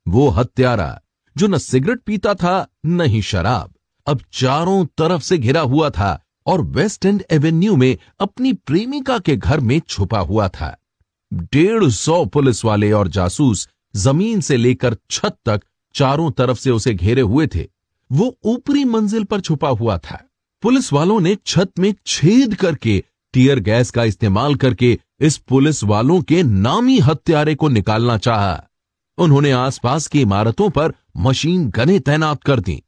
वो 0.08 0.28
हत्यारा, 0.28 1.02
जो 1.36 1.46
न 1.46 1.58
सिगरेट 1.58 2.00
पीता 2.00 2.34
था, 2.34 2.66
न 2.86 3.00
ही 3.00 3.22
शराब, 3.22 3.74
अब 4.06 4.20
चारों 4.32 4.84
तरफ़ 4.84 5.22
से 5.22 5.38
घिरा 5.38 5.60
हुआ 5.60 5.90
था 5.90 6.24
और 6.46 6.60
वेस्ट 6.60 7.06
एंड 7.06 7.24
एवेन्यू 7.30 7.76
में 7.76 7.98
अपनी 8.20 8.52
प्रेमिका 8.52 9.18
के 9.18 9.36
घर 9.36 9.60
में 9.60 9.80
छुपा 9.88 10.18
हुआ 10.18 10.48
था। 10.48 10.78
डेढ़ 11.32 11.88
सौ 11.88 12.24
पुलिस 12.24 12.64
वाले 12.64 12.92
और 12.92 13.08
जासूस 13.08 13.68
ज़मीन 13.96 14.40
से 14.40 14.56
लेकर 14.56 14.96
छत 15.10 15.36
तक 15.46 15.62
चारों 15.94 16.30
तरफ़ 16.30 16.58
से 16.58 16.70
उसे 16.70 16.94
घेरे 16.94 17.20
हुए 17.20 17.46
थे। 17.46 17.68
वो 18.12 18.38
ऊपरी 18.44 18.84
मंजिल 18.84 19.24
पर 19.24 19.40
छुपा 19.40 19.68
हुआ 19.68 19.98
था। 19.98 20.28
पुलिस 20.62 20.92
वालों 20.92 21.20
ने 21.20 21.36
छत 21.46 21.72
में 21.78 21.94
छेद 22.06 22.54
करके 22.54 23.04
टीयर 23.34 23.60
गैस 23.60 23.90
का 23.90 24.04
इस्तेमाल 24.04 24.54
करके 24.54 24.98
इस 25.20 25.36
पुलिस 25.38 25.82
वालों 25.84 26.20
के 26.22 26.42
नामी 26.42 26.98
हत्यारे 27.00 27.54
को 27.54 27.68
निकालना 27.68 28.16
चाहा। 28.18 28.62
उन्होंने 29.18 29.50
आसपास 29.52 30.06
की 30.06 30.20
इमारतों 30.20 30.68
पर 30.70 30.92
मशीन 31.16 31.68
गने 31.70 31.98
तैनात 32.00 32.42
कर 32.42 32.60
दी। 32.60 32.82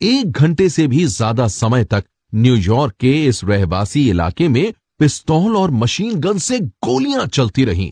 एक 0.00 0.30
घंटे 0.30 0.68
से 0.68 0.86
भी 0.86 1.04
ज़्यादा 1.06 1.48
समय 1.48 1.84
तक 1.84 2.04
न्यूयॉर्क 2.32 2.94
के 3.00 3.12
इस 3.26 3.42
रहवासी 3.44 4.08
इलाके 4.10 4.48
में 4.48 4.72
पिस्तौल 4.98 5.56
और 5.56 5.70
मशीन 5.72 6.18
गन 6.20 6.38
से 6.38 6.58
गोलियाँ 6.60 7.26
चलती 7.26 7.64
रहीं। 7.64 7.90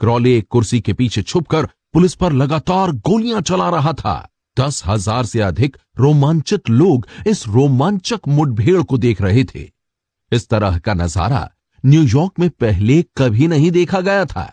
क्रॉले 0.00 0.36
एक 0.38 0.46
कुर्सी 0.48 0.80
के 0.80 0.92
पीछे 0.92 1.22
छुपकर 1.22 1.68
पुलिस 1.92 2.14
पर 2.14 2.32
लगातार 2.32 2.92
गोलियाँ 3.02 3.40
चला 3.40 3.68
रहा 3.70 3.92
था। 3.92 4.16
दस 4.56 4.82
हज़ार 4.86 5.24
से 5.24 5.40
अधिक 5.40 5.76
रोमांचित 5.98 6.70
लोग 6.70 7.06
इस 7.26 7.46
रोमांचक 7.48 8.28
मुठभेड़ 8.28 8.82
को 8.82 8.98
देख 8.98 9.20
रहे 9.22 9.44
थे। 9.44 9.64
इस 10.32 10.48
तरह 10.48 10.78
का 10.78 10.94
नज़ारा 10.94 11.48
न्यूयॉर्क 11.84 12.38
में 12.38 12.48
पहले 12.50 13.02
कभी 13.16 13.46
नहीं 13.48 13.70
देखा 13.70 14.00
गया 14.00 14.24
था। 14.24 14.52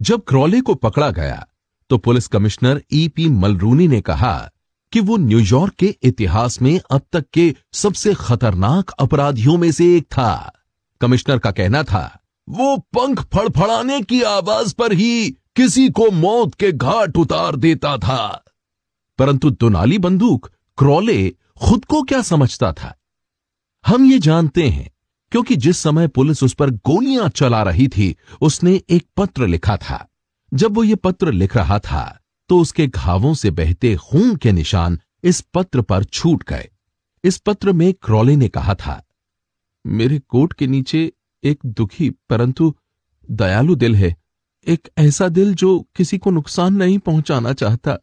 जब 0.00 0.24
क्रॉले 0.24 0.60
को 0.60 0.74
पकड़ा 0.74 1.10
गया 1.10 1.46
तो 1.90 1.98
पुलिस 1.98 2.26
कमिश्नर 2.26 2.82
ईपी 2.92 3.28
मलरूनी 3.28 3.88
ने 3.88 4.00
कहा 4.00 4.34
कि 4.92 5.00
वो 5.00 5.16
न्यूयॉर्क 5.16 5.74
के 5.74 5.86
इतिहास 6.02 6.60
में 6.62 6.78
अब 6.90 7.02
तक 7.12 7.24
के 7.32 7.54
सबसे 7.72 8.14
खतरनाक 8.14 8.90
अपराधियों 8.90 9.56
में 9.56 9.70
से 9.72 9.96
एक 9.96 10.04
था। 10.04 10.52
कमिश्नर 11.00 11.38
का 11.38 11.50
कहना 11.50 11.82
था, 11.82 12.20
वो 12.48 12.76
पंख 12.96 13.20
फड़फड़ाने 13.34 14.00
की 14.02 14.22
आवाज़ 14.22 14.74
पर 14.74 14.92
ही 14.92 15.30
किसी 15.56 15.88
को 15.90 16.10
मौत 16.10 16.54
के 16.54 16.72
घाट 16.72 17.16
उतार 17.16 17.56
देता 17.56 17.96
था। 17.98 18.44
परंतु 19.18 19.50
दुनाली 19.50 19.98
बंदूक 19.98 20.50
क्रॉले 20.78 21.28
खुद 21.60 21.84
को 21.84 22.02
क्या 22.02 22.22
समझता 22.22 22.72
था? 22.72 22.94
हम 23.88 24.04
ये 24.04 24.18
जानते 24.18 24.66
हैं, 24.68 24.90
क्योंकि 25.32 25.56
जिस 25.56 25.78
समय 25.78 26.08
पुलिस 26.08 26.42
उस 26.42 26.54
पर 26.54 26.70
गोलियाँ 26.70 27.28
चला 27.28 27.62
रही 27.62 27.86
थी, 27.88 28.14
उसने 28.40 28.72
एक 28.90 29.04
पत्र 29.16 29.46
लिखा 29.46 29.76
था। 29.76 30.08
जब 30.52 30.74
वो 30.74 30.84
ये 30.84 30.94
पत्र 30.94 31.32
लिख 31.32 31.56
रहा 31.56 31.78
था 31.78 32.02
तो 32.50 32.58
उसके 32.60 32.86
घावों 32.86 33.32
से 33.34 33.50
बहते 33.50 33.94
खून 33.96 34.34
के 34.36 34.52
निशान 34.52 34.98
इस 35.24 35.40
पत्र 35.54 35.82
पर 35.82 36.04
छूट 36.04 36.44
गए। 36.48 36.68
इस 37.24 37.38
पत्र 37.38 37.72
में 37.72 37.92
क्रॉले 37.94 38.36
ने 38.36 38.48
कहा 38.48 38.74
था, 38.74 39.02
मेरे 39.84 40.18
कोट 40.18 40.52
के 40.52 40.66
नीचे 40.66 41.00
एक 41.44 41.58
दुखी, 41.66 42.10
परंतु 42.10 42.74
दयालु 43.28 43.74
दिल 43.74 43.96
है। 43.96 44.14
एक 44.66 44.88
ऐसा 44.98 45.28
दिल 45.30 45.54
जो 45.54 45.78
किसी 45.96 46.18
को 46.18 46.30
नुकसान 46.30 46.74
नहीं 46.74 46.98
पहुंचाना 46.98 47.52
चाहता। 47.54 47.98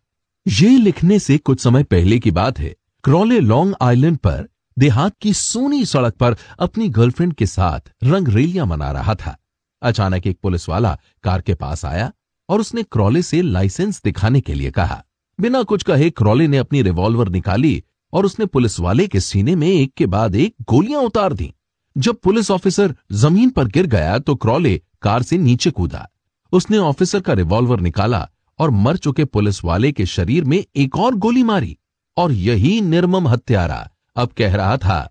ये 0.45 0.69
लिखने 0.69 1.19
से 1.19 1.37
कुछ 1.37 1.61
समय 1.61 1.83
पहले 1.85 2.19
की 2.19 2.31
बात 2.31 2.59
है। 2.59 2.75
क्रॉले 3.03 3.39
लॉन्ग 3.39 3.75
आइलैंड 3.81 4.17
पर 4.17 4.47
देहात 4.77 5.13
की 5.21 5.33
सोनी 5.33 5.85
सड़क 5.85 6.13
पर 6.13 6.35
अपनी 6.59 6.87
गर्लफ्रेंड 6.89 7.33
के 7.33 7.45
साथ 7.45 7.91
रंग 8.03 8.27
रेलियाँ 8.27 8.65
मना 8.65 8.91
रहा 8.91 9.15
था। 9.15 9.37
अचानक 9.81 10.27
एक 10.27 10.39
पुलिस 10.43 10.69
वाला 10.69 10.97
कार 11.23 11.41
के 11.41 11.53
पास 11.53 11.85
आया 11.85 12.11
और 12.49 12.59
उसने 12.59 12.83
क्रॉले 12.83 13.21
से 13.21 13.41
लाइसेंस 13.41 14.01
दिखाने 14.03 14.41
के 14.41 14.53
लिए 14.53 14.71
कहा। 14.71 15.03
बिना 15.39 15.63
कुछ 15.63 15.83
कहे 15.83 16.09
क्रॉले 16.09 16.47
ने 16.47 16.57
अपनी 16.57 16.81
रिवॉल्वर 16.81 17.29
निकाली 17.29 17.83
और 18.13 18.25
उसने 18.25 18.45
पुलिस 18.45 18.79
वाले 18.79 19.07
के 19.07 19.19
सीने 19.19 19.55
में 19.55 19.67
एक 19.67 19.93
के 19.93 20.05
बाद 20.05 20.35
एक 20.35 20.55
गोलियाँ 20.69 21.01
उतार 21.01 21.33
दी। 21.33 21.53
जब 21.95 22.15
पुलिस 22.15 22.51
ऑफिसर 22.51 22.95
ज़मीन 23.13 23.49
पर 23.49 23.67
गिर 23.67 23.87
गया 23.87 24.19
तो 24.19 24.35
क्रॉले 24.35 24.77
कार 25.01 25.23
से 25.23 25.37
नीचे 25.37 25.71
कूदा। 25.71 26.07
उसने 26.53 26.77
ऑफिसर 26.77 27.19
का 27.19 27.33
रिवॉल्वर 27.33 27.79
निकाला 27.79 28.27
और 28.59 28.69
मर 28.69 28.97
चुके 28.97 29.25
पुलिस 29.25 29.63
वाले 29.63 29.91
के 29.91 30.05
शरीर 30.05 30.43
में 30.43 30.63
एक 30.75 30.97
और 30.97 31.15
गोली 31.15 31.43
मारी 31.43 31.77
और 32.17 32.31
यही 32.31 32.79
निर्मम 32.81 33.27
हत्यारा 33.27 33.87
अब 34.15 34.29
कह 34.37 34.55
रहा 34.55 34.77
था 34.77 35.09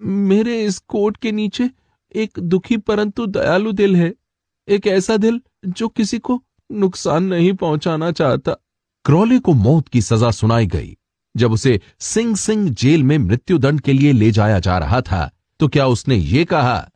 मेरे 0.00 0.64
इस 0.64 0.78
कोट 0.78 1.16
के 1.16 1.32
नीचे 1.32 1.70
एक 2.14 2.38
दुखी 2.38 2.76
परंतु 2.76 3.26
दयालु 3.26 3.72
दिल 3.72 3.96
है 3.96 4.14
एक 4.68 4.86
ऐसा 4.86 5.16
दिल 5.16 5.40
जो 5.66 5.88
किसी 5.88 6.18
को 6.18 6.42
नुकसान 6.70 7.24
नहीं 7.24 7.52
पहुंचाना 7.52 8.10
चाहता. 8.12 8.52
क्रॉले 9.04 9.38
को 9.38 9.52
मौत 9.52 9.88
की 9.88 10.02
सजा 10.02 10.30
सुनाई 10.30 10.66
गई। 10.66 10.96
जब 11.36 11.52
उसे 11.52 11.80
सिंह 12.00 12.34
सिंह 12.36 12.68
जेल 12.70 13.02
में 13.02 13.18
मृत्युदंड 13.18 13.80
के 13.80 13.92
लिए 13.92 14.12
ले 14.12 14.30
जाया 14.30 14.58
जा 14.58 14.78
रहा 14.78 15.00
था 15.00 15.30
तो 15.60 15.68
क्या 15.68 15.86
उसने 15.86 16.16
ये 16.16 16.44
कहा 16.44 16.90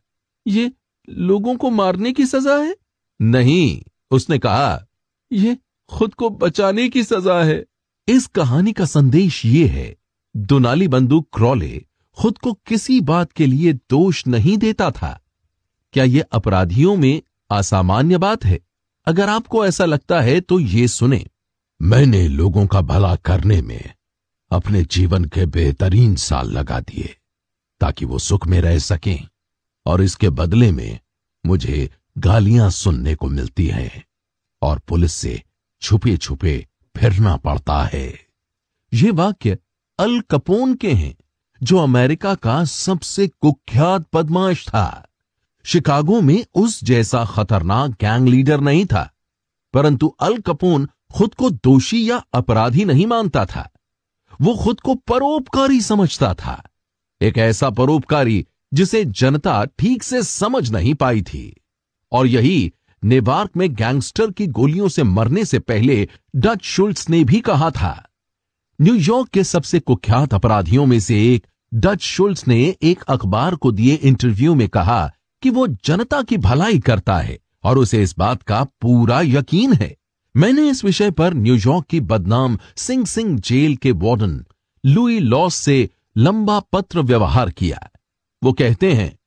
ये 0.47 0.71
लोगों 1.09 1.55
को 1.55 1.69
मारने 1.69 2.11
की 2.13 2.25
सजा 2.25 2.57
है? 2.57 2.75
नहीं 3.21 3.83
उसने 4.11 4.39
कहा 4.39 4.85
यह 5.31 5.57
खुद 5.89 6.13
को 6.13 6.29
बचाने 6.29 6.89
की 6.89 7.03
सजा 7.03 7.43
है। 7.43 7.65
इस 8.07 8.27
कहानी 8.27 8.73
का 8.73 8.85
संदेश 8.85 9.45
ये 9.45 9.67
है 9.67 9.95
दुनाली 10.37 10.87
बंदूक 10.87 11.27
क्रॉले 11.33 11.85
खुद 12.17 12.37
को 12.37 12.51
किसी 12.67 12.99
बात 13.01 13.31
के 13.31 13.45
लिए 13.45 13.73
दोष 13.73 14.25
नहीं 14.27 14.57
देता 14.57 14.91
था। 14.91 15.19
क्या 15.93 16.03
यह 16.03 16.25
अपराधियों 16.31 16.95
में 16.95 17.21
असामान्य 17.49 18.17
बात 18.17 18.45
है? 18.45 18.59
अगर 19.07 19.29
आपको 19.29 19.65
ऐसा 19.65 19.85
लगता 19.85 20.21
है 20.21 20.39
तो 20.41 20.59
ये 20.59 20.87
सुने। 20.87 21.25
मैंने 21.81 22.27
लोगों 22.27 22.67
का 22.67 22.81
भला 22.81 23.15
करने 23.15 23.61
में 23.61 23.93
अपने 24.51 24.83
जीवन 24.83 25.25
के 25.25 25.45
बेहतरीन 25.45 26.15
साल 26.15 26.51
लगा 26.51 26.79
दिए, 26.79 27.15
ताकि 27.81 28.05
वो 28.05 28.19
सुख 28.19 28.47
में 28.47 28.61
रह 28.61 28.79
सकें, 28.79 29.27
और 29.85 30.01
इसके 30.01 30.29
बदले 30.29 30.71
में 30.71 30.99
मुझे 31.45 31.89
गालियाँ 32.17 32.69
सुनने 32.69 33.15
को 33.15 33.29
मिलती 33.29 33.67
हैं, 33.67 34.03
और 34.61 34.79
पुलिस 34.79 35.13
से 35.13 35.41
छुपे 35.81 36.17
छुपे 36.17 36.67
फिरना 36.97 37.37
पड़ता 37.37 37.83
है। 37.83 38.07
ये 38.93 39.11
वाक्य 39.11 39.57
अल 39.99 40.19
कपोन 40.21 40.73
के 40.73 40.91
हैं, 40.93 41.15
जो 41.63 41.77
अमेरिका 41.77 42.35
का 42.35 42.63
सबसे 42.63 43.27
कुख्यात 43.27 44.05
बदमाश 44.15 44.67
था। 44.67 45.07
शिकागो 45.65 46.21
में 46.21 46.45
उस 46.55 46.83
जैसा 46.83 47.25
खतरनाक 47.25 47.91
गैंग 47.91 48.27
लीडर 48.27 48.59
नहीं 48.59 48.85
था, 48.85 49.09
परंतु 49.73 50.07
अल 50.19 50.37
कपोन 50.37 50.87
खुद 51.13 51.33
को 51.33 51.49
दोषी 51.49 52.09
या 52.09 52.17
अपराधी 52.33 52.85
नहीं 52.85 53.05
मानता 53.05 53.45
था। 53.45 53.69
वो 54.41 54.55
खुद 54.55 54.81
को 54.81 54.95
परोपकारी 54.95 55.81
समझता 55.81 56.33
था, 56.33 56.61
एक 57.21 57.37
ऐसा 57.37 57.69
परोपकारी 57.69 58.45
जिसे 58.73 59.05
जनता 59.05 59.65
ठीक 59.65 60.03
से 60.03 60.23
समझ 60.23 60.71
नहीं 60.71 60.93
पाई 60.93 61.21
थी। 61.21 61.61
और 62.11 62.27
यही 62.27 62.71
नेवार्क 63.03 63.57
में 63.57 63.73
गैंगस्टर 63.75 64.31
की 64.31 64.47
गोलियों 64.47 64.87
से 64.87 65.03
मरने 65.03 65.45
से 65.45 65.59
पहले 65.59 66.07
डच 66.35 66.63
शुल्स 66.63 67.09
ने 67.09 67.23
भी 67.23 67.41
कहा 67.41 67.71
था। 67.71 68.06
न्यूयॉर्क 68.81 69.27
के 69.27 69.43
सबसे 69.43 69.79
कुख्यात 69.79 70.33
अपराधियों 70.33 70.85
में 70.85 70.99
से 70.99 71.35
एक, 71.35 71.47
डच 71.73 72.01
शुल्स 72.01 72.47
ने 72.47 72.75
एक 72.83 73.03
अखबार 73.03 73.55
को 73.55 73.71
दिए 73.71 73.93
इंटरव्यू 73.93 74.55
में 74.55 74.69
कहा 74.69 75.11
कि 75.41 75.49
वो 75.49 75.67
जनता 75.67 76.21
की 76.21 76.37
भलाई 76.37 76.79
करता 76.79 77.17
है 77.17 77.39
और 77.63 77.77
उसे 77.77 78.03
इस 78.03 78.15
बात 78.17 78.43
का 78.43 78.63
पूरा 78.63 79.21
यकीन 79.21 79.73
है। 79.73 79.95
मैंने 80.35 80.69
इस 80.69 80.83
विषय 80.85 81.11
पर 81.11 81.33
न्यूयॉर्क 81.33 81.85
की 81.85 81.99
बदनाम 81.99 82.59
सिंग 82.75 83.05
सिंग 83.05 83.39
जेल 83.39 83.75
के 83.75 83.91
वार्डन, 83.91 84.45
लुई 84.85 85.19
लॉस 85.19 85.55
से 85.55 85.89
लंबा 86.17 86.59
पत्र 86.59 86.99
व्यवहार 86.99 87.49
किया। 87.49 87.89
वो 88.43 88.53
कहते 88.53 88.93
हैं 88.93 89.19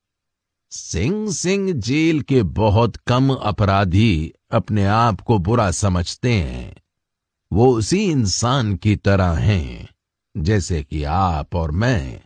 सिंग 0.70 1.28
सिंग 1.28 1.68
जेल 1.68 2.20
के 2.20 2.42
बहुत 2.42 2.96
कम 2.96 3.30
अपराधी 3.30 4.32
अपने 4.50 4.84
आप 4.86 5.20
को 5.20 5.38
बुरा 5.38 5.70
समझते 5.70 6.32
हैं। 6.32 6.76
वो 7.52 7.76
उसी 7.76 8.10
इंसान 8.10 8.76
की 8.76 8.96
तरह 8.96 9.30
हैं, 9.30 9.88
जैसे 10.36 10.82
कि 10.82 11.04
आप 11.04 11.54
और 11.54 11.70
मैं। 11.70 12.20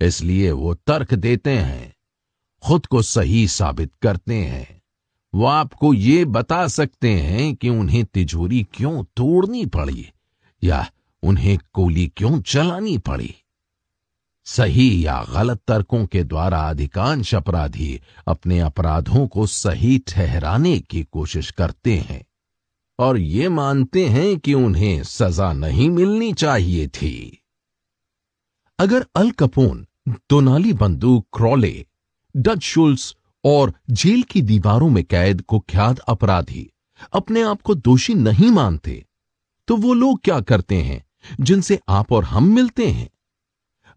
इसलिए 0.00 0.50
वो 0.50 0.74
तर्क 0.74 1.14
देते 1.14 1.50
हैं, 1.50 1.94
खुद 2.62 2.86
को 2.86 3.02
सही 3.02 3.48
साबित 3.48 3.92
करते 4.02 4.34
हैं। 4.34 4.82
वो 5.34 5.44
आपको 5.44 5.94
ये 5.94 6.24
बता 6.24 6.68
सकते 6.68 7.10
हैं 7.10 7.54
कि 7.54 7.68
उन्हें 7.68 8.04
तिजोरी 8.04 8.66
क्यों 8.74 9.04
तोड़नी 9.04 9.66
पड़ी, 9.66 10.08
या 10.64 10.90
उन्हें 11.22 11.58
गोली 11.74 12.06
क्यों 12.16 12.40
चलानी 12.40 12.98
पड़ी। 12.98 13.34
सही 14.44 15.06
या 15.06 15.26
गलत 15.30 15.60
तर्कों 15.68 16.06
के 16.06 16.24
द्वारा 16.24 16.60
अधिकांश 16.70 17.34
अपराधी 17.34 18.00
अपने 18.26 18.60
अपराधों 18.60 19.26
को 19.26 19.46
सही 19.46 19.98
ठहराने 19.98 20.78
की 20.78 21.02
कोशिश 21.02 21.50
करते 21.50 21.96
हैं। 21.98 22.24
और 23.00 23.18
ये 23.18 23.48
मानते 23.48 24.06
हैं 24.08 24.38
कि 24.38 24.54
उन्हें 24.54 25.02
सजा 25.02 25.52
नहीं 25.52 25.90
मिलनी 25.90 26.32
चाहिए 26.32 26.88
थी। 26.88 27.42
अगर 28.78 29.06
अल 29.16 29.30
कपोन, 29.30 29.86
दोनाली 30.08 30.72
बंदूक, 30.72 31.26
क्रॉले, 31.36 31.86
डच 32.36 32.62
शुल्स 32.62 33.14
और 33.44 33.72
जेल 33.90 34.22
की 34.22 34.42
दीवारों 34.42 34.88
में 34.88 35.04
कैद 35.04 35.40
कुख्यात 35.40 35.98
अपराधी 35.98 36.70
अपने 37.12 37.42
आप 37.42 37.62
को 37.62 37.74
दोषी 37.74 38.14
नहीं 38.14 38.50
मानते 38.50 39.04
तो 39.68 39.76
वो 39.76 39.94
लोग 39.94 40.20
क्या 40.24 40.40
करते 40.40 40.82
हैं, 40.82 41.04
जिनसे 41.40 41.78
आप 41.88 42.12
और 42.12 42.24
हम 42.24 42.44
मिलते 42.44 42.86
हैं? 42.86 43.08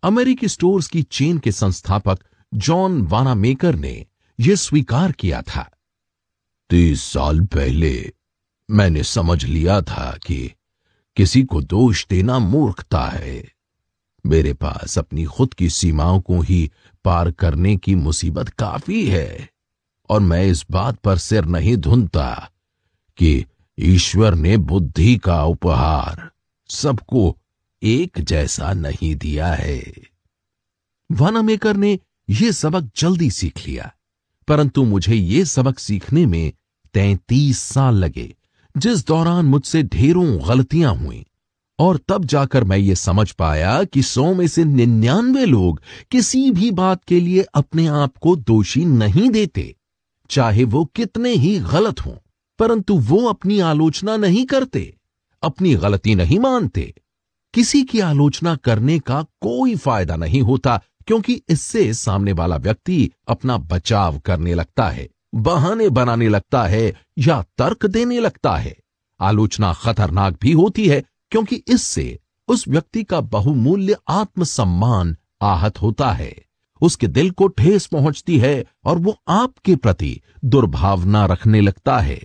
अमेरिकी 0.03 0.47
स्टोर्स 0.47 0.87
की 0.87 1.01
चेन 1.03 1.37
के 1.37 1.51
संस्थापक 1.51 2.19
जॉन 2.53 3.01
वाना 3.01 3.35
मेकर 3.35 3.75
ने 3.75 4.05
यह 4.39 4.55
स्वीकार 4.55 5.11
किया 5.11 5.41
था। 5.41 5.69
तीस 6.69 7.01
साल 7.03 7.41
पहले 7.41 7.93
मैंने 8.73 9.03
समझ 9.03 9.45
लिया 9.45 9.81
था 9.81 10.17
कि 10.27 10.51
किसी 11.15 11.43
को 11.43 11.61
दोष 11.61 12.07
देना 12.07 12.39
मूर्खता 12.39 13.05
है। 13.05 13.43
मेरे 14.25 14.53
पास 14.53 14.97
अपनी 14.97 15.25
खुद 15.25 15.53
की 15.53 15.69
सीमाओं 15.69 16.21
को 16.21 16.39
ही 16.41 16.71
पार 17.05 17.31
करने 17.31 17.77
की 17.77 17.95
मुसीबत 17.95 18.49
काफ़ी 18.49 19.07
है, 19.07 19.49
और 20.09 20.19
मैं 20.19 20.43
इस 20.43 20.65
बात 20.71 20.97
पर 20.97 21.17
सिर 21.17 21.45
नहीं 21.45 21.77
धुनता 21.77 22.51
कि 23.17 23.45
ईश्वर 23.79 24.35
ने 24.35 24.57
बुद्धि 24.57 25.15
का 25.17 25.43
उपहार 25.43 26.31
सबको 26.69 27.37
एक 27.83 28.19
जैसा 28.19 28.73
नहीं 28.73 29.15
दिया 29.15 29.53
है। 29.53 29.83
वानामेकर 31.11 31.77
ने 31.77 31.99
यह 32.29 32.51
सबक 32.51 32.89
जल्दी 32.97 33.29
सीख 33.31 33.67
लिया, 33.67 33.91
परंतु 34.47 34.83
मुझे 34.83 35.15
यह 35.15 35.43
सबक 35.43 35.79
सीखने 35.79 36.25
में 36.25 36.53
तैतीस 36.93 37.59
साल 37.59 37.95
लगे। 37.95 38.35
जिस 38.75 39.05
दौरान 39.07 39.45
मुझसे 39.45 39.83
ढेरों 39.83 40.49
गलतियाँ 40.49 40.93
हुई, 40.95 41.25
और 41.79 41.99
तब 42.07 42.25
जाकर 42.25 42.63
मैं 42.63 42.77
ये 42.77 42.95
समझ 42.95 43.31
पाया 43.31 43.83
कि 43.83 44.01
सौ 44.01 44.33
में 44.33 44.47
से 44.47 44.63
निन्यानवे 44.65 45.45
लोग 45.45 45.81
किसी 46.11 46.49
भी 46.51 46.71
बात 46.71 47.03
के 47.03 47.19
लिए 47.19 47.45
अपने 47.53 47.85
आप 47.87 48.17
को 48.17 48.35
दोषी 48.35 48.85
नहीं 48.85 49.29
देते, 49.29 49.75
चाहे 50.29 50.63
वो 50.63 50.83
कितने 50.85 51.29
ही 51.29 51.57
गलत 51.59 52.05
हों, 52.05 52.15
परंतु 52.59 52.97
वो 52.99 53.25
अपनी 53.27 53.59
आलोचना 53.59 54.17
नहीं 54.17 54.45
करते, 54.45 54.93
अपनी 55.43 55.75
गलती 55.75 56.15
नहीं 56.15 56.39
मानते। 56.39 56.93
किसी 57.53 57.83
की 57.83 57.99
आलोचना 57.99 58.55
करने 58.55 58.99
का 58.99 59.21
कोई 59.41 59.75
फ़ायदा 59.75 60.15
नहीं 60.15 60.41
होता, 60.41 60.81
क्योंकि 61.07 61.41
इससे 61.49 61.93
सामने 61.93 62.31
वाला 62.31 62.57
व्यक्ति 62.57 63.11
अपना 63.27 63.57
बचाव 63.57 64.19
करने 64.19 64.53
लगता 64.53 64.89
है। 64.89 65.07
बहाने 65.35 65.89
बनाने 65.89 66.29
लगता 66.29 66.63
है 66.63 66.93
या 67.17 67.41
तर्क 67.57 67.85
देने 67.85 68.19
लगता 68.19 68.55
है। 68.55 68.75
आलोचना 69.21 69.73
खतरनाक 69.73 70.37
भी 70.41 70.51
होती 70.51 70.87
है, 70.87 71.03
क्योंकि 71.31 71.55
इससे 71.55 72.19
उस 72.47 72.67
व्यक्ति 72.67 73.03
का 73.03 73.21
बहुमूल्य 73.21 73.95
आत्मसम्मान 74.09 75.17
आहत 75.41 75.81
होता 75.81 76.11
है। 76.11 76.45
उसके 76.81 77.07
दिल 77.07 77.31
को 77.31 77.47
ठेस 77.47 77.85
पहुँचती 77.85 78.37
है 78.39 78.65
और 78.85 78.97
वो 78.97 79.17
आपके 79.27 79.75
प्रति 79.75 80.21
दुर्भावना 80.45 81.25
रखने 81.25 81.61
लगता 81.61 81.97
है। 81.99 82.21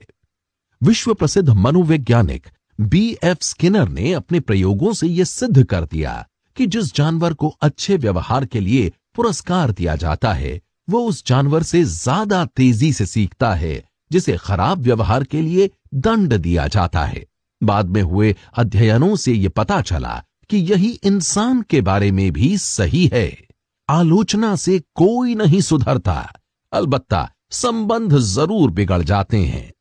विश्व 0.83 1.15
प्रसिद्ध 1.15 1.49
मनोवैज्ञानिक 1.49 2.47
बी 2.81 3.19
एफ़ 3.25 3.39
स्किनर 3.41 3.89
ने 3.89 4.13
अपने 4.13 4.41
प्रयोगों 4.41 4.93
से 4.93 5.07
यह 5.07 5.25
सिद्ध 5.25 5.65
कर 5.65 5.85
दिया 5.85 6.27
कि 6.57 6.67
जिस 6.67 6.95
जानवर 6.95 7.35
को 7.35 7.49
अच्छे 7.61 7.97
व्यवहार 7.97 8.45
के 8.45 8.61
लिए 8.61 8.93
पुरस्कार 9.15 9.71
दिया 9.71 9.97
जाता 9.97 10.33
है 10.33 10.61
वो 10.89 11.05
उस 11.05 11.25
जानवर 11.27 11.63
से 11.63 11.83
ज़्यादा 11.85 12.45
तेज़ी 12.47 12.93
से 12.93 13.07
सीखता 13.07 13.53
है, 13.55 13.83
जिसे 14.11 14.37
खराब 14.37 14.83
व्यवहार 14.83 15.25
के 15.25 15.41
लिए 15.43 15.71
दंड 15.97 16.35
दिया 16.35 16.67
जाता 16.69 17.05
है। 17.05 17.25
बाद 17.61 17.89
में 17.89 18.03
हुए 18.03 18.35
अध्ययनों 18.57 19.15
से 19.17 19.33
यह 19.33 19.49
पता 19.49 19.81
चला 19.83 20.23
कि 20.51 20.57
यही 20.65 20.91
इंसान 21.05 21.63
के 21.63 21.81
बारे 21.81 22.11
में 22.13 22.31
भी 22.33 22.57
सही 22.59 23.07
है। 23.13 23.31
आलोचना 23.89 24.55
से 24.57 24.79
कोई 24.95 25.35
नहीं 25.35 25.61
सुधरता। 25.61 26.15
अलबत्ता 26.73 27.29
संबंध 27.51 28.17
ज़रूर 28.17 28.71
बिगड़ 28.71 29.03
जाते 29.03 29.39
हैं। 29.39 29.73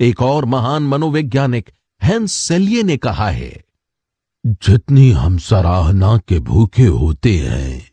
एक 0.00 0.22
और 0.22 0.44
महान 0.44 0.82
मनोवैज्ञानिक 0.82 1.70
हैंस 2.02 2.32
सेलिए 2.32 2.82
ने 2.82 2.96
कहा 2.96 3.28
है, 3.28 3.52
जितनी 4.44 5.10
हम 5.10 5.36
सराहना 5.38 6.16
के 6.18 6.38
भूखे 6.40 6.86
होते 6.86 7.36
हैं, 7.38 7.88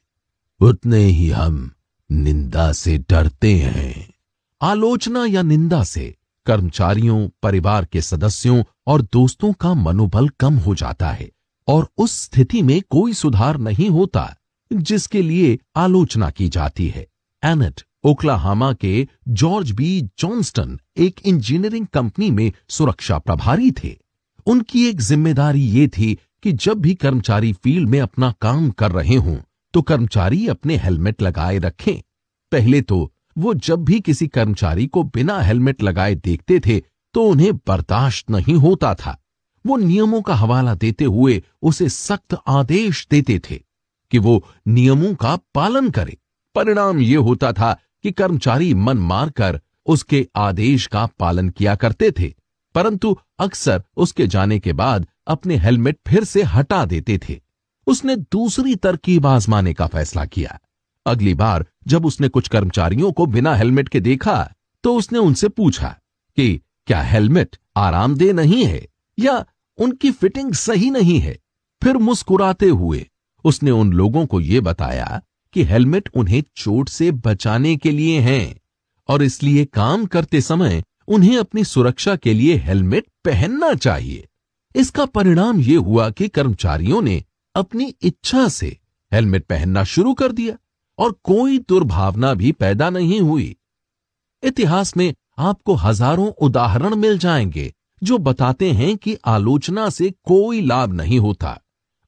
उतने 0.62 1.00
ही 1.00 1.30
हम 1.30 1.72
निंदा 2.12 2.72
से 2.74 2.98
डरते 3.10 3.54
हैं। 3.56 4.14
आलोचना 4.62 5.26
या 5.26 5.42
निंदा 5.42 5.84
से 5.84 6.16
कर्मचारियों, 6.46 7.28
परिवार 7.44 7.86
के 7.86 8.02
सदस्यों 8.02 8.64
और 8.88 9.02
दोस्तों 9.02 9.52
का 9.54 9.74
मनोबल 9.74 10.28
कम 10.30 10.58
हो 10.58 10.76
जाता 10.76 11.12
है 11.12 11.30
और 11.68 11.88
उस 11.98 12.22
स्थिति 12.22 12.62
में 12.62 12.82
कोई 12.90 13.14
सुधार 13.14 13.58
नहीं 13.58 13.90
होता 13.90 14.36
जिसके 14.72 15.22
लिए 15.22 15.58
आलोचना 15.76 16.30
की 16.30 16.48
जाती 16.50 16.88
है। 16.88 17.06
एनेट 17.44 17.82
ओक्लाहामा 18.04 18.72
के 18.74 19.08
जॉर्ज 19.28 19.72
बी. 19.72 20.02
जॉन्स्टन 20.20 20.80
एक 20.98 21.20
इंजीनियरिंग 21.26 21.88
कंपनी 21.88 22.30
में 22.32 22.52
सुरक्षा 22.70 23.18
प्रभारी 23.20 23.72
थे। 23.72 23.96
उनकी 24.46 24.86
एक 24.90 25.02
ज़िम्मेदारी 25.02 25.62
ये 25.62 25.88
थी 25.88 26.14
कि 26.44 26.52
जब 26.54 26.82
भी 26.82 26.96
कर्मचारी 26.96 27.54
फ़ील्ड 27.54 27.90
में 27.90 28.00
अपना 28.00 28.34
काम 28.42 28.70
कर 28.70 28.92
रहे 28.92 29.16
हों 29.16 29.38
तो 29.74 29.82
कर्मचारी 29.82 30.48
अपने 30.48 30.78
हेलमेट 30.78 31.22
लगाए 31.22 31.58
रखें। 31.60 32.02
पहले 32.52 32.82
तो 32.82 33.12
वो 33.38 33.54
जब 33.56 33.84
भी 33.86 34.00
किसी 34.00 34.28
कर्मचारी 34.28 34.86
को 34.88 35.04
बिना 35.06 35.40
हेलमेट 35.42 35.84
लगाए 35.84 36.16
देखते 36.18 36.60
थे 36.60 36.80
तो 37.16 37.24
उन्हें 37.24 37.54
बर्दाश्त 37.58 38.30
नहीं 38.30 38.56
होता 38.58 38.94
था। 38.96 39.18
वो 39.66 39.78
नियमों 39.78 40.22
का 40.22 40.36
हवाला 40.36 40.74
देते 40.76 41.06
हुए 41.06 41.42
उसे 41.62 41.88
सख्त 41.90 42.38
आदेश 42.50 43.08
देते 43.12 43.40
थे 43.40 43.56
कि 44.12 44.20
वो 44.20 44.44
नियमों 44.68 45.14
का 45.16 45.36
पालन 45.56 45.90
करे। 45.90 46.18
परिणाम 46.56 47.00
ये 47.00 47.16
होता 47.18 47.52
था 47.54 47.74
कि 48.04 48.12
कर्मचारी 48.12 48.74
मन 48.74 48.98
मारकर 49.00 49.60
उसके 49.86 50.28
आदेश 50.36 50.88
का 50.88 51.06
पालन 51.20 51.50
किया 51.50 51.76
करते 51.76 52.12
थे, 52.12 52.34
परंतु 52.76 53.16
अक्सर 53.40 53.84
उसके 53.98 54.28
जाने 54.28 54.60
के 54.60 54.74
बाद 54.74 55.08
अपने 55.28 55.56
हेलमेट 55.58 56.00
फिर 56.08 56.24
से 56.24 56.44
हटा 56.46 56.84
देते 56.86 57.18
थे। 57.20 57.40
उसने 57.88 58.16
दूसरी 58.16 58.76
तरकीब 58.76 59.26
आजमाने 59.28 59.74
का 59.74 59.88
फैसला 59.88 60.26
किया। 60.26 60.60
अगली 61.06 61.34
बार 61.34 61.66
जब 61.88 62.06
उसने 62.06 62.28
कुछ 62.28 62.48
कर्मचारियों 62.48 63.12
को 63.12 63.26
बिना 63.26 63.56
हेलमेट 63.56 63.90
के 63.90 64.00
देखा 64.00 64.54
तो 64.84 64.96
उसने 64.96 65.20
उनसे 65.20 65.48
पूछा 65.48 65.96
कि, 66.38 66.62
क्या 66.88 67.02
हेलमेट 67.02 67.58
आरामदेह 67.78 68.34
नहीं 68.34 68.66
है 68.66 68.86
या 69.18 69.46
उनकी 69.78 70.12
फिटिंग 70.12 70.54
सही 70.54 70.90
नहीं 70.90 71.20
है? 71.20 71.38
फिर 71.82 71.98
मुस्कुराते 71.98 72.70
हुए 72.70 73.06
उसने 73.46 73.72
उन 73.72 73.92
लोगों 73.94 74.26
को 74.26 74.40
यह 74.40 74.62
बताया 74.62 75.22
कि 75.54 75.64
हेलमेट 75.64 76.10
उन्हें 76.14 76.44
चोट 76.56 76.90
से 76.90 77.12
बचाने 77.12 77.76
के 77.76 77.92
लिए 77.92 78.20
हैं 78.20 78.60
और 79.10 79.24
इसलिए 79.24 79.66
काम 79.66 80.06
करते 80.06 80.42
समय 80.42 80.84
उन्हें 81.08 81.38
अपनी 81.38 81.64
सुरक्षा 81.64 82.16
के 82.16 82.34
लिए 82.34 82.56
हेलमेट 82.58 83.06
पहनना 83.26 83.74
चाहिए। 83.74 84.28
इसका 84.76 85.06
परिणाम 85.06 85.60
यह 85.62 85.80
हुआ 85.80 86.10
कि 86.10 86.28
कर्मचारियों 86.28 87.02
ने 87.02 87.24
अपनी 87.56 87.94
इच्छा 88.02 88.48
से 88.48 88.78
हेलमेट 89.12 89.46
पहनना 89.46 89.84
शुरू 89.84 90.14
कर 90.14 90.32
दिया 90.32 90.56
और 91.00 91.12
कोई 91.24 91.58
दुर्भावना 91.60 92.34
भी 92.34 92.52
पैदा 92.52 92.90
नहीं 92.90 93.20
हुई। 93.22 93.56
इतिहास 94.44 94.96
में 94.98 95.14
आपको 95.40 95.74
हज़ारों 95.76 96.28
उदाहरण 96.42 96.96
मिल 96.96 97.18
जाएँगे 97.18 97.74
जो 98.04 98.18
बताते 98.18 98.72
हैं 98.72 98.96
कि 98.98 99.18
आलोचना 99.26 99.90
से 99.90 100.10
कोई 100.24 100.62
लाभ 100.62 100.94
नहीं 100.94 101.20
होता। 101.20 101.60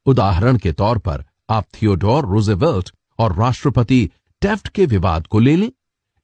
उदाहरण 0.06 0.58
के 0.58 0.72
तौर 0.72 0.98
पर 0.98 1.24
आप 1.50 1.66
थियोडोर 1.74 2.26
रोजेवेल्ट 2.26 2.92
और 3.20 3.36
राष्ट्रपति 3.36 4.10
टेफ्ट 4.42 4.68
के 4.68 4.86
विवाद 4.86 5.28
को 5.28 5.40
ले 5.40 5.56
लें। 5.56 5.72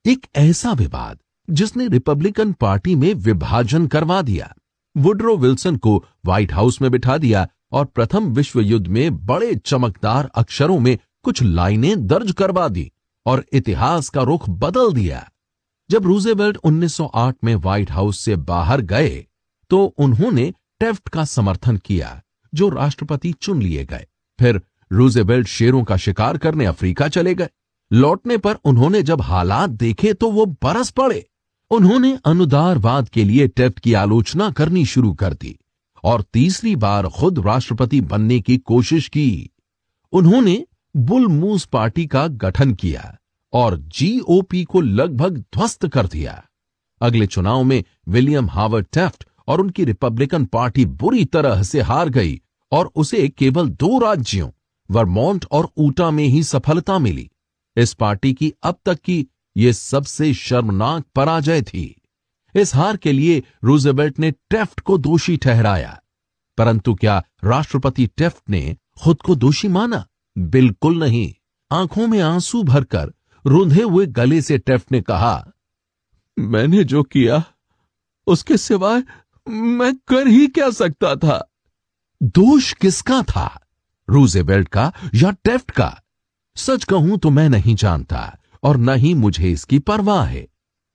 एक 0.06 0.26
ऐसा 0.36 0.72
विवाद 0.74 1.20
जिसने 1.50 1.88
रिपब्लिकन 1.88 2.54
पार्टी 2.54 2.96
में 2.96 3.14
विभाजन 3.14 3.88
करवा 3.88 4.22
दिया। 4.22 4.54
वुड्रो 4.96 5.38
विल्सन 5.38 5.76
को 5.78 6.06
व्हाइट 6.26 6.54
हाउस 6.54 6.82
में 6.82 6.92
बिठा 6.92 7.18
दिया 7.18 7.48
और 7.72 7.86
प्रथम 7.86 8.32
विश्व 8.34 8.60
युद्ध 8.62 8.88
में 8.88 9.26
बड़े 9.26 9.54
चमकदार 9.56 10.30
अक्षरों 10.36 10.80
में 10.80 10.98
कुछ 11.24 11.42
लाइनें 11.44 12.08
दर्ज 12.08 12.32
करवा 12.32 12.68
दी 12.68 12.92
और 13.26 13.44
इतिहास 13.54 14.10
का 14.10 14.22
रुख 14.22 14.50
बदल 14.50 14.92
दिया। 14.94 15.28
जब 15.90 16.06
रूजेवेल्ट 16.06 16.58
1908 16.58 17.36
में 17.44 17.56
व्हाइट 17.56 17.92
हाउस 17.92 18.20
से 18.20 18.36
बाहर 18.36 18.82
गए 18.84 19.26
तो 19.72 19.84
उन्होंने 19.98 20.52
टेफ्ट 20.80 21.10
का 21.10 21.24
समर्थन 21.26 21.78
किया, 21.78 22.22
जो 22.54 22.70
राष्ट्रपति 22.70 23.32
चुन 23.32 23.62
लिए 23.62 23.86
गए। 23.86 24.06
फिर 24.40 24.62
रूजेवेल्ट 24.92 25.48
शेरों 25.48 25.84
का 25.84 25.98
शिकार 25.98 26.38
करने 26.38 26.66
अफ्रीका 26.66 27.08
चले 27.08 27.34
गए। 27.36 27.50
लौटने 27.92 28.38
पर 28.38 28.56
उन्होंने 28.66 29.02
जब 29.04 29.22
हालात 29.22 29.70
देखे 29.70 30.14
तो 30.14 30.30
वो 30.32 30.46
बरस 30.64 30.90
पड़े। 30.92 31.26
उन्होंने 31.72 32.18
अनुदारवाद 32.26 33.10
के 33.10 33.24
लिए 33.24 33.48
टेफ्ट 33.48 33.80
की 33.80 33.94
आलोचना 33.94 34.50
करनी 34.52 34.86
शुरू 34.86 35.14
कर 35.14 35.34
दी। 35.34 35.58
और 36.04 36.22
तीसरी 36.22 36.76
बार 36.76 37.08
खुद 37.08 37.40
राष्ट्रपति 37.40 38.02
बनने 38.02 38.40
की 38.40 38.58
कोशिश 38.58 39.08
की। 39.08 39.50
उन्होंने 40.12 40.66
बुल 40.96 41.28
मूस 41.28 41.66
पार्टी 41.66 42.06
का 42.08 42.28
गठन 42.28 42.74
किया 42.74 43.18
और 43.54 43.78
जीओपी 43.78 44.64
को 44.64 44.82
लगभग 44.82 45.38
ध्वस्त 45.38 45.88
कर 45.88 46.08
दिया। 46.08 46.44
अगले 47.02 47.28
चुनाव 47.28 47.64
में 47.64 47.84
विलियम 48.08 48.50
हावर्ड 48.50 48.86
टेफ्ट 48.94 49.26
और 49.48 49.62
उनकी 49.62 49.84
रिपब्लिकन 49.84 50.46
पार्टी 50.46 50.86
बुरी 50.86 51.26
तरह 51.26 51.64
से 51.64 51.82
हार 51.82 52.10
गई 52.10 52.42
और 52.72 52.92
उसे 52.96 53.28
केवल 53.30 53.70
दो 53.70 54.00
राज्यों, 54.00 54.50
वर्मोंट 54.92 55.46
और 55.52 55.70
ऊटा 55.78 56.12
में 56.12 56.24
ही 56.24 56.44
सफलता 56.44 57.00
मिली। 57.00 57.30
इस 57.78 57.94
पार्टी 57.94 58.34
की 58.34 58.54
अब 58.64 58.76
तक 58.86 59.00
की 59.00 59.28
यह 59.58 59.72
सबसे 59.72 60.34
शर्मनाक 60.34 61.06
पराजय 61.16 61.62
थी। 61.62 61.99
इस 62.56 62.76
हार 62.76 62.98
के 62.98 63.12
लिए 63.12 63.44
रूजेबेल्ट 63.64 64.20
ने 64.20 64.32
टेफ्ट 64.32 64.80
को 64.80 64.98
दोषी 64.98 65.38
ठहराया। 65.38 66.00
परंतु 66.58 66.94
क्या 66.94 67.24
राष्ट्रपति 67.44 68.08
टेफ्ट 68.08 68.50
ने 68.50 68.78
खुद 69.04 69.22
को 69.22 69.36
दोषी 69.36 69.68
माना? 69.68 70.06
बिल्कुल 70.38 71.00
नहीं। 71.00 71.34
आँखों 71.72 72.08
में 72.08 72.20
आँसू 72.20 72.64
भरकर 72.64 73.14
रूंधे 73.46 73.82
हुए 73.82 74.06
गले 74.06 74.42
से 74.42 74.58
टेफ्ट 74.58 74.92
ने 74.92 75.02
कहा, 75.02 75.48
मैंने 76.40 76.84
जो 76.84 77.04
किया, 77.04 77.44
उसके 78.28 78.58
सिवाय 78.58 79.04
मैं 79.50 79.96
कर 79.96 80.28
ही 80.28 80.48
क्या 80.48 80.70
सकता 80.70 81.16
था? 81.16 81.52
दोष 82.24 82.74
किसका 82.74 83.22
था? 83.22 83.68
रूजेवेल्ट 84.10 84.68
का 84.68 84.92
या 85.16 85.32
टेफ्ट 85.32 85.72
का? 85.72 86.02
सच 86.56 86.84
कहूँ 86.84 87.18
तो 87.18 87.30
मैं 87.30 87.50
नहीं 87.50 87.76
जानता 87.76 88.38
और 88.64 88.78
न 88.78 88.96
ही 88.96 89.14
मुझे 89.14 89.52
इसकी 89.52 89.80
परवाह 89.80 90.26
है। 90.26 90.48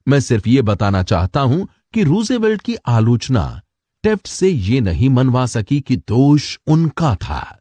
मैं 0.08 0.20
सिर्फ़ 0.20 0.48
ये 0.48 0.62
बताना 0.62 1.02
चाहता 1.02 1.40
हूँ 1.40 1.68
कि 1.94 2.02
रूजेवेल्ट 2.02 2.62
की 2.62 2.74
आलोचना 2.74 3.62
टेफ्ट 4.02 4.26
से 4.26 4.48
ये 4.48 4.80
नहीं 4.80 5.08
मनवा 5.08 5.46
सकी 5.46 5.80
कि 5.80 5.96
दोष 5.96 6.58
उनका 6.66 7.14
था। 7.14 7.58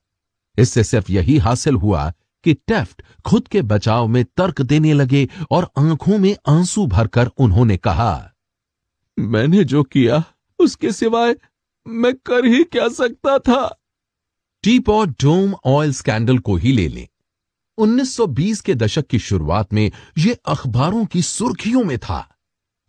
इससे 0.58 0.84
सिर्फ़ 0.84 1.12
यही 1.12 1.38
हासिल 1.38 1.76
हुआ 1.76 2.14
कि 2.44 2.54
टेफ्ट 2.54 3.02
खुद 3.26 3.48
के 3.48 3.62
बचाव 3.62 4.08
में 4.08 4.24
तर्क 4.38 4.62
देने 4.62 4.94
लगे 4.94 5.30
और 5.52 5.70
आँखों 5.78 6.18
में 6.18 6.36
आँसू 6.48 6.88
भरकर 6.88 7.28
उन्होंने 7.28 7.78
कहा, 7.78 8.32
मैंने 9.20 9.64
जो 9.64 9.84
किया, 9.84 10.24
उसके 10.60 10.92
सिवाय 10.92 11.36
मैं 11.88 12.14
कर 12.14 12.46
ही 12.46 12.64
क्या 12.64 12.90
सकता 12.90 13.40
था? 13.40 13.80
टीपॉट 14.64 15.10
डोम 15.10 15.56
ऑयल 15.66 15.94
स्कैंडल 15.94 16.38
को 16.38 16.56
ही 16.56 16.72
ले 16.72 16.88
लें। 16.88 17.08
1920 17.78 18.62
के 18.62 18.76
दशक 18.76 19.08
की 19.08 19.20
शुरुआत 19.20 19.74
में 19.74 19.92
यह 20.18 20.38
अखबारों 20.46 21.06
की 21.06 21.22
सुर्खियों 21.22 21.84
में 21.84 21.98
था। 21.98 22.33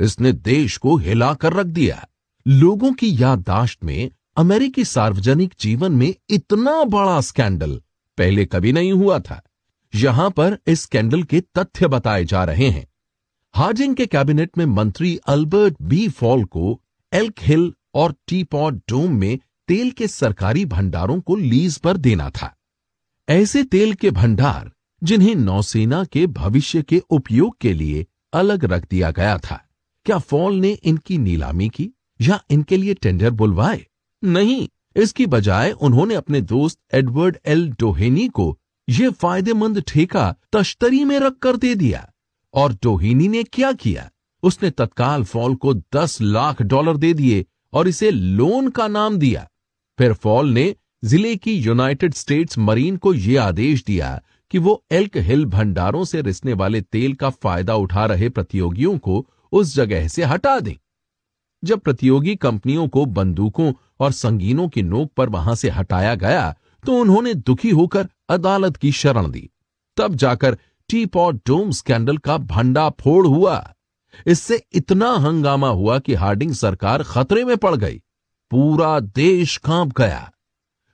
इसने 0.05 0.33
देश 0.33 0.77
को 0.77 0.97
हिलाकर 0.97 1.53
रख 1.53 1.67
दिया। 1.67 2.09
लोगों 2.47 2.93
की 2.93 3.23
याददाश्त 3.23 3.85
में 3.85 4.11
अमेरिकी 4.37 4.85
सार्वजनिक 4.85 5.55
जीवन 5.61 5.93
में 5.93 6.15
इतना 6.31 6.85
बड़ा 6.85 7.21
स्कैंडल 7.21 7.83
पहले 8.19 8.45
कभी 8.45 8.73
नहीं 8.73 8.93
हुआ 8.93 9.19
था। 9.19 9.43
यहाँ 9.95 10.31
पर 10.31 10.59
इस 10.67 10.83
स्कैंडल 10.83 11.23
के 11.23 11.41
तथ्य 11.41 11.89
बताए 11.89 12.25
जा 12.25 12.45
रहे 12.45 12.69
हैं। 12.71 12.87
हार्जिंग 13.55 13.97
के 13.97 14.07
कैबिनेट 14.07 14.59
में 14.59 14.67
मंत्री 14.67 15.17
अल्बर्ट 15.17 15.77
बी 15.83 16.09
फॉल 16.09 16.45
को 16.45 16.81
एल्क 17.13 17.35
हिल 17.41 17.75
और 17.95 18.15
टीपॉट 18.29 18.75
डोम 18.75 19.13
में 19.13 19.39
तेल 19.69 19.91
के 19.91 20.09
सरकारी 20.09 20.65
भंडारों 20.65 21.21
को 21.21 21.37
लीज 21.37 21.79
पर 21.79 21.97
देना 21.97 22.31
था। 22.31 22.57
ऐसे 23.29 23.65
तेल 23.65 23.95
के 23.95 24.11
भंडार 24.11 24.73
जिन्हें 25.03 25.35
नौसेना 25.35 26.05
के 26.05 26.27
भविष्य 26.27 26.83
के 26.83 27.03
उपयोग 27.11 27.57
के 27.61 27.73
लिए 27.73 28.07
अलग 28.33 28.65
रख 28.65 28.89
दिया 28.91 29.11
गया 29.11 29.39
था। 29.39 29.64
क्या 30.07 30.19
फॉल 30.19 30.55
ने 30.55 30.71
इनकी 30.73 31.19
नीलामी 31.19 31.69
की 31.69 31.91
या 32.21 32.41
इनके 32.51 32.77
लिए 32.77 32.95
टेंडर 32.95 33.31
बुलवाए? 33.31 33.85
नहीं, 34.23 34.69
इसकी 34.97 35.27
बजाय 35.27 35.71
उन्होंने 35.73 36.15
अपने 36.15 36.41
दोस्त 36.41 36.79
एडवर्ड 36.95 37.37
एल 37.47 37.69
डोहेनी 37.81 38.29
को 38.29 38.57
यह 38.89 39.11
फ़ायदेमंद 39.11 39.83
ठेका 39.89 40.35
तश्तरी 40.53 41.05
में 41.05 41.19
रख 41.19 41.39
कर 41.39 41.57
दे 41.57 41.75
दिया। 41.75 42.09
और 42.55 42.73
डोहिनी 42.73 43.29
ने 43.29 43.43
क्या 43.43 43.73
किया? 43.73 44.11
उसने 44.43 44.71
तत्काल 44.71 45.25
फॉल 45.25 45.55
को 45.55 45.75
दस 45.75 46.21
लाख 46.23 46.63
डॉलर 46.63 46.97
दे 46.97 47.13
दिए 47.15 47.45
और 47.73 47.89
इसे 47.89 48.11
लोन 48.11 48.69
का 48.69 48.89
नाम 48.89 49.17
दिया। 49.19 49.49
फिर 49.99 50.13
फॉल 50.13 50.51
ने 50.51 50.75
ज़िले 51.05 51.35
की 51.37 51.55
यूनाइटेड 51.55 52.15
स्टेट्स 52.15 52.59
मरीन 52.59 52.97
को 52.97 53.15
यह 53.15 53.43
आदेश 53.43 53.85
दिया 53.85 54.21
कि 54.51 54.59
वो 54.59 54.83
एल्क 54.93 55.17
हिल 55.17 55.45
भंडारों 55.47 56.05
से 56.05 56.21
रिसने 56.23 56.53
वाले 56.53 56.81
तेल 56.81 57.15
का 57.15 57.31
फ़ायदा 57.31 57.75
उठा 57.75 58.05
रहे 58.07 58.29
प्रतियोगियों 58.29 58.99
को 58.99 59.27
उस 59.55 59.75
जगह 59.75 60.09
से 60.09 60.25
हटा 60.25 60.59
दें। 60.61 60.75
जब 61.63 61.81
प्रतियोगी 61.81 62.35
कंपनियों 62.37 62.87
को 62.89 63.05
बंदूकों 63.07 63.73
और 64.01 64.13
संगीनों 64.13 64.69
की 64.69 64.83
नोक 64.83 65.13
पर 65.17 65.29
वहाँ 65.29 65.55
से 65.55 65.71
हटाया 65.71 66.15
गया 66.17 66.55
तो 66.85 66.97
उन्होंने 67.01 67.35
दुखी 67.35 67.71
होकर 67.71 68.09
अदालत 68.29 68.77
की 68.77 68.93
शरण 68.93 69.31
दी। 69.31 69.49
तब 69.97 70.15
जाकर 70.15 70.57
टी 70.91 71.05
पॉट 71.07 71.41
डोम 71.47 71.71
स्कैंडल 71.71 72.17
का 72.19 72.37
भंडा 72.39 72.89
फोड़ 73.01 73.27
हुआ। 73.27 73.75
इससे 74.27 74.63
इतना 74.73 75.11
हंगामा 75.19 75.69
हुआ 75.69 75.99
कि 75.99 76.15
हार्डिंग 76.15 76.53
सरकार 76.55 77.03
खतरे 77.03 77.45
में 77.45 77.57
पड़ 77.57 77.75
गई। 77.77 78.01
पूरा 78.51 78.99
देश 79.01 79.57
काँप 79.57 79.93
गया। 79.99 80.31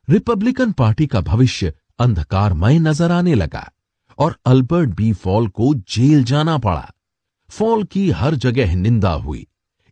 रिपब्लिकन 0.09 0.73
पार्टी 0.73 1.07
का 1.07 1.21
भविष्य 1.23 1.73
अंधकारमय 1.99 2.79
नज़र 2.79 3.13
आने 3.13 3.35
लगा 3.35 3.71
और 4.19 4.37
अल्बर्ट 4.47 4.91
बी 4.91 5.13
फॉल 5.15 5.49
को 5.49 5.75
जेल 5.89 6.25
जाना 6.25 6.57
पड़ा। 6.59 6.91
फॉल 7.51 7.85
की 7.85 8.11
हर 8.11 8.35
जगह 8.35 8.75
निंदा 8.77 9.13
हुई। 9.13 9.47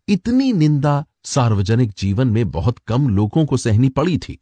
इतनी 0.08 0.52
निंदा 0.52 1.04
सार्वजनिक 1.24 1.92
जीवन 1.98 2.28
में 2.28 2.50
बहुत 2.50 2.78
कम 2.78 3.08
लोगों 3.08 3.46
को 3.46 3.56
सहनी 3.56 3.88
पड़ी 3.88 4.18
थी। 4.18 4.38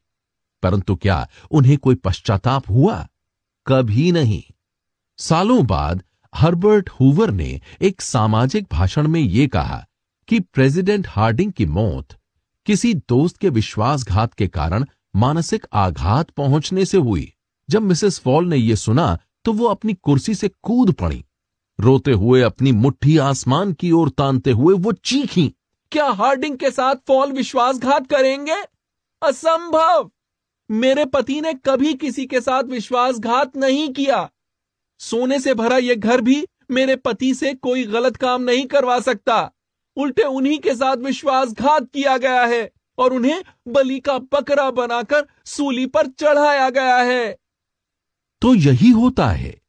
परंतु 0.62 0.96
क्या 0.96 1.28
उन्हें 1.50 1.78
कोई 1.78 1.94
पश्चाताप 1.94 2.70
हुआ? 2.70 3.08
कभी 3.66 4.12
नहीं। 4.12 4.42
सालों 5.18 5.66
बाद 5.66 6.02
हर्बर्ट 6.34 6.90
हुवर 6.90 7.30
ने 7.30 7.60
एक 7.82 8.00
सामाजिक 8.00 8.66
भाषण 8.72 9.08
में 9.08 9.20
यह 9.20 9.46
कहा 9.46 9.86
कि 10.28 10.40
प्रेसिडेंट 10.40 11.06
हार्डिंग 11.08 11.52
की 11.52 11.66
मौत 11.66 12.08
किसी 12.66 12.94
दोस्त 12.94 13.36
के 13.36 13.48
विश्वासघात 13.48 14.34
के 14.34 14.48
कारण 14.48 14.84
मानसिक 15.16 15.66
आघात 15.72 16.30
पहुँचने 16.30 16.84
से 16.84 16.98
हुई। 16.98 17.32
जब 17.70 17.82
मिसेस 17.82 18.18
फॉल 18.18 18.48
ने 18.48 18.56
यह 18.56 18.74
सुना 18.74 19.18
तो 19.44 19.52
वो 19.52 19.64
अपनी 19.64 19.94
कुर्सी 19.94 20.34
से 20.34 20.48
कूद 20.62 20.92
पड़ी। 20.92 21.24
रोते 21.80 22.12
हुए 22.12 22.40
अपनी 22.42 22.72
मुट्ठी 22.72 23.18
आसमान 23.18 23.72
की 23.72 23.90
ओर 23.90 24.10
तानते 24.10 24.50
हुए 24.50 24.74
वो 24.74 24.92
चीखी, 24.92 25.54
क्या 25.92 26.06
हार्डिंग 26.06 26.56
के 26.56 26.70
साथ 26.70 26.94
फॉल 27.08 27.32
विश्वासघात 27.32 28.06
करेंगे? 28.06 28.62
असंभव! 29.22 30.10
मेरे 30.70 31.04
पति 31.04 31.40
ने 31.40 31.54
कभी 31.54 31.94
किसी 31.94 32.26
के 32.26 32.40
साथ 32.40 32.62
विश्वासघात 32.62 33.56
नहीं 33.56 33.88
किया। 33.88 34.30
सोने 35.00 35.40
से 35.40 35.54
भरा 35.54 35.78
यह 35.78 35.94
घर 35.94 36.20
भी 36.20 36.46
मेरे 36.70 36.96
पति 36.96 37.34
से 37.34 37.54
कोई 37.54 37.84
गलत 37.84 38.16
काम 38.16 38.42
नहीं 38.42 38.66
करवा 38.66 39.00
सकता। 39.00 39.50
उल्टे 39.96 40.22
उन्हीं 40.22 40.58
के 40.58 40.74
साथ 40.74 40.96
विश्वासघात 40.96 41.82
किया 41.94 42.16
गया 42.16 42.44
है 42.46 42.70
और 42.98 43.12
उन्हें 43.12 43.42
बलि 43.68 44.00
का 44.00 44.18
बकरा 44.18 44.70
बनाकर 44.70 45.26
सूली 45.46 45.86
पर 45.86 46.06
चढ़ाया 46.06 46.70
गया 46.70 46.96
है। 46.96 47.36
तो 48.42 48.54
यही 48.54 48.90
होता 48.90 49.28
है, 49.28 49.60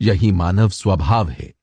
यही 0.00 0.32
मानव 0.32 0.68
स्वभाव 0.68 1.28
है। 1.28 1.55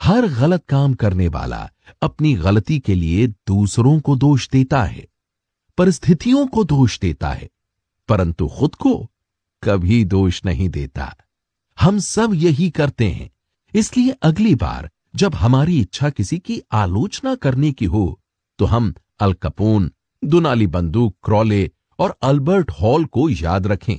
हर 0.00 0.26
गलत 0.30 0.64
काम 0.64 0.94
करने 0.94 1.28
वाला 1.28 1.68
अपनी 2.02 2.32
गलती 2.34 2.78
के 2.78 2.94
लिए 2.94 3.26
दूसरों 3.26 3.98
को 4.00 4.16
दोष 4.16 4.48
देता 4.48 4.82
है, 4.82 5.06
परिस्थितियों 5.78 6.46
को 6.46 6.64
दोष 6.64 6.98
देता 6.98 7.30
है, 7.30 7.48
परंतु 8.08 8.46
खुद 8.48 8.74
को 8.74 8.94
कभी 9.62 10.04
दोष 10.04 10.44
नहीं 10.44 10.68
देता। 10.68 11.14
हम 11.78 11.98
सब 11.98 12.34
यही 12.34 12.68
करते 12.70 13.10
हैं। 13.10 13.30
इसलिए 13.74 14.10
अगली 14.22 14.54
बार 14.54 14.90
जब 15.14 15.34
हमारी 15.34 15.80
इच्छा 15.80 16.10
किसी 16.10 16.38
की 16.38 16.60
आलोचना 16.72 17.34
करने 17.34 17.72
की 17.72 17.84
हो 17.84 18.20
तो 18.58 18.64
हम 18.64 18.92
अलकपोन 19.20 19.90
दुनाली 20.22 20.66
बंदूक, 20.66 21.14
क्रॉले 21.24 21.70
और 21.98 22.16
अल्बर्ट 22.22 22.70
हॉल 22.70 23.04
को 23.04 23.28
याद 23.30 23.66
रखें। 23.66 23.98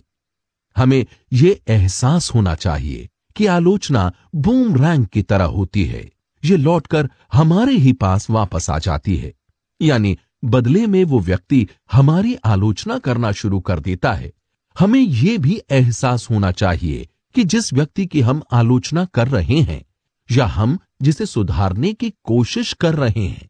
हमें 0.75 1.05
यह 1.33 1.59
एहसास 1.67 2.33
होना 2.33 2.55
चाहिए 2.55 3.09
कि 3.39 3.45
आलोचना 3.45 4.11
बूम 4.35 4.75
रैंक 4.75 5.07
की 5.07 5.21
तरह 5.23 5.45
होती 5.49 5.83
है। 5.85 6.03
ये 6.43 6.57
लौटकर 6.57 7.09
हमारे 7.33 7.73
ही 7.73 7.93
पास 7.93 8.29
वापस 8.29 8.69
आ 8.69 8.79
जाती 8.79 9.15
है। 9.17 9.33
यानी 9.81 10.17
बदले 10.45 10.85
में 10.87 11.03
वो 11.03 11.19
व्यक्ति 11.19 11.67
हमारी 11.91 12.35
आलोचना 12.45 12.97
करना 12.99 13.31
शुरू 13.31 13.59
कर 13.59 13.79
देता 13.79 14.13
है। 14.13 14.31
हमें 14.75 14.99
यह 14.99 15.37
भी 15.37 15.59
एहसास 15.71 16.29
होना 16.29 16.51
चाहिए 16.51 17.07
कि 17.35 17.43
जिस 17.43 17.73
व्यक्ति 17.73 18.05
की 18.05 18.21
हम 18.21 18.41
आलोचना 18.51 19.05
कर 19.05 19.27
रहे 19.27 19.59
हैं, 19.61 19.83
या 20.29 20.45
हम 20.45 20.77
जिसे 21.01 21.25
सुधारने 21.25 21.93
की 21.93 22.13
कोशिश 22.23 22.73
कर 22.73 22.95
रहे 22.95 23.25
हैं, 23.27 23.49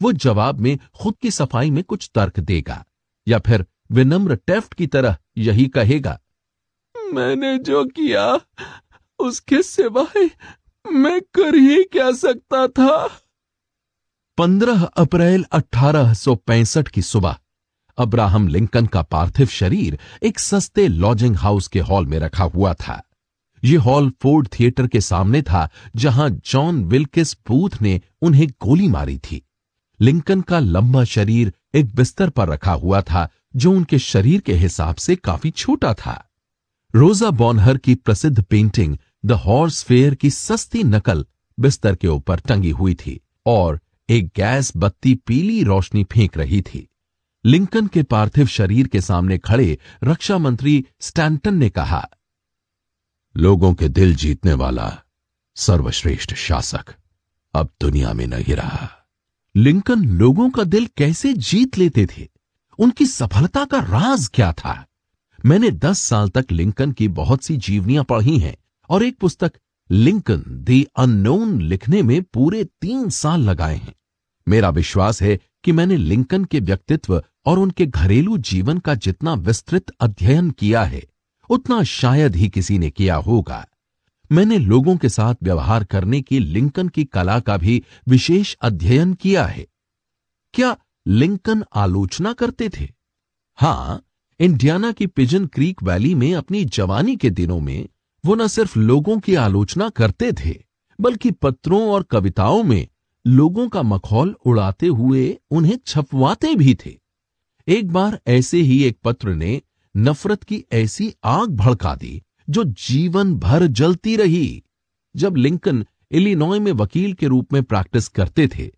वो 0.00 0.12
जवाब 0.12 0.60
में 0.60 0.78
खुद 1.00 1.14
की 1.22 1.30
सफ़ाई 1.30 1.70
में 1.70 1.82
कुछ 1.84 2.10
तर्क 2.14 2.40
देगा, 2.40 2.84
या 3.26 3.38
फिर 3.38 3.66
विनम्र 3.90 4.36
टेफ्ट 4.46 4.74
की 4.74 4.86
तरह 4.86 5.16
यही 5.38 5.66
कहेगा, 5.68 6.20
मैंने 6.94 7.58
जो 7.58 7.84
किया 7.84 8.24
उसके 9.18 9.62
सिवाय 9.62 10.30
मैं 10.92 11.20
कर 11.34 11.54
ही 11.54 11.84
क्या 11.84 12.12
सकता 12.12 12.66
था? 12.66 13.10
15 14.38 14.82
अप्रैल 14.82 15.44
1865 15.52 16.88
की 16.88 17.02
सुबह, 17.02 17.36
अब्राहम 17.98 18.48
लिंकन 18.48 18.86
का 18.86 19.02
पार्थिव 19.02 19.46
शरीर 19.46 19.98
एक 20.22 20.38
सस्ते 20.38 20.88
लॉजिंग 20.88 21.36
हाउस 21.36 21.68
के 21.68 21.80
हॉल 21.80 22.06
में 22.06 22.18
रखा 22.18 22.44
हुआ 22.44 22.74
था। 22.74 23.02
यह 23.64 23.80
हॉल 23.80 24.12
फोर्ड 24.22 24.48
थिएटर 24.48 24.86
के 24.86 25.00
सामने 25.00 25.42
था, 25.42 25.68
जहाँ 25.96 26.30
जॉन 26.30 26.84
विल्किस 26.84 27.36
बूथ 27.48 27.70
ने 27.82 28.00
उन्हें 28.22 28.48
गोली 28.48 28.88
मारी 28.88 29.18
थी। 29.18 29.42
लिंकन 30.00 30.40
का 30.40 30.58
लंबा 30.58 31.04
शरीर 31.04 31.52
एक 31.74 31.94
बिस्तर 31.94 32.30
पर 32.30 32.48
रखा 32.48 32.72
हुआ 32.72 33.00
था, 33.00 33.28
जो 33.56 33.72
उनके 33.72 33.98
शरीर 33.98 34.40
के 34.40 34.54
हिसाब 34.54 34.94
से 34.94 35.16
काफ़ी 35.16 35.50
छोटा 35.50 35.94
था। 35.94 36.24
रोजा 36.94 37.30
बॉनहर 37.30 37.78
की 37.78 37.94
प्रसिद्ध 37.94 38.42
पेंटिंग 38.42 38.96
द 39.24 39.32
हॉर्स 39.32 39.82
फेयर 39.84 40.14
की 40.14 40.30
सस्ती 40.30 40.82
नकल 40.84 41.26
बिस्तर 41.58 41.94
के 41.94 42.08
ऊपर 42.08 42.40
टंगी 42.40 42.70
हुई 42.70 42.94
थी 42.94 43.20
और 43.46 43.80
एक 44.08 44.26
गैस 44.36 44.72
बत्ती 44.76 45.14
पीली 45.14 45.62
रोशनी 45.62 46.04
फेंक 46.04 46.36
रही 46.36 46.60
थी। 46.62 46.88
लिंकन 47.44 47.86
के 47.86 48.02
पार्थिव 48.02 48.46
शरीर 48.46 48.86
के 48.86 49.00
सामने 49.00 49.38
खड़े 49.38 49.78
रक्षा 50.04 50.38
मंत्री 50.38 50.84
स्टैंटन 51.00 51.54
ने 51.54 51.68
कहा, 51.70 52.08
लोगों 53.36 53.74
के 53.74 53.88
दिल 53.88 54.14
जीतने 54.14 54.52
वाला 54.52 55.02
सर्वश्रेष्ठ 55.56 56.34
शासक 56.34 56.94
अब 57.54 57.68
दुनिया 57.80 58.12
में 58.12 58.26
नहीं 58.26 58.54
रहा। 58.54 58.90
लिंकन 59.56 60.04
लोगों 60.08 60.50
का 60.50 60.64
दिल 60.64 60.88
कैसे 60.96 61.32
जीत 61.32 61.78
लेते 61.78 62.06
थे? 62.06 62.28
उनकी 62.78 63.06
सफलता 63.06 63.64
का 63.64 63.78
राज 63.78 64.28
क्या 64.34 64.52
था? 64.52 64.86
मैंने 65.46 65.70
दस 65.70 65.98
साल 65.98 66.28
तक 66.28 66.52
लिंकन 66.52 66.92
की 66.92 67.08
बहुत 67.08 67.42
सी 67.42 67.56
जीवनियाँ 67.56 68.04
पढ़ी 68.04 68.38
हैं। 68.38 68.56
और 68.88 69.02
एक 69.02 69.18
पुस्तक, 69.18 69.52
लिंकन 69.90 70.44
दी 70.48 70.86
अननोन 70.96 71.60
लिखने 71.62 72.02
में 72.02 72.22
पूरे 72.22 72.64
तीन 72.64 73.08
साल 73.08 73.40
लगाए 73.40 73.76
हैं। 73.76 73.94
मेरा 74.48 74.70
विश्वास 74.70 75.22
है 75.22 75.40
कि 75.64 75.72
मैंने 75.72 75.96
लिंकन 75.96 76.44
के 76.44 76.60
व्यक्तित्व 76.60 77.22
और 77.46 77.58
उनके 77.58 77.86
घरेलू 77.86 78.38
जीवन 78.38 78.78
का 78.78 78.94
जितना 78.94 79.34
विस्तृत 79.34 79.90
अध्ययन 80.00 80.50
किया 80.50 80.82
है, 80.82 81.02
उतना 81.50 81.82
शायद 81.82 82.36
ही 82.36 82.48
किसी 82.48 82.78
ने 82.78 82.90
किया 82.90 83.16
होगा। 83.16 83.66
मैंने 84.32 84.58
लोगों 84.58 84.96
के 84.96 85.08
साथ 85.08 85.34
व्यवहार 85.42 85.84
करने 85.84 86.20
की 86.20 86.38
लिंकन 86.38 86.88
की 86.88 87.04
कला 87.04 87.40
का 87.40 87.56
भी 87.56 87.82
विशेष 88.08 88.56
अध्ययन 88.62 89.14
किया 89.14 89.44
है। 89.46 89.66
क्या 90.54 90.76
लिंकन 91.06 91.64
आलोचना 91.74 92.32
करते 92.32 92.68
थे? 92.68 92.88
हाँ, 93.54 94.02
इंडियाना 94.40 94.92
की 94.92 95.06
पिजन 95.06 95.46
क्रीक 95.46 95.82
वैली 95.82 96.14
में 96.14 96.34
अपनी 96.34 96.64
जवानी 96.64 97.16
के 97.16 97.30
दिनों 97.30 97.60
में 97.60 97.88
वो 98.24 98.34
न 98.34 98.46
सिर्फ़ 98.46 98.78
लोगों 98.78 99.18
की 99.18 99.34
आलोचना 99.34 99.88
करते 99.88 100.32
थे, 100.32 100.54
बल्कि 101.00 101.30
पत्रों 101.30 101.90
और 101.90 102.02
कविताओं 102.02 102.62
में 102.62 102.88
लोगों 103.26 103.68
का 103.68 103.82
मखौल 103.82 104.36
उड़ाते 104.46 104.86
हुए 104.86 105.38
उन्हें 105.50 105.78
छपवाते 105.86 106.54
भी 106.54 106.74
थे। 106.74 106.98
एक 107.68 107.90
बार 107.92 108.20
ऐसे 108.26 108.60
ही 108.60 108.84
एक 108.84 108.98
पत्र 109.04 109.34
ने 109.34 109.62
नफरत 109.96 110.42
की 110.42 110.64
ऐसी 110.72 111.14
आग 111.24 111.48
भड़का 111.48 111.94
दी, 111.94 112.22
जो 112.50 112.64
जीवन 112.64 113.34
भर 113.34 113.66
जलती 113.66 114.16
रही। 114.16 114.62
जब 115.16 115.36
लिंकन 115.36 115.84
इलिनॉय 116.10 116.58
में 116.58 116.72
वकील 116.72 117.12
के 117.12 117.26
रूप 117.26 117.52
में 117.52 117.62
प्रैक्टिस 117.62 118.08
करते 118.08 118.48
थे, 118.48 118.70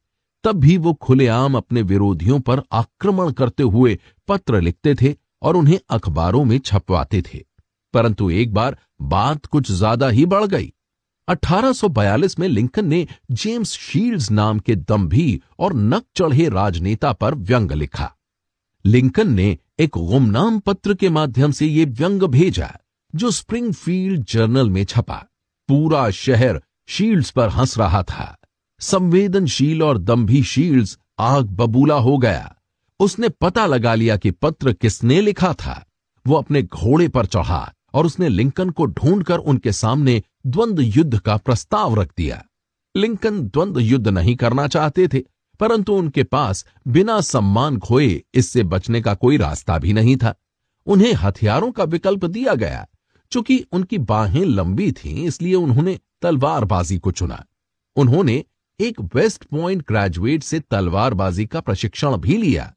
तब 0.45 0.53
भी 0.53 0.77
वो 0.77 0.95
खुलेआम 0.95 1.57
अपने 1.57 1.83
विरोधियों 1.83 2.41
पर 2.41 2.63
आक्रमण 2.73 3.33
करते 3.33 3.63
हुए 3.63 3.99
पत्र 4.29 4.61
लिखते 4.61 4.95
थे 4.95 5.15
और 5.43 5.57
उन्हें 5.57 5.81
अखबारों 5.91 6.45
में 6.45 6.59
छपवाते 6.59 7.23
थे। 7.23 7.50
परंतु 7.95 8.31
एक 8.31 8.53
बार 8.55 8.77
बात 9.03 9.47
कुछ 9.47 9.71
ज़्यादा 9.73 10.09
ही 10.09 10.27
बढ़ 10.27 10.45
गई। 10.45 10.73
1842 11.29 12.39
में 12.39 12.49
लिंकन 12.49 12.87
ने 12.87 13.07
जेम्स 13.31 13.73
शील्ड्स 13.73 14.31
नाम 14.31 14.59
के 14.59 14.77
दम्भी 14.77 15.41
और 15.59 15.75
नक 15.75 16.05
चढ़े 16.17 16.49
राजनेता 16.49 17.13
पर 17.13 17.35
व्यंग 17.35 17.73
लिखा। 17.73 18.15
लिंकन 18.85 19.33
ने 19.33 19.59
एक 19.81 19.91
गुमनाम 19.97 20.59
पत्र 20.59 20.95
के 20.95 21.09
माध्यम 21.09 21.53
से 21.53 21.67
यह 21.67 21.87
व्यंग 21.87 22.23
भेजा, 22.23 22.79
जो 23.15 23.31
स्प्रिंगफील्ड 23.31 24.25
जर्नल 24.25 24.71
में 24.71 24.85
छपा। 24.85 25.27
पूरा 25.69 26.11
शहर 26.11 26.61
शील्ड्स 26.89 27.31
पर 27.31 27.49
हंस 27.49 27.79
रहा 27.79 28.03
था। 28.03 28.37
संवेदनशील 28.81 29.83
और 29.83 29.99
दम्भी 29.99 30.43
शील्ड्स 30.43 30.99
आग 31.19 31.47
बबूला 31.51 31.95
हो 31.95 32.17
गया। 32.19 32.57
उसने 33.01 33.29
पता 33.29 33.67
लगा 33.67 33.95
लिया 33.95 34.17
कि 34.17 34.31
पत्र 34.31 34.73
किसने 34.73 35.21
लिखा 35.21 35.53
था। 35.53 35.85
वो 36.27 36.37
अपने 36.37 36.63
घोड़े 36.63 37.09
पर 37.09 37.27
चढ़ा। 37.27 37.73
और 37.95 38.07
उसने 38.07 38.29
लिंकन 38.29 38.71
को 38.71 38.87
ढूंढकर 38.87 39.39
उनके 39.39 39.73
सामने 39.73 40.23
द्वंद्व 40.47 40.83
युद्ध 40.83 41.19
का 41.19 41.37
प्रस्ताव 41.37 42.01
रख 42.01 42.13
दिया। 42.17 42.45
लिंकन 42.95 43.43
द्वंद्व 43.43 43.81
युद्ध 43.81 44.09
नहीं 44.09 44.37
करना 44.37 44.67
चाहते 44.69 45.09
थे, 45.09 45.23
परंतु 45.61 45.93
उनके 45.93 46.23
पास 46.23 46.65
बिना 46.89 47.21
सम्मान 47.21 47.79
खोए 47.79 48.23
इससे 48.35 48.63
बचने 48.63 49.01
का 49.01 49.15
कोई 49.15 49.37
रास्ता 49.37 49.79
भी 49.79 49.93
नहीं 49.93 50.17
था। 50.17 50.35
उन्हें 50.87 51.13
हथियारों 51.13 51.71
का 51.73 51.85
विकल्प 51.85 52.25
दिया 52.25 52.55
गया, 52.55 52.87
चूँकि 53.33 53.65
उनकी 53.73 53.99
बाहें 53.99 54.45
लंबी 54.45 54.93
थीं, 54.93 55.25
इसलिए 55.25 55.55
उन्होंने 55.55 55.99
तलवारबाजी 56.23 56.99
को 56.99 57.11
चुना। 57.11 57.45
उन्होंने 57.97 58.45
एक 58.81 59.01
वेस्ट 59.15 59.45
पॉइंट 59.45 59.83
ग्रेजुएट 59.89 60.43
से 60.43 60.61
तलवारबाजी 60.61 61.47
का 61.47 61.61
प्रशिक्षण 61.61 62.17
भी 62.17 62.37
लिया। 62.37 62.73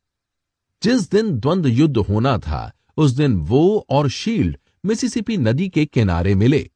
जिस 0.83 1.09
दिन 1.11 1.31
द्वंद्व 1.31 1.69
युद्ध 1.69 1.97
होना 1.97 2.37
था, 2.37 2.71
उस 2.97 3.11
दिन 3.11 3.35
वो 3.35 3.85
और 3.89 4.09
शील्ड 4.09 4.57
मिसिसिपी 4.85 5.37
नदी 5.37 5.69
के 5.69 5.85
किनारे 5.85 6.35
मिले 6.35 6.69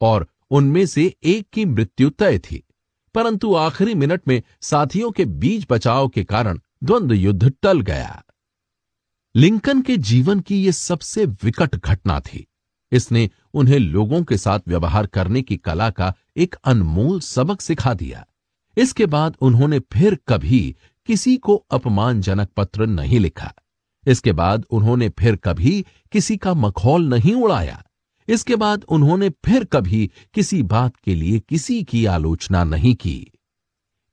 और 0.00 0.26
उनमें 0.50 0.86
से 0.86 1.16
एक 1.24 1.48
की 1.52 1.64
मृत्यु 1.64 2.10
तय 2.10 2.38
थी। 2.38 2.66
परंतु 3.14 3.54
आखिरी 3.54 3.94
मिनट 3.94 4.28
में 4.28 4.42
साथियों 4.60 5.10
के 5.10 5.24
बीच 5.24 5.66
बचाव 5.70 6.08
के 6.08 6.24
कारण 6.24 6.60
द्वंद्व 6.84 7.14
युद्ध 7.14 7.52
टल 7.62 7.80
गया। 7.80 8.24
लिंकन 9.36 9.82
के 9.82 9.96
जीवन 9.96 10.40
की 10.40 10.64
यह 10.64 10.72
सबसे 10.72 11.26
विकट 11.26 11.76
घटना 11.76 12.20
थी। 12.20 12.46
इसने 12.92 13.30
उन्हें 13.54 13.78
लोगों 13.78 14.24
के 14.24 14.38
साथ 14.38 14.60
व्यवहार 14.66 15.06
करने 15.06 15.42
की 15.42 15.56
कला 15.56 15.90
का 15.90 16.14
एक 16.36 16.54
अनमोल 16.54 17.20
सबक 17.20 17.60
सिखा 17.60 17.94
दिया। 17.94 18.26
इसके 18.76 19.06
बाद 19.06 19.36
उन्होंने 19.40 19.78
फिर 19.78 20.18
कभी 20.28 20.76
किसी 21.06 21.36
को 21.36 21.56
अपमानजनक 21.70 22.48
पत्र 22.56 22.86
नहीं 22.86 23.20
लिखा। 23.20 23.54
इसके 24.06 24.32
बाद 24.32 24.64
उन्होंने 24.70 25.08
फिर 25.08 25.36
कभी 25.36 25.84
किसी 26.12 26.36
का 26.36 26.54
मखौल 26.54 27.08
नहीं 27.08 27.34
उड़ाया। 27.34 27.82
इसके 28.28 28.56
बाद 28.56 28.84
उन्होंने 28.88 29.28
फिर 29.44 29.64
कभी 29.64 30.10
किसी 30.34 30.62
बात 30.62 30.96
के 30.96 31.14
लिए 31.14 31.38
किसी 31.38 31.82
की 31.82 32.04
आलोचना 32.06 32.64
नहीं 32.64 32.94
की। 32.94 33.32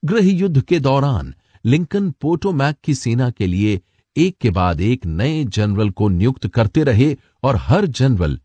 गृह 0.03 0.31
युद्ध 0.31 0.61
के 0.61 0.79
दौरान 0.79 1.33
लिंकन 1.65 2.09
पोटोमैक 2.11 2.77
की 2.83 2.93
सेना 2.93 3.29
के 3.29 3.47
लिए 3.47 3.81
एक 4.15 4.37
के 4.37 4.49
बाद 4.49 4.81
एक 4.81 5.05
नए 5.05 5.43
जनरल 5.45 5.89
को 5.89 6.07
नियुक्त 6.09 6.47
करते 6.47 6.83
रहे 6.83 7.15
और 7.43 7.55
हर 7.55 7.85
general 7.85 8.39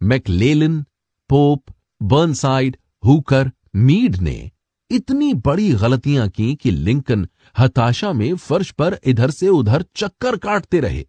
McClellan, 0.00 0.84
Pope, 1.30 1.64
Burnside, 2.02 2.76
Hooker, 3.04 3.50
Meade 3.76 4.16
ने 4.16 4.50
इतनी 4.90 5.32
बड़ी 5.34 5.72
गलतियाँ 5.72 6.28
की 6.28 6.54
कि 6.54 6.70
लिंकन 6.70 7.26
हताशा 7.58 8.12
में 8.12 8.36
फर्श 8.36 8.70
पर 8.70 8.98
इधर 9.04 9.30
से 9.30 9.48
उधर 9.48 9.84
चक्कर 9.96 10.36
काटते 10.36 10.80
रहे। 10.80 11.04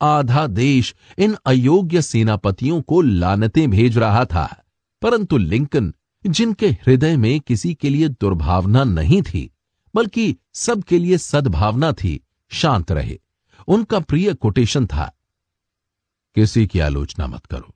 आधा 0.00 0.46
देश 0.46 0.94
इन 1.18 1.36
अयोग्य 1.46 2.02
सेनापतियों 2.02 2.80
को 2.82 3.00
लानतें 3.00 3.70
भेज 3.70 3.98
रहा 3.98 4.24
था, 4.24 4.64
परंतु 5.02 5.36
लिंकन, 5.36 5.92
जिनके 6.24 6.68
हृदय 6.68 7.16
में 7.16 7.40
किसी 7.40 7.74
के 7.74 7.88
लिए 7.88 8.08
दुर्भावना 8.08 8.84
नहीं 8.84 9.22
थी, 9.22 9.50
बल्कि 9.94 10.36
सबके 10.54 10.98
लिए 10.98 11.18
सद्भावना 11.18 11.92
थी, 11.92 12.20
शांत 12.50 12.92
रहे। 12.92 13.18
उनका 13.68 13.98
प्रिय 13.98 14.32
कोटेशन 14.34 14.86
था, 14.86 15.12
किसी 16.36 16.66
की 16.66 16.78
आलोचना 16.78 17.26
मत 17.26 17.46
करो, 17.46 17.74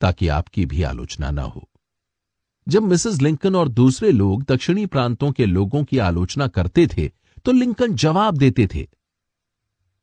ताकि 0.00 0.28
आपकी 0.28 0.66
भी 0.66 0.82
आलोचना 0.82 1.30
न 1.30 1.38
हो। 1.38 1.68
जब 2.66 2.82
मिसेस 2.82 3.20
लिंकन 3.22 3.56
और 3.56 3.68
दूसरे 3.68 4.10
लोग 4.10 4.42
दक्षिणी 4.42 4.86
प्रांतों 4.86 5.30
के 5.32 5.46
लोगों 5.46 5.82
की 5.84 5.98
आलोचना 5.98 6.46
करते 6.48 6.86
थे 6.86 7.08
तो 7.44 7.52
लिंकन 7.52 7.94
जवाब 7.94 8.36
देते 8.36 8.66
थे, 8.66 8.88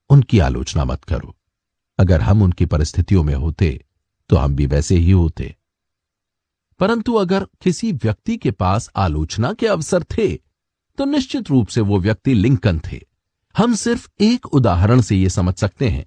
उनकी 0.09 0.39
आलोचना 0.39 0.85
मत 0.85 1.03
करो। 1.03 1.35
अगर 1.99 2.21
हम 2.21 2.41
उनकी 2.41 2.65
परिस्थितियों 2.65 3.23
में 3.23 3.33
होते 3.35 3.85
तो 4.29 4.35
हम 4.35 4.55
भी 4.55 4.65
वैसे 4.65 4.95
ही 4.95 5.11
होते। 5.11 5.55
परंतु 6.79 7.13
अगर 7.13 7.47
किसी 7.61 7.91
व्यक्ति 7.93 8.37
के 8.37 8.51
पास 8.51 8.89
आलोचना 8.95 9.53
के 9.53 9.67
अवसर 9.67 10.03
थे 10.03 10.27
तो 10.97 11.05
निश्चित 11.05 11.49
रूप 11.49 11.67
से 11.67 11.81
वो 11.81 11.99
व्यक्ति 11.99 12.33
लिंकन 12.33 12.79
थे। 12.91 12.99
हम 13.55 13.73
सिर्फ़ 13.75 14.09
एक 14.21 14.45
उदाहरण 14.45 15.01
से 15.01 15.15
यह 15.15 15.29
समझ 15.29 15.55
सकते 15.55 15.89
हैं। 15.89 16.05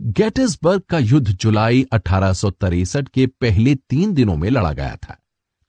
गेटिसबर्ग 0.00 0.80
का 0.80 0.98
युद्ध 0.98 1.28
जुलाई 1.28 1.86
अठारह 1.92 2.32
के 3.14 3.26
पहले 3.26 3.74
तीन 3.74 4.12
दिनों 4.14 4.36
में 4.36 4.48
लड़ा 4.50 4.72
गया 4.72 4.96
था। 4.96 5.16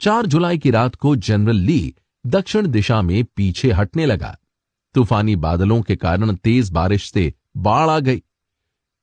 चार 0.02 0.26
जुलाई 0.26 0.58
की 0.58 0.72
रात 0.72 0.96
को 0.96 1.16
जनरल 1.16 1.56
ली 1.56 1.96
दक्षिण 2.26 2.68
दिशा 2.68 3.02
में 3.02 3.24
पीछे 3.36 3.72
हटने 3.72 4.06
लगा। 4.06 4.38
तूफानी 4.96 5.36
बादलों 5.36 5.82
के 5.82 5.96
कारण 5.96 6.36
तेज 6.36 6.70
बारिश 6.70 7.12
से 7.12 7.34
बाढ़ 7.58 7.90
आ 7.90 8.00
गई। 8.00 8.22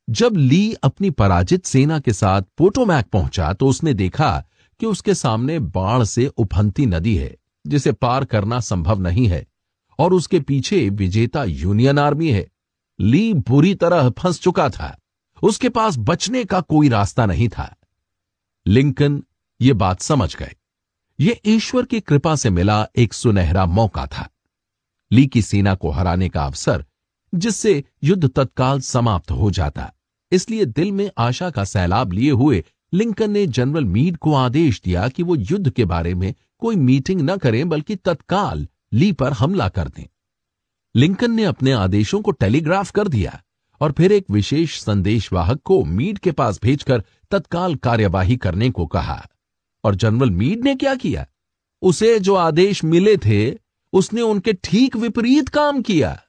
जब 0.08 0.36
ली 0.36 0.72
अपनी 0.72 1.10
पराजित 1.10 1.66
सेना 1.66 1.98
के 1.98 2.12
साथ 2.12 2.42
पोटोमैक 2.58 3.06
पहुँचा 3.06 3.52
तो 3.52 3.68
उसने 3.68 3.94
देखा 3.94 4.44
कि 4.80 4.86
उसके 4.86 5.14
सामने 5.14 5.58
बाढ़ 5.58 6.04
से 6.04 6.26
उफनती 6.26 6.86
नदी 6.86 7.16
है, 7.16 7.36
जिसे 7.66 7.92
पार 7.92 8.24
करना 8.24 8.60
संभव 8.60 9.00
नहीं 9.00 9.26
है, 9.26 9.46
और 9.98 10.12
उसके 10.12 10.40
पीछे 10.40 10.88
विजेता 10.90 11.44
यूनियन 11.44 11.98
आर्मी 11.98 12.30
है। 12.30 12.48
ली 13.00 13.32
बुरी 13.34 13.74
तरह 13.74 14.10
फंस 14.10 14.40
चुका 14.40 14.68
था। 14.70 14.96
उसके 15.42 15.68
पास 15.68 15.96
बचने 15.98 16.44
का 16.44 16.60
कोई 16.60 16.88
रास्ता 16.88 17.26
नहीं 17.26 17.48
था। 17.48 17.74
लिंकन, 18.66 19.22
ये 19.60 19.72
बात 19.72 20.00
समझ 20.00 20.36
गए। 20.36 20.54
ये 21.20 21.40
ईश्वर 21.46 21.84
की 21.84 22.00
कृपा 22.00 22.36
से 22.36 22.50
मिला 22.50 22.86
एक 22.96 23.12
सुनहरा 23.12 23.66
मौका 23.66 24.06
था। 24.06 24.28
ली 25.12 25.26
की 25.26 25.42
सेना 25.42 25.74
को 25.74 25.90
हराने 25.90 26.28
का 26.28 26.44
अवसर, 26.44 26.84
जिससे 27.34 27.84
युद्ध 28.04 28.28
तत्काल 28.28 28.80
समाप्त 28.80 29.30
हो 29.30 29.50
जाता। 29.50 29.92
इसलिए 30.32 30.64
दिल 30.64 30.92
में 30.92 31.10
आशा 31.18 31.50
का 31.50 31.64
सैलाब 31.64 32.12
लिए 32.12 32.30
हुए 32.30 32.64
लिंकन 32.92 33.30
ने 33.30 33.46
जनरल 33.46 33.84
मीड 33.84 34.16
को 34.16 34.34
आदेश 34.34 34.80
दिया 34.84 35.08
कि 35.08 35.22
वो 35.22 35.36
युद्ध 35.36 35.70
के 35.70 35.84
बारे 35.84 36.14
में 36.14 36.34
कोई 36.58 36.76
मीटिंग 36.76 37.20
न 37.20 37.36
करें, 37.36 37.68
बल्कि 37.68 37.96
तत्काल 37.96 38.68
ली 38.92 39.12
पर 39.12 39.32
हमला 39.32 39.68
कर 39.68 39.88
दें। 39.88 40.06
लिंकन 40.94 41.32
ने 41.32 41.44
अपने 41.44 41.72
आदेशों 41.72 42.20
को 42.22 42.30
टेलीग्राफ 42.30 42.90
कर 42.90 43.08
दिया 43.08 43.42
और 43.80 43.92
फिर 43.92 44.12
एक 44.12 44.30
विशेष 44.30 44.80
संदेशवाहक 44.80 45.60
को 45.64 45.84
मीड 45.84 46.18
के 46.18 46.32
पास 46.32 46.60
भेजकर 46.62 47.02
तत्काल 47.30 47.74
कार्यवाही 47.74 48.36
करने 48.36 48.70
को 48.70 48.86
कहा। 48.86 49.26
और 49.86 49.94
जनरल 49.94 50.30
मीड 50.30 50.64
ने 50.64 50.74
क्या 50.74 50.94
किया? 50.94 51.26
उसे 51.82 52.18
जो 52.18 52.34
आदेश 52.34 52.84
मिले 52.84 53.16
थे, 53.16 53.58
उसने 53.92 54.20
उनके 54.20 54.52
ठीक 54.52 54.96
विपरीत 54.96 55.48
काम 55.48 55.82
किया। 55.82 56.22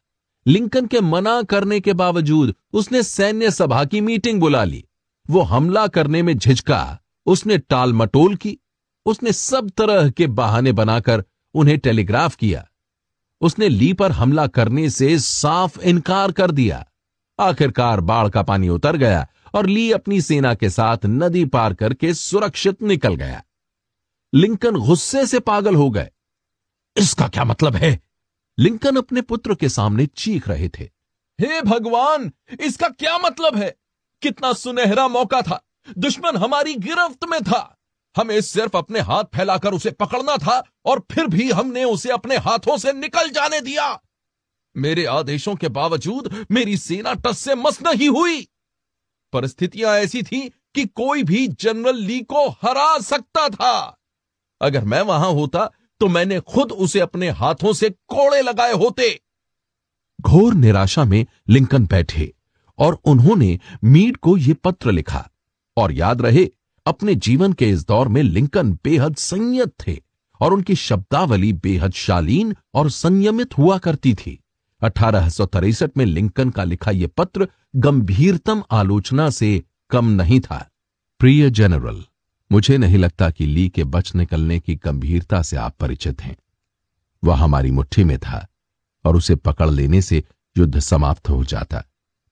लिंकन 0.48 0.86
के 0.86 1.02
मना 1.02 1.42
करने 1.42 1.80
के 1.80 1.94
बावजूद 1.94 2.56
उसने 2.74 3.04
सैन्य 3.04 3.52
सभा 3.52 3.86
की 3.86 4.02
मीटिंग 4.02 4.40
बुला 4.40 4.64
ली। 4.64 4.84
वो 5.30 5.42
हमला 5.42 5.88
करने 5.88 6.22
में 6.24 6.38
झिझका, 6.38 7.00
उसने 7.26 7.58
टाल 7.58 7.94
मटोल 7.94 8.36
की, 8.36 8.58
उसने 9.06 9.32
सब 9.32 9.70
तरह 9.70 10.10
के 10.10 10.28
बहाने 10.28 10.72
बनाकर 10.72 11.24
उन्हें 11.54 11.78
टेलीग्राफ 11.78 12.36
किया। 12.36 12.68
उसने 13.42 13.70
ली 13.70 13.94
पर 13.94 14.12
हमला 14.12 14.48
करने 14.48 14.90
से 14.90 15.20
साफ़ 15.20 15.82
इनकार 15.82 16.32
कर 16.32 16.52
दिया। 16.52 16.86
आखिरकार 17.40 18.00
बाढ़ 18.00 18.30
का 18.30 18.42
पानी 18.42 18.70
उतर 18.70 18.98
गया 18.98 19.28
और 19.54 19.66
ली 19.66 19.92
अपनी 19.92 20.22
सेना 20.22 20.54
के 20.54 20.70
साथ 20.70 20.98
नदी 21.06 21.46
पार 21.46 21.74
करके 21.74 22.14
सुरक्षित 22.14 22.84
निकल 22.84 23.16
गया। 23.16 23.44
लिंकन 24.36 24.76
गुस्से 24.76 25.26
से 25.26 25.40
पागल 25.40 25.76
हो 25.76 25.90
गए। 25.90 26.10
इसका 26.98 27.28
क्या 27.28 27.44
मतलब 27.44 27.76
है? 27.76 28.02
लिंकन 28.60 28.96
अपने 28.96 29.22
पुत्र 29.22 29.56
के 29.56 29.70
सामने 29.70 30.06
चीख 30.06 30.48
रहे 30.48 30.70
थे। 30.70 30.84
हे 31.42 31.62
भगवान, 31.62 32.32
इसका 32.62 32.88
क्या 32.90 33.18
मतलब 33.18 33.56
है? 33.56 33.76
कितना 34.22 34.54
सुनहरा 34.54 35.08
मौका 35.08 35.42
था। 35.42 35.68
दुश्मन 35.98 36.38
हमारी 36.38 36.76
गिरफ्त 36.76 37.24
में 37.24 37.44
था। 37.44 37.80
हमें 38.18 38.42
सिर्फ़ 38.42 38.78
अपने 38.78 39.00
हाथ 39.00 39.24
फैलाकर 39.24 39.74
उसे 39.74 39.92
पकड़ना 39.92 40.38
था 40.38 40.64
और 40.86 41.08
फिर 41.12 41.28
भी 41.28 41.52
हमने 41.52 41.84
उसे 41.84 42.10
अपने 42.10 42.38
हाथों 42.38 42.78
से 42.78 42.94
निकल 42.94 43.30
जाने 43.30 43.62
दिया। 43.62 44.02
मेरे 44.78 45.06
आदेशों 45.06 45.56
के 45.56 45.68
बावजूद 45.68 46.48
मेरी 46.52 46.78
सेना 46.78 47.14
टस 47.14 47.40
से 47.40 47.56
मस 47.56 47.82
नहीं 47.82 48.10
हुई। 48.10 48.48
परिस्थितियाँ 49.34 49.96
ऐसी 49.96 50.24
थी 50.24 50.50
कि 50.50 50.86
कोई 50.86 51.24
भी 51.24 51.48
जनरल 51.48 51.96
ली 51.96 52.20
को 52.20 52.50
हरा 52.50 53.00
सकता 53.00 53.50
था। 53.50 53.97
अगर 54.62 54.86
मैं 54.86 55.02
वहाँ 55.02 55.32
होता 55.32 55.70
तो 56.02 56.08
मैंने 56.08 56.40
खुद 56.40 56.72
उसे 56.72 57.00
अपने 57.00 57.30
हाथों 57.30 57.74
से 57.74 57.90
कोड़े 57.90 58.42
लगाए 58.42 58.74
होते। 58.74 59.20
घोर 60.22 60.54
निराशा 60.54 61.06
में 61.06 61.26
लिंकन 61.50 61.86
बैठे, 61.86 62.34
और 62.80 63.00
उन्होंने 63.06 63.60
मीड 63.84 64.18
को 64.18 64.38
यह 64.38 64.56
पत्र 64.64 64.92
लिखा, 64.92 65.28
और 65.78 65.92
याद 65.92 66.22
रहे, 66.22 66.50
अपने 66.86 67.16
जीवन 67.16 67.54
के 67.54 67.70
इस 67.70 67.86
दौर 67.88 68.08
में 68.08 68.22
लिंकन 68.24 68.72
बेहद 68.84 69.16
संयत 69.16 69.74
थे, 69.88 69.98
और 70.42 70.54
उनकी 70.54 70.76
शब्दावली 70.76 71.54
बेहद 71.54 71.94
शालीन 71.94 72.56
और 72.74 72.90
संयमित 72.90 73.58
हुआ 73.58 73.78
करती 73.78 74.14
थी। 74.14 74.40
अठारह 74.82 75.30
में 75.98 76.06
लिंकन 76.06 76.50
का 76.50 76.64
लिखा 76.64 76.92
यह 76.92 77.10
पत्र 77.18 77.48
गंभीरतम 77.76 78.64
आलोचना 78.72 79.30
से 79.30 79.64
कम 79.90 80.10
नहीं 80.12 80.40
था। 80.40 80.68
प्रिय 81.20 81.50
जनरल 81.50 82.04
मुझे 82.52 82.78
नहीं 82.78 82.98
लगता 82.98 83.30
कि 83.30 83.46
ली 83.46 83.68
के 83.70 83.84
बच 83.86 84.14
निकलने 84.16 84.60
की 84.60 84.76
गंभीरता 84.76 85.42
से 85.42 85.58
आप 85.58 85.76
परिचित 85.80 86.22
हैं। 86.22 86.36
वह 87.24 87.36
हमारी 87.36 87.72
मुट्ठी 87.72 88.04
में 88.04 88.18
था 88.20 88.46
और 89.06 89.16
उसे 89.16 89.36
पकड़ 89.38 89.70
लेने 89.70 90.02
से 90.02 90.24
युद्ध 90.56 90.80
समाप्त 90.80 91.30
हो 91.30 91.44
जाता, 91.46 91.84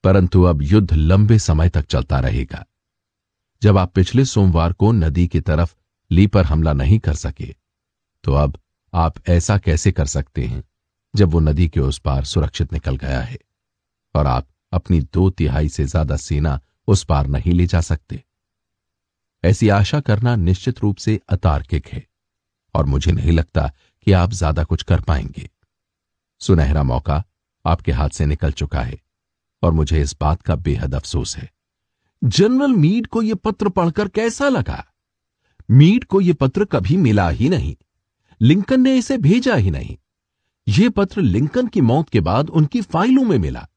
परंतु 0.04 0.44
अब 0.44 0.62
युद्ध 0.62 0.94
लंबे 0.94 1.40
समय 1.40 1.70
तक 1.70 1.86
चलता 1.86 2.20
रहेगा। 2.20 2.66
जब 3.62 3.78
आप 3.78 3.94
पिछले 3.94 4.26
सोमवार 4.26 4.74
को 4.74 4.92
नदी 4.92 5.28
की 5.28 5.40
तरफ़ 5.42 5.76
ली 6.12 6.28
पर 6.28 6.46
हमला 6.46 6.74
नहीं 6.74 7.00
कर 7.00 7.14
सके 7.16 7.54
तो 8.24 8.34
अब 8.34 8.58
आप 8.94 9.16
ऐसा 9.30 9.58
कैसे 9.58 9.92
कर 9.92 10.06
सकते 10.06 10.46
हैं 10.46 10.64
जब 11.14 11.30
वो 11.30 11.40
नदी 11.40 11.68
के 11.68 11.80
उस 11.80 11.98
पार 12.00 12.24
सुरक्षित 12.26 12.74
निकल 12.74 12.96
गया 12.98 13.22
है 13.22 13.38
और 14.16 14.28
आप 14.28 14.48
अपनी 14.74 15.00
दो 15.14 15.30
तिहाई 15.30 15.70
से 15.70 15.86
ज़्यादा 15.86 16.16
सेना 16.18 16.60
उस 16.88 17.04
पार 17.04 17.28
नहीं 17.28 17.54
ले 17.54 17.66
जा 17.68 17.82
सकते? 17.82 18.24
ऐसी 19.46 19.70
आशा 19.70 20.00
करना 20.00 20.36
निश्चित 20.36 20.80
रूप 20.80 20.98
से 20.98 21.20
अतार्किक 21.30 21.88
है, 21.88 22.06
और 22.76 22.86
मुझे 22.86 23.12
नहीं 23.12 23.32
लगता 23.32 23.68
कि 24.08 24.12
आप 24.12 24.32
ज़्यादा 24.32 24.64
कुछ 24.64 24.84
कर 24.84 25.02
पाएँगे। 25.02 25.50
सुनहरा 26.42 26.84
मौका 26.84 27.24
आपके 27.66 27.92
हाथ 27.92 28.10
से 28.10 28.26
निकल 28.26 28.52
चुका 28.52 28.82
है, 28.82 28.98
और 29.64 29.72
मुझे 29.72 30.02
इस 30.02 30.16
बात 30.22 30.42
का 30.42 30.56
बेहद 30.56 30.96
अफसोस 30.96 31.36
है। 31.38 31.50
जनरल 32.22 32.72
मीड 32.72 33.08
को 33.08 33.22
यह 33.22 33.36
पत्र 33.36 33.70
पढ़कर 33.70 34.08
कैसा 34.08 34.50
लगा? 34.50 34.84
मीड 35.70 36.04
को 36.04 36.22
यह 36.22 36.34
पत्र 36.34 36.66
कभी 36.66 36.98
मिला 36.98 37.30
ही 37.30 37.50
नहीं। 37.50 37.76
लिंकन 38.42 38.82
ने 38.82 38.96
इसे 38.98 39.18
भेजा 39.18 39.56
ही 39.56 39.72
नहीं। 39.72 39.98
यह 40.68 40.90
पत्र 40.90 41.22
लिंकन 41.22 41.68
की 41.68 41.82
मौत 41.82 42.10
के 42.10 42.22
बाद 42.22 42.50
उनकी 42.50 42.82
फाइलों 42.82 43.24
में 43.24 43.38
मिला। 43.38 43.68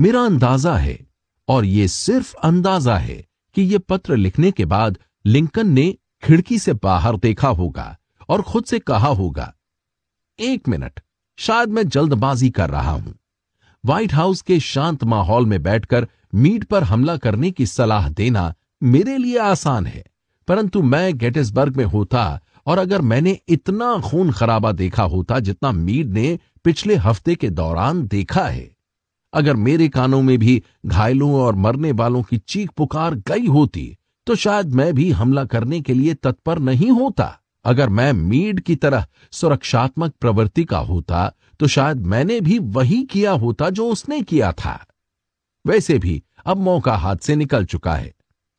मेरा 0.00 0.22
अंदाज़ा 0.22 0.76
है, 0.76 0.98
और 1.48 1.64
यह 1.64 1.86
सिर्फ़ 1.86 2.34
अंदाज़ा 2.34 2.96
है 2.96 3.24
कि 3.56 3.62
यह 3.64 3.78
पत्र 3.88 4.16
लिखने 4.16 4.50
के 4.50 4.64
बाद 4.66 4.98
लिंकन 5.24 5.68
ने 5.68 5.94
खिड़की 6.22 6.58
से 6.58 6.72
बाहर 6.74 7.16
देखा 7.18 7.48
होगा 7.50 7.96
और 8.28 8.42
खुद 8.42 8.64
से 8.64 8.78
कहा 8.80 9.08
होगा, 9.08 9.52
एक 10.38 10.68
मिनट, 10.68 11.00
शायद 11.38 11.68
मैं 11.68 11.88
जल्दबाजी 11.88 12.50
कर 12.50 12.70
रहा 12.70 12.90
हूँ। 12.90 13.14
व्हाइट 13.84 14.12
हाउस 14.14 14.42
के 14.42 14.58
शांत 14.60 15.04
माहौल 15.04 15.46
में 15.46 15.62
बैठकर 15.62 16.06
मीट 16.34 16.64
पर 16.64 16.82
हमला 16.84 17.16
करने 17.16 17.50
की 17.50 17.66
सलाह 17.66 18.08
देना 18.10 18.52
मेरे 18.82 19.16
लिए 19.18 19.38
आसान 19.40 19.86
है, 19.86 20.04
परंतु 20.48 20.82
मैं 20.82 21.18
गेटिसबर्ग 21.18 21.76
में 21.76 21.84
होता 21.84 22.40
और 22.66 22.78
अगर 22.78 23.00
मैंने 23.02 23.38
इतना 23.48 23.96
खून 24.00 24.30
खराबा 24.32 24.72
देखा 24.72 25.02
होता 25.04 25.38
जितना 25.40 25.72
मीड 25.72 26.10
ने 26.10 26.38
पिछले 26.64 26.96
हफ़्ते 26.96 27.34
के 27.34 27.50
दौरान 27.50 28.06
देखा 28.06 28.44
है। 28.44 28.70
अगर 29.34 29.56
मेरे 29.56 29.88
कानों 29.88 30.20
में 30.22 30.36
भी 30.38 30.62
घायलों 30.86 31.34
और 31.34 31.56
मरने 31.56 31.92
वालों 31.92 32.22
की 32.22 32.38
चीख 32.38 32.70
पुकार 32.70 33.14
गई 33.28 33.46
होती 33.48 33.96
तो 34.26 34.34
शायद 34.36 34.74
मैं 34.74 34.92
भी 34.94 35.10
हमला 35.10 35.44
करने 35.44 35.80
के 35.80 35.94
लिए 35.94 36.14
तत्पर 36.14 36.58
नहीं 36.60 36.90
होता। 36.90 37.38
अगर 37.64 37.88
मैं 37.88 38.12
मीड 38.12 38.60
की 38.60 38.76
तरह 38.76 39.06
सुरक्षात्मक 39.32 40.14
प्रवृत्ति 40.20 40.64
का 40.64 40.78
होता 40.80 41.32
तो 41.60 41.66
शायद 41.66 42.06
मैंने 42.06 42.40
भी 42.40 42.58
वही 42.58 43.02
किया 43.04 43.32
होता 43.32 43.70
जो 43.70 43.88
उसने 43.88 44.20
किया 44.22 44.52
था। 44.54 44.78
वैसे 45.64 45.98
भी 45.98 46.22
अब 46.46 46.56
मौका 46.58 46.94
हाथ 46.96 47.16
से 47.16 47.36
निकल 47.36 47.64
चुका 47.64 47.94
है। 47.94 48.12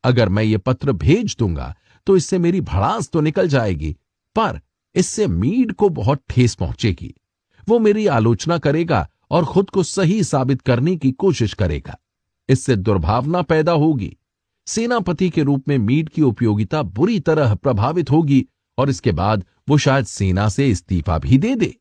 अगर 0.04 0.28
मैं 0.28 0.42
ये 0.42 0.58
पत्र 0.58 0.92
भेज 0.94 1.36
दूँगा 1.38 1.74
तो 2.06 2.16
इससे 2.16 2.38
मेरी 2.38 2.60
भड़ास 2.62 3.08
तो 3.08 3.20
निकल 3.20 3.48
जाएगी, 3.48 3.92
पर 4.36 4.60
इससे 4.94 5.26
मीड 5.26 5.72
को 5.72 5.88
बहुत 5.90 6.22
ठेस 6.30 6.54
पहुंचेगी। 6.54 7.14
वो 7.68 7.78
मेरी 7.78 8.06
आलोचना 8.08 8.58
करेगा 8.58 9.06
और 9.30 9.44
खुद 9.44 9.70
को 9.70 9.82
सही 9.82 10.22
साबित 10.24 10.62
करने 10.62 10.96
की 10.96 11.12
कोशिश 11.12 11.54
करेगा। 11.54 11.98
इससे 12.48 12.76
दुर्भावना 12.76 13.42
पैदा 13.42 13.72
होगी। 13.72 14.16
सेनापति 14.66 15.30
के 15.30 15.42
रूप 15.42 15.68
में 15.68 15.78
मीट 15.78 16.08
की 16.08 16.22
उपयोगिता 16.22 16.82
बुरी 16.82 17.20
तरह 17.20 17.54
प्रभावित 17.54 18.10
होगी 18.10 18.44
और 18.78 18.90
इसके 18.90 19.12
बाद 19.12 19.44
वो 19.68 19.78
शायद 19.78 20.04
सेना 20.04 20.48
से 20.48 20.68
इस्तीफा 20.68 21.18
भी 21.18 21.38
दे 21.38 21.54
दे। 21.56 21.74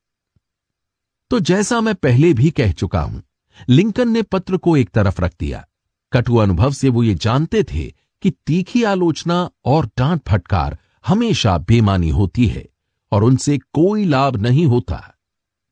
तो 1.32 1.39
जैसा 1.39 1.82
मैं 1.82 1.96
पहले 1.96 2.34
भी 2.34 2.50
कह 2.52 2.72
चुका 2.72 3.02
हूँ, 3.02 3.24
लिंकन 3.70 4.10
ने 4.10 4.22
पत्र 4.22 4.58
को 4.58 4.78
एक 4.78 4.89
तरफ़ 4.89 5.22
रख 5.22 5.36
दिया। 5.39 5.66
कटु 6.12 6.36
अनुभव 6.36 6.72
से 6.72 6.89
वो 6.89 7.04
ये 7.04 7.16
जानते 7.16 7.64
थे 7.64 7.84
कि 8.24 8.30
तीखी 8.48 8.84
आलोचना 8.84 9.50
और 9.66 9.86
डांट 9.98 10.22
फटकार 10.30 10.78
हमेशा 11.08 11.58
बेमानी 11.58 12.10
होती 12.10 12.48
है 12.48 12.68
और 13.12 13.24
उनसे 13.24 13.58
कोई 13.58 14.06
लाभ 14.06 14.36
नहीं 14.36 14.66
होता। 14.66 15.12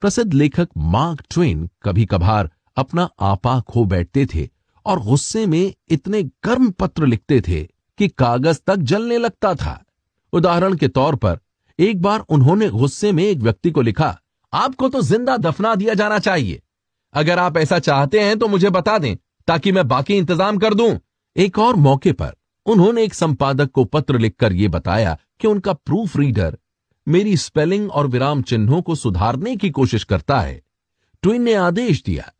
प्रसिद्ध 0.02 0.34
लेखक 0.34 0.68
मार्क 0.78 1.22
ट्वेन 1.30 1.70
कभी 1.84 2.06
कभार 2.06 2.50
अपना 2.78 3.08
आपा 3.22 3.60
खो 3.60 3.84
बैठते 3.86 4.26
थे 4.26 4.48
और 4.86 5.00
गुस्से 5.00 5.46
में 5.46 5.74
इतने 5.90 6.22
गर्म 6.46 6.70
पत्र 6.72 7.06
लिखते 7.06 7.40
थे 7.42 7.62
कि 8.00 8.08
कागज़ 8.10 8.60
तक 8.68 8.76
जलने 8.76 9.18
लगता 9.18 9.54
था। 9.56 9.84
उदाहरण 10.34 10.76
के 10.76 10.88
तौर 10.88 11.16
पर, 11.16 11.38
एक 11.80 12.02
बार 12.02 12.20
उन्होंने 12.30 12.70
गुस्से 12.70 13.12
में 13.12 13.24
एक 13.24 13.40
व्यक्ति 13.40 13.72
को 13.72 13.82
लिखा, 13.82 14.18
आपको 14.54 14.90
तो 14.90 15.02
ज़िंदा 15.02 15.38
दफना 15.38 15.76
दिया 15.76 15.94
जाना 15.94 16.20
चाहिए। 16.20 16.62
अगर 17.14 17.40
आप 17.40 17.58
ऐसा 17.58 17.80
चाहते 17.80 18.20
हैं 18.20 18.38
तो 18.40 18.48
मुझे 18.48 18.70
बता 18.70 18.98
दें, 18.98 19.16
ताकि 19.48 19.72
मैं 19.72 19.88
बाकी 19.88 20.18
इंतज़ाम 20.18 20.58
कर 20.58 20.74
दूँ। 20.74 20.98
एक 21.36 21.60
और 21.60 21.76
मौके 21.78 22.12
पर 22.14 22.36
उन्होंने 22.66 23.04
एक 23.04 23.14
संपादक 23.14 23.72
को 23.72 23.84
पत्र 23.86 24.20
लिखकर 24.20 24.54
यह 24.54 24.70
बताया 24.70 25.18
कि 25.40 25.48
उनका 25.48 25.74
प्रूफ 25.76 26.18
रीडर 26.18 26.58
मेरी 27.08 27.36
स्पेलिंग 27.38 27.92
और 27.92 28.08
विराम 28.08 28.42
चिन्हों 28.42 28.82
को 28.82 28.96
सुधारने 28.96 29.56
की 29.56 29.70
कोशिश 29.70 30.04
करता 30.04 30.40
है। 30.40 30.62
ट्विन 31.24 31.42
ने 31.42 31.54
आदेश 31.54 32.04
दिया। 32.04 32.32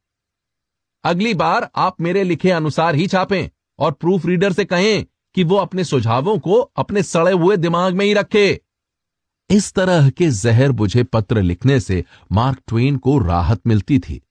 अगली 1.04 1.34
बार 1.34 1.70
आप 1.76 2.02
मेरे 2.02 2.24
लिखे 2.24 2.52
अनुसार 2.52 2.96
ही 2.96 3.08
छापें 3.08 3.50
और 3.80 3.92
प्रूफ 3.92 4.26
रीडर 4.26 4.54
से 4.54 4.66
कहें 4.66 5.06
कि 5.36 5.44
वो 5.44 5.56
अपने 5.56 5.84
सुझावों 5.84 6.38
को 6.40 6.60
अपने 6.76 7.04
सड़े 7.04 7.32
हुए 7.32 7.58
दिमाग 7.58 7.94
में 7.94 8.06
ही 8.06 8.14
रखे। 8.14 8.62
इस 9.50 9.72
तरह 9.74 10.10
के 10.10 10.30
जहर 10.30 10.72
बुझे 10.72 11.04
पत्र 11.04 11.42
लिखने 11.42 11.80
से 11.80 12.04
मार्क 12.32 12.62
ट्वेन 12.68 12.98
को 12.98 13.18
राहत 13.20 13.68
मिलती 13.68 14.00
थी। 14.00 14.22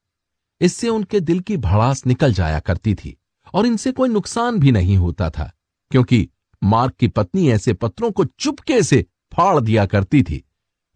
इससे 0.61 0.89
उनके 0.89 1.21
दिल 1.21 1.41
की 1.41 1.57
भड़ास 1.57 2.07
निकल 2.07 2.33
जाया 2.33 2.61
करती 2.61 2.95
थी 2.95 3.17
और 3.55 3.67
इनसे 3.67 3.93
कोई 3.93 4.09
नुकसान 4.09 4.59
भी 4.59 4.73
नहीं 4.73 4.97
होता 4.97 5.31
था, 5.31 5.51
क्योंकि 5.91 6.29
मार्क 6.63 6.95
की 6.95 7.09
पत्नी 7.09 7.51
ऐसे 7.51 7.73
पत्रों 7.75 8.11
को 8.11 8.25
चुपके 8.25 8.83
से 8.83 9.05
फाड़ 9.33 9.61
दिया 9.61 9.87
करती 9.87 10.23
थी। 10.23 10.45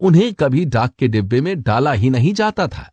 उन्हें 0.01 0.35
कभी 0.35 0.65
डाक 0.65 0.95
के 0.99 1.09
डिब्बे 1.09 1.41
में 1.41 1.63
डाला 1.63 1.93
ही 1.93 2.11
नहीं 2.11 2.35
जाता 2.35 2.69
था। 2.69 2.91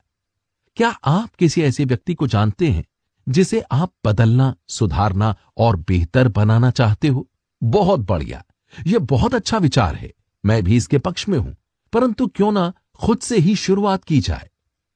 क्या 0.75 0.89
आप 0.89 1.35
किसी 1.35 1.61
ऐसे 1.61 1.85
व्यक्ति 1.85 2.13
को 2.13 2.27
जानते 2.27 2.67
हैं, 2.67 2.83
जिसे 3.29 3.61
आप 3.71 3.93
बदलना, 4.05 4.55
सुधारना 4.67 5.35
और 5.57 5.75
बेहतर 5.75 6.27
बनाना 6.27 6.71
चाहते 6.71 7.07
हो? 7.07 7.27
बहुत 7.63 7.99
बढ़िया। 7.99 8.43
यह 8.87 8.99
बहुत 8.99 9.35
अच्छा 9.35 9.57
विचार 9.57 9.95
है। 9.95 10.13
मैं 10.45 10.63
भी 10.63 10.75
इसके 10.75 10.97
पक्ष 10.97 11.29
में 11.29 11.37
हूँ। 11.37 11.55
परंतु 11.93 12.27
क्यों 12.27 12.51
ना 12.51 12.73
खुद 12.95 13.19
से 13.19 13.37
ही 13.37 13.55
शुरुआत 13.55 14.03
की 14.03 14.19
जाए। 14.19 14.49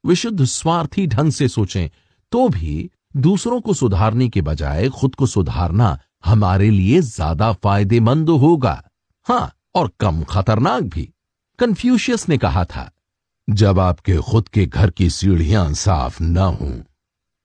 विशुद्ध 0.06 0.44
स्वार्थी 0.46 1.08
ढंग 1.08 1.32
से 1.32 1.48
सोचें 1.48 1.90
तो 2.32 2.50
भी 2.50 2.90
दूसरों 3.18 3.62
को 3.62 3.74
सुधारने 3.74 4.30
के 4.30 4.42
बजाय 4.42 4.90
खुद 4.90 5.16
को 5.16 5.26
सुधारना 5.26 6.00
हमारे 6.26 6.70
लिए 6.70 7.02
ज़्यादा 7.02 7.54
फ़ायदेमंद 7.54 8.30
होगा। 8.30 8.84
हाँ 9.28 9.55
और 9.76 9.92
कम 10.00 10.24
खतरनाक 10.24 10.84
भी। 10.86 11.04
कंफ्यूशियस 11.60 12.28
ने 12.30 12.38
कहा 12.38 12.64
था, 12.66 12.90
जब 13.48 13.80
आपके 13.80 14.18
खुद 14.22 14.48
के 14.48 14.66
घर 14.66 14.90
की 14.90 15.10
सीढ़ियाँ 15.10 15.74
साफ़ 15.74 16.22
न 16.24 16.38
हों 16.38 16.74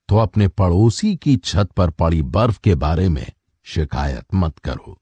तो 0.09 0.17
अपने 0.17 0.47
पड़ोसी 0.47 1.15
की 1.15 1.35
छत 1.37 1.69
पर 1.71 1.89
पड़ी 1.89 2.21
बर्फ़ 2.21 2.59
के 2.59 2.75
बारे 2.75 3.07
में 3.09 3.25
शिकायत 3.65 4.25
मत 4.33 4.57
करो। 4.59 4.97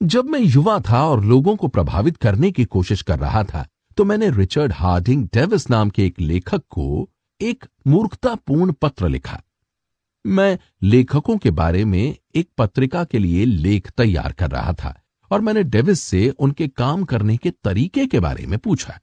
जब 0.00 0.24
मैं 0.24 0.40
युवा 0.40 0.78
था 0.80 1.02
और 1.06 1.24
लोगों 1.24 1.54
को 1.56 1.68
प्रभावित 1.68 2.16
करने 2.16 2.50
की 2.50 2.64
कोशिश 2.64 3.02
कर 3.02 3.18
रहा 3.18 3.42
था 3.44 3.66
तो 3.96 4.04
मैंने 4.04 4.30
रिचर्ड 4.30 4.72
हार्डिंग 4.72 5.24
डेविस 5.34 5.68
नाम 5.70 5.90
के 5.90 6.06
एक 6.06 6.20
लेखक 6.20 6.62
को 6.70 7.08
एक 7.40 7.64
मूर्खतापूर्ण 7.86 8.72
पत्र 8.72 9.08
लिखा। 9.08 9.40
मैं 10.24 10.58
लेखकों 10.82 11.36
के 11.38 11.50
बारे 11.50 11.84
में 11.84 12.16
एक 12.34 12.48
पत्रिका 12.58 13.04
के 13.04 13.18
लिए 13.18 13.44
लेख 13.44 13.90
तैयार 13.90 14.32
कर 14.32 14.50
रहा 14.50 14.72
था। 14.72 14.94
और 15.30 15.40
मैंने 15.40 15.62
डेविस 15.62 16.00
से 16.00 16.28
उनके 16.30 16.68
काम 16.68 17.04
करने 17.04 17.36
के 17.36 17.50
तरीके 17.64 18.06
के 18.06 18.20
बारे 18.20 18.46
में 18.46 18.58
पूछा। 18.58 18.98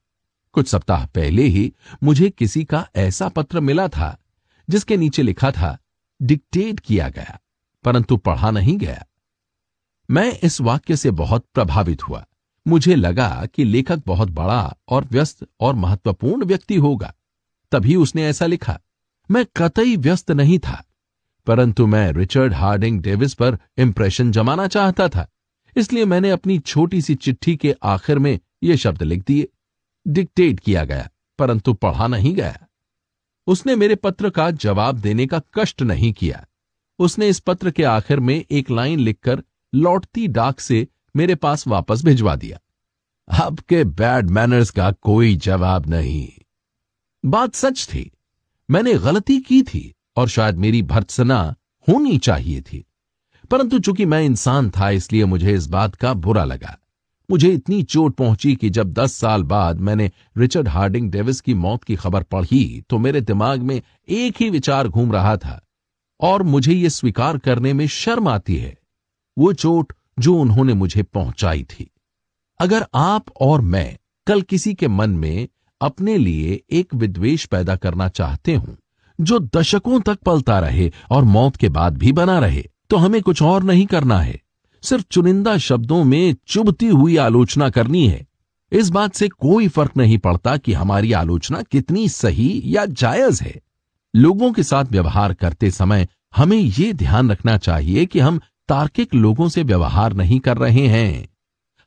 कुछ 0.56 0.68
सप्ताह 0.68 1.06
पहले 1.06 1.44
ही 1.44 1.72
मुझे 2.04 2.30
किसी 2.30 2.64
का 2.64 2.88
ऐसा 2.96 3.28
पत्र 3.30 3.60
मिला 3.60 3.88
था, 3.88 4.18
जिसके 4.70 4.98
नीचे 4.98 5.24
लिखा 5.24 5.52
था, 5.52 5.78
डिक्टेट 6.22 6.80
किया 6.80 7.10
गया, 7.10 7.40
परंतु 7.86 8.18
पढ़ा 8.18 8.52
नहीं 8.52 8.78
गया। 8.78 9.06
मैं 10.10 10.32
इस 10.40 10.60
वाक्य 10.62 10.96
से 10.96 11.12
बहुत 11.12 11.46
प्रभावित 11.54 12.04
हुआ। 12.04 12.26
मुझे 12.66 12.96
लगा 12.96 13.46
कि 13.54 13.64
लेखक 13.64 14.02
बहुत 14.06 14.30
बड़ा 14.30 14.76
और 14.90 15.06
व्यस्त 15.06 15.46
और 15.60 15.76
महत्वपूर्ण 15.76 16.46
व्यक्ति 16.46 16.76
होगा। 16.76 17.14
तभी 17.72 17.96
उसने 17.96 18.26
ऐसा 18.26 18.46
लिखा, 18.46 18.80
मैं 19.30 19.46
कतई 19.58 19.96
व्यस्त 19.98 20.32
नहीं 20.32 20.60
था, 20.60 20.84
परंतु 21.48 21.88
मैं 21.88 22.12
रिचर्ड 22.12 22.54
हार्डिंग 22.54 23.02
डेविस 23.02 23.34
पर 23.34 23.58
इंप्रेशन 23.78 24.32
जमाना 24.32 24.68
चाहता 24.68 25.08
था। 25.10 25.28
इसलिए 25.76 26.06
मैंने 26.06 26.30
अपनी 26.30 26.60
छोटी 26.60 27.02
सी 27.02 27.16
चिट्ठी 27.16 27.56
के 27.56 27.76
आखिर 27.84 28.20
में 28.20 28.40
ये 28.64 28.78
शब्द 28.78 29.04
लिख 29.04 29.24
दिए। 29.28 29.48
डिक्टेट 30.08 30.60
किया 30.60 30.84
गया, 30.86 31.10
परंतु 31.40 31.74
पढ़ा 31.74 32.08
नहीं 32.08 32.36
गया। 32.36 32.68
उसने 33.48 33.76
मेरे 33.76 33.96
पत्र 33.96 34.30
का 34.30 34.52
जवाब 34.52 35.00
देने 35.00 35.26
का 35.26 35.42
कष्ट 35.54 35.82
नहीं 35.82 36.14
किया। 36.14 36.46
उसने 37.00 37.28
इस 37.28 37.40
पत्र 37.40 37.72
के 37.72 37.84
आखिर 37.84 38.20
में 38.20 38.46
एक 38.52 38.72
लाइन 38.72 39.00
लिखकर 39.00 39.44
लौटती 39.76 40.28
डाक 40.28 40.60
से 40.60 40.88
मेरे 41.16 41.36
पास 41.36 41.68
वापस 41.68 42.04
भिजवा 42.04 42.36
दिया। 42.36 42.60
आपके 43.30 43.84
बैड 43.84 44.30
मैनर्स 44.30 44.70
का 44.70 44.92
कोई 44.92 45.36
जवाब 45.36 45.88
नहीं। 45.88 46.30
बात 47.26 47.56
सच 47.56 47.86
थी। 47.86 48.12
मैंने 48.70 48.94
गलती 48.94 49.40
की 49.40 49.62
थी 49.64 49.94
और 50.16 50.28
शायद 50.28 50.56
मेरी 50.56 50.82
भर्त्सना 50.82 51.56
होनी 51.88 52.18
चाहिए 52.18 52.62
थी। 52.62 52.86
परंतु 53.46 53.80
चूँकि 53.80 54.06
मैं 54.06 54.22
इंसान 54.24 54.70
था, 54.70 54.90
इसलिए 54.92 55.26
मुझे 55.26 55.54
इस 55.54 55.68
बात 55.68 55.96
का 55.96 56.14
बुरा 56.16 56.44
लगा। 56.46 56.78
मुझे 57.30 57.50
इतनी 57.50 57.82
चोट 57.84 58.16
पहुँची 58.16 58.56
कि 58.56 58.70
जब 58.70 58.92
दस 58.94 59.14
साल 59.14 59.44
बाद 59.44 59.80
मैंने 59.80 60.10
रिचर्ड 60.38 60.68
हार्डिंग 60.68 61.10
डेविस 61.12 61.42
की 61.42 61.54
मौत 61.56 61.84
की 61.84 61.96
खबर 61.96 62.24
पढ़ी 62.24 62.84
तो 62.90 62.98
मेरे 62.98 63.22
दिमाग 63.22 63.62
में 63.62 63.82
एक 64.10 64.36
ही 64.40 64.50
विचार 64.50 64.88
घूम 64.88 65.12
रहा 65.12 65.36
था, 65.38 65.62
और 66.20 66.44
मुझे 66.44 66.74
यह 66.74 66.90
स्वीकार 66.90 67.38
करने 67.38 67.74
में 67.74 67.86
शर्म 67.88 68.28
आती 68.28 68.58
है। 68.58 68.78
वो 69.38 69.52
चोट 69.54 69.94
जो 70.20 70.36
उन्होंने 70.36 70.74
मुझे 70.74 71.04
पहुंचाई 71.04 71.64
थी। 71.64 71.90
अगर 72.60 72.86
आप 72.96 73.32
और 73.42 73.62
मैं 73.64 73.98
कल 74.28 74.42
किसी 74.44 74.74
के 74.74 74.88
मन 74.88 75.10
में 75.12 75.48
अपने 75.82 76.18
लिए 76.18 76.62
एक 76.72 76.94
विद्वेश 76.96 77.46
पैदा 77.46 77.76
करना 77.78 78.08
चाहते 78.10 78.56
हूँ, 78.56 78.78
जो 79.20 79.40
दशकों 79.40 80.00
तक 80.02 80.20
पलता 80.20 80.60
रहे 80.60 80.92
और 81.12 81.24
मौत 81.26 81.56
के 81.56 81.70
बाद 81.72 81.98
भी 81.98 82.12
बना 82.14 82.40
रहे 82.40 82.64
तो 82.90 82.98
हमें 82.98 83.22
कुछ 83.22 83.42
और 83.42 83.64
नहीं 83.64 83.86
करना 83.86 84.20
है। 84.20 84.42
सिर्फ़ 84.84 85.06
चुनिंदा 85.12 85.58
शब्दों 85.58 86.04
में 86.04 86.36
चुभती 86.48 86.88
हुई 86.88 87.18
आलोचना 87.18 87.70
करनी 87.70 88.08
है। 88.08 88.26
इस 88.72 88.90
बात 88.90 89.14
से 89.14 89.28
कोई 89.28 89.68
फ़र्क 89.68 89.92
नहीं 89.98 90.18
पड़ता 90.18 90.58
कि 90.58 90.74
हमारी 90.74 91.12
आलोचना 91.12 91.62
कितनी 91.62 92.10
सही 92.10 92.64
या 92.66 92.86
जायज़ 92.86 93.44
है। 93.44 93.62
लोगों 94.16 94.52
के 94.52 94.64
साथ 94.64 94.86
व्यवहार 94.86 95.34
करते 95.34 95.72
समय 95.72 96.08
हमें 96.36 96.58
यह 96.58 96.94
ध्यान 96.94 97.32
रखना 97.32 97.58
चाहिए 97.58 98.06
कि 98.06 98.20
हम 98.20 98.40
तार्किक 98.70 99.16
लोगों 99.16 99.50
से 99.50 99.64
व्यवहार 99.64 100.14
नहीं 100.14 100.40
कर 100.40 100.58
रहे 100.58 100.88
हैं। 100.88 101.30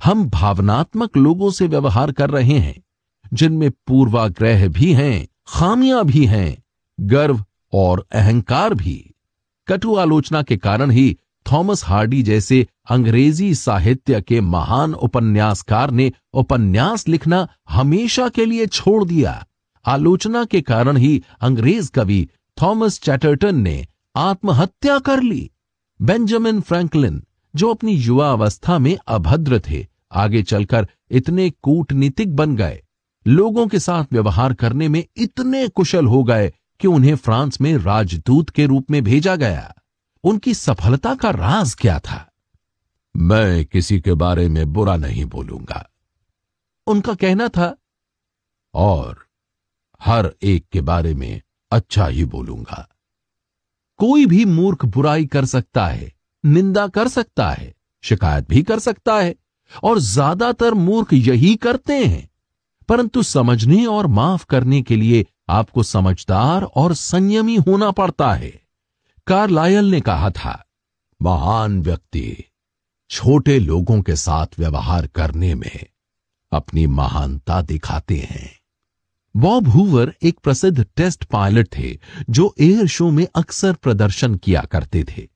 हम 0.04 0.28
भावनात्मक 0.28 1.16
लोगों 1.16 1.50
से 1.50 1.66
व्यवहार 1.66 2.12
कर 2.12 2.30
रहे 2.30 2.58
हैं, 2.58 2.82
जिनमें 3.34 3.70
पूर्वाग्रह 3.70 4.68
भी 4.68 4.92
हैं, 4.92 5.28
खामियाँ 5.48 6.04
भी 6.04 6.26
हैं, 6.26 6.62
गर्व 7.00 7.44
और 7.72 8.06
अहंकार 8.12 8.74
भी। 8.74 9.07
कटु 9.68 9.94
आलोचना 9.94 10.42
के 10.42 10.56
कारण 10.56 10.90
ही 10.90 11.16
थॉमस 11.52 11.84
हार्डी 11.84 12.22
जैसे 12.22 12.66
अंग्रेज़ी 12.90 13.54
साहित्य 13.54 14.20
के 14.20 14.40
महान 14.40 14.94
उपन्यासकार 14.94 15.90
ने 15.90 16.12
उपन्यास 16.34 17.08
लिखना 17.08 17.48
हमेशा 17.68 18.28
के 18.28 18.44
लिए 18.44 18.66
छोड़ 18.66 19.04
दिया। 19.04 19.46
आलोचना 19.86 20.44
के 20.44 20.60
कारण 20.60 20.96
ही 20.96 21.22
अंग्रेज़ 21.40 21.90
कवि 21.90 22.28
थॉमस 22.62 23.00
चैटर्टन 23.00 23.56
ने 23.56 23.86
आत्महत्या 24.16 24.98
कर 24.98 25.22
ली। 25.22 25.50
बेंजामिन 26.02 26.60
फ्रैंकलिन, 26.60 27.22
जो 27.56 27.70
अपनी 27.70 27.92
युवा 27.92 28.32
अवस्था 28.32 28.78
में 28.78 28.98
अभद्र 29.08 29.60
थे, 29.70 29.86
आगे 30.12 30.42
चलकर 30.42 30.88
इतने 31.10 31.50
कूटनीतिक 31.50 32.36
बन 32.36 32.56
गए। 32.56 32.82
लोगों 33.26 33.66
के 33.66 33.78
साथ 33.78 34.04
व्यवहार 34.12 34.52
करने 34.52 34.88
में 34.88 35.04
इतने 35.16 35.68
कुशल 35.68 36.06
हो 36.06 36.24
गए 36.24 36.52
कि 36.80 36.88
उन्हें 36.88 37.16
फ्रांस 37.16 37.60
में 37.60 37.76
राजदूत 37.78 38.50
के 38.50 38.66
रूप 38.66 38.90
में 38.90 39.04
भेजा 39.04 39.36
गया। 39.36 39.74
उनकी 40.24 40.54
सफलता 40.54 41.14
का 41.14 41.30
राज 41.30 41.74
क्या 41.74 41.98
था? 41.98 42.32
मैं 43.16 43.64
किसी 43.64 44.00
के 44.00 44.14
बारे 44.14 44.48
में 44.48 44.72
बुरा 44.72 44.96
नहीं 44.96 45.24
बोलूँगा। 45.24 45.90
उनका 46.86 47.14
कहना 47.14 47.48
था, 47.48 47.76
और 48.74 49.26
हर 50.00 50.34
एक 50.42 50.66
के 50.72 50.80
बारे 50.80 51.14
में 51.14 51.40
अच्छा 51.72 52.06
ही 52.06 52.24
बोलूँगा। 52.24 52.88
कोई 53.96 54.26
भी 54.26 54.44
मूर्ख 54.44 54.84
बुराई 54.84 55.26
कर 55.26 55.44
सकता 55.44 55.86
है, 55.86 56.12
निंदा 56.44 56.86
कर 56.88 57.08
सकता 57.08 57.50
है, 57.50 57.74
शिकायत 58.02 58.48
भी 58.48 58.62
कर 58.62 58.78
सकता 58.78 59.20
है, 59.20 59.34
और 59.82 59.98
ज़्यादातर 59.98 60.74
मूर्ख 60.74 61.12
यही 61.12 61.54
करते 61.56 62.06
हैं। 62.06 62.28
परंतु 62.88 63.22
समझने 63.22 63.86
और 63.86 64.06
माफ़ 64.06 64.46
करने 64.46 64.82
के 64.82 64.96
लिए 64.96 65.26
आपको 65.50 65.82
समझदार 65.82 66.62
और 66.62 66.94
संयमी 66.94 67.56
होना 67.56 67.90
पड़ता 67.90 68.32
है। 68.32 68.62
कार्लायल 69.26 69.84
ने 69.84 70.00
कहा 70.00 70.30
था, 70.30 70.66
महान 71.22 71.82
व्यक्ति, 71.82 72.44
छोटे 73.10 73.58
लोगों 73.58 74.02
के 74.02 74.16
साथ 74.16 74.46
व्यवहार 74.58 75.06
करने 75.06 75.54
में 75.54 75.86
अपनी 76.52 76.86
महानता 76.86 77.62
दिखाते 77.62 78.16
हैं। 78.16 78.58
बॉब 79.36 79.68
हुवर 79.68 80.14
एक 80.22 80.38
प्रसिद्ध 80.38 80.86
टेस्ट 80.96 81.24
पायलट 81.24 81.68
थे, 81.78 81.98
जो 82.30 82.54
एयर 82.60 82.86
शो 82.86 83.10
में 83.10 83.26
अक्सर 83.34 83.72
प्रदर्शन 83.72 84.34
किया 84.34 84.60
करते 84.60 85.04
थे। 85.04 85.28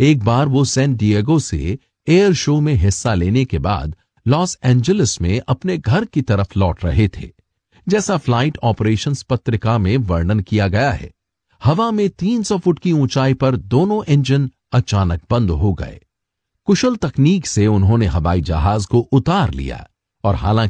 एक 0.00 0.24
बार 0.24 0.46
वो 0.46 0.64
सैन 0.64 0.96
डिएगो 0.96 1.38
से 1.38 1.78
एयर 2.08 2.34
शो 2.34 2.60
में 2.60 2.74
हिस्सा 2.74 3.14
लेने 3.14 3.44
के 3.44 3.58
बाद 3.58 3.96
लॉस 4.26 4.58
एंजलिस 4.64 5.20
में 5.20 5.40
अपने 5.48 5.78
घर 5.78 6.04
की 6.04 6.22
तरफ़ 6.22 6.58
लौट 6.58 6.84
रहे 6.84 7.08
थे। 7.08 7.35
जैसा 7.88 8.16
फ़्लाइट 8.16 8.58
ऑपरेशंस 8.62 9.22
पत्रिका 9.22 9.78
में 9.78 9.96
वर्णन 9.96 10.40
किया 10.40 10.68
गया 10.68 10.90
है। 10.90 11.10
हवा 11.64 11.90
में 11.90 12.08
300 12.08 12.58
फुट 12.58 12.78
की 12.78 12.92
ऊंचाई 12.92 13.34
पर 13.34 13.56
दोनों 13.56 14.04
इंजन 14.04 14.50
अचानक 14.72 15.22
बंद 15.30 15.50
हो 15.50 15.74
गए। 15.74 16.00
कुशल 16.64 16.96
तकनीक 16.96 17.46
से 17.46 17.66
उन्होंने 17.66 18.06
हवाई 18.06 18.40
जहाज़ 18.40 18.86
को 18.86 18.98
उतार 19.00 19.50
लिया 19.50 19.88
और 20.24 20.34
हालाँकि 20.34 20.64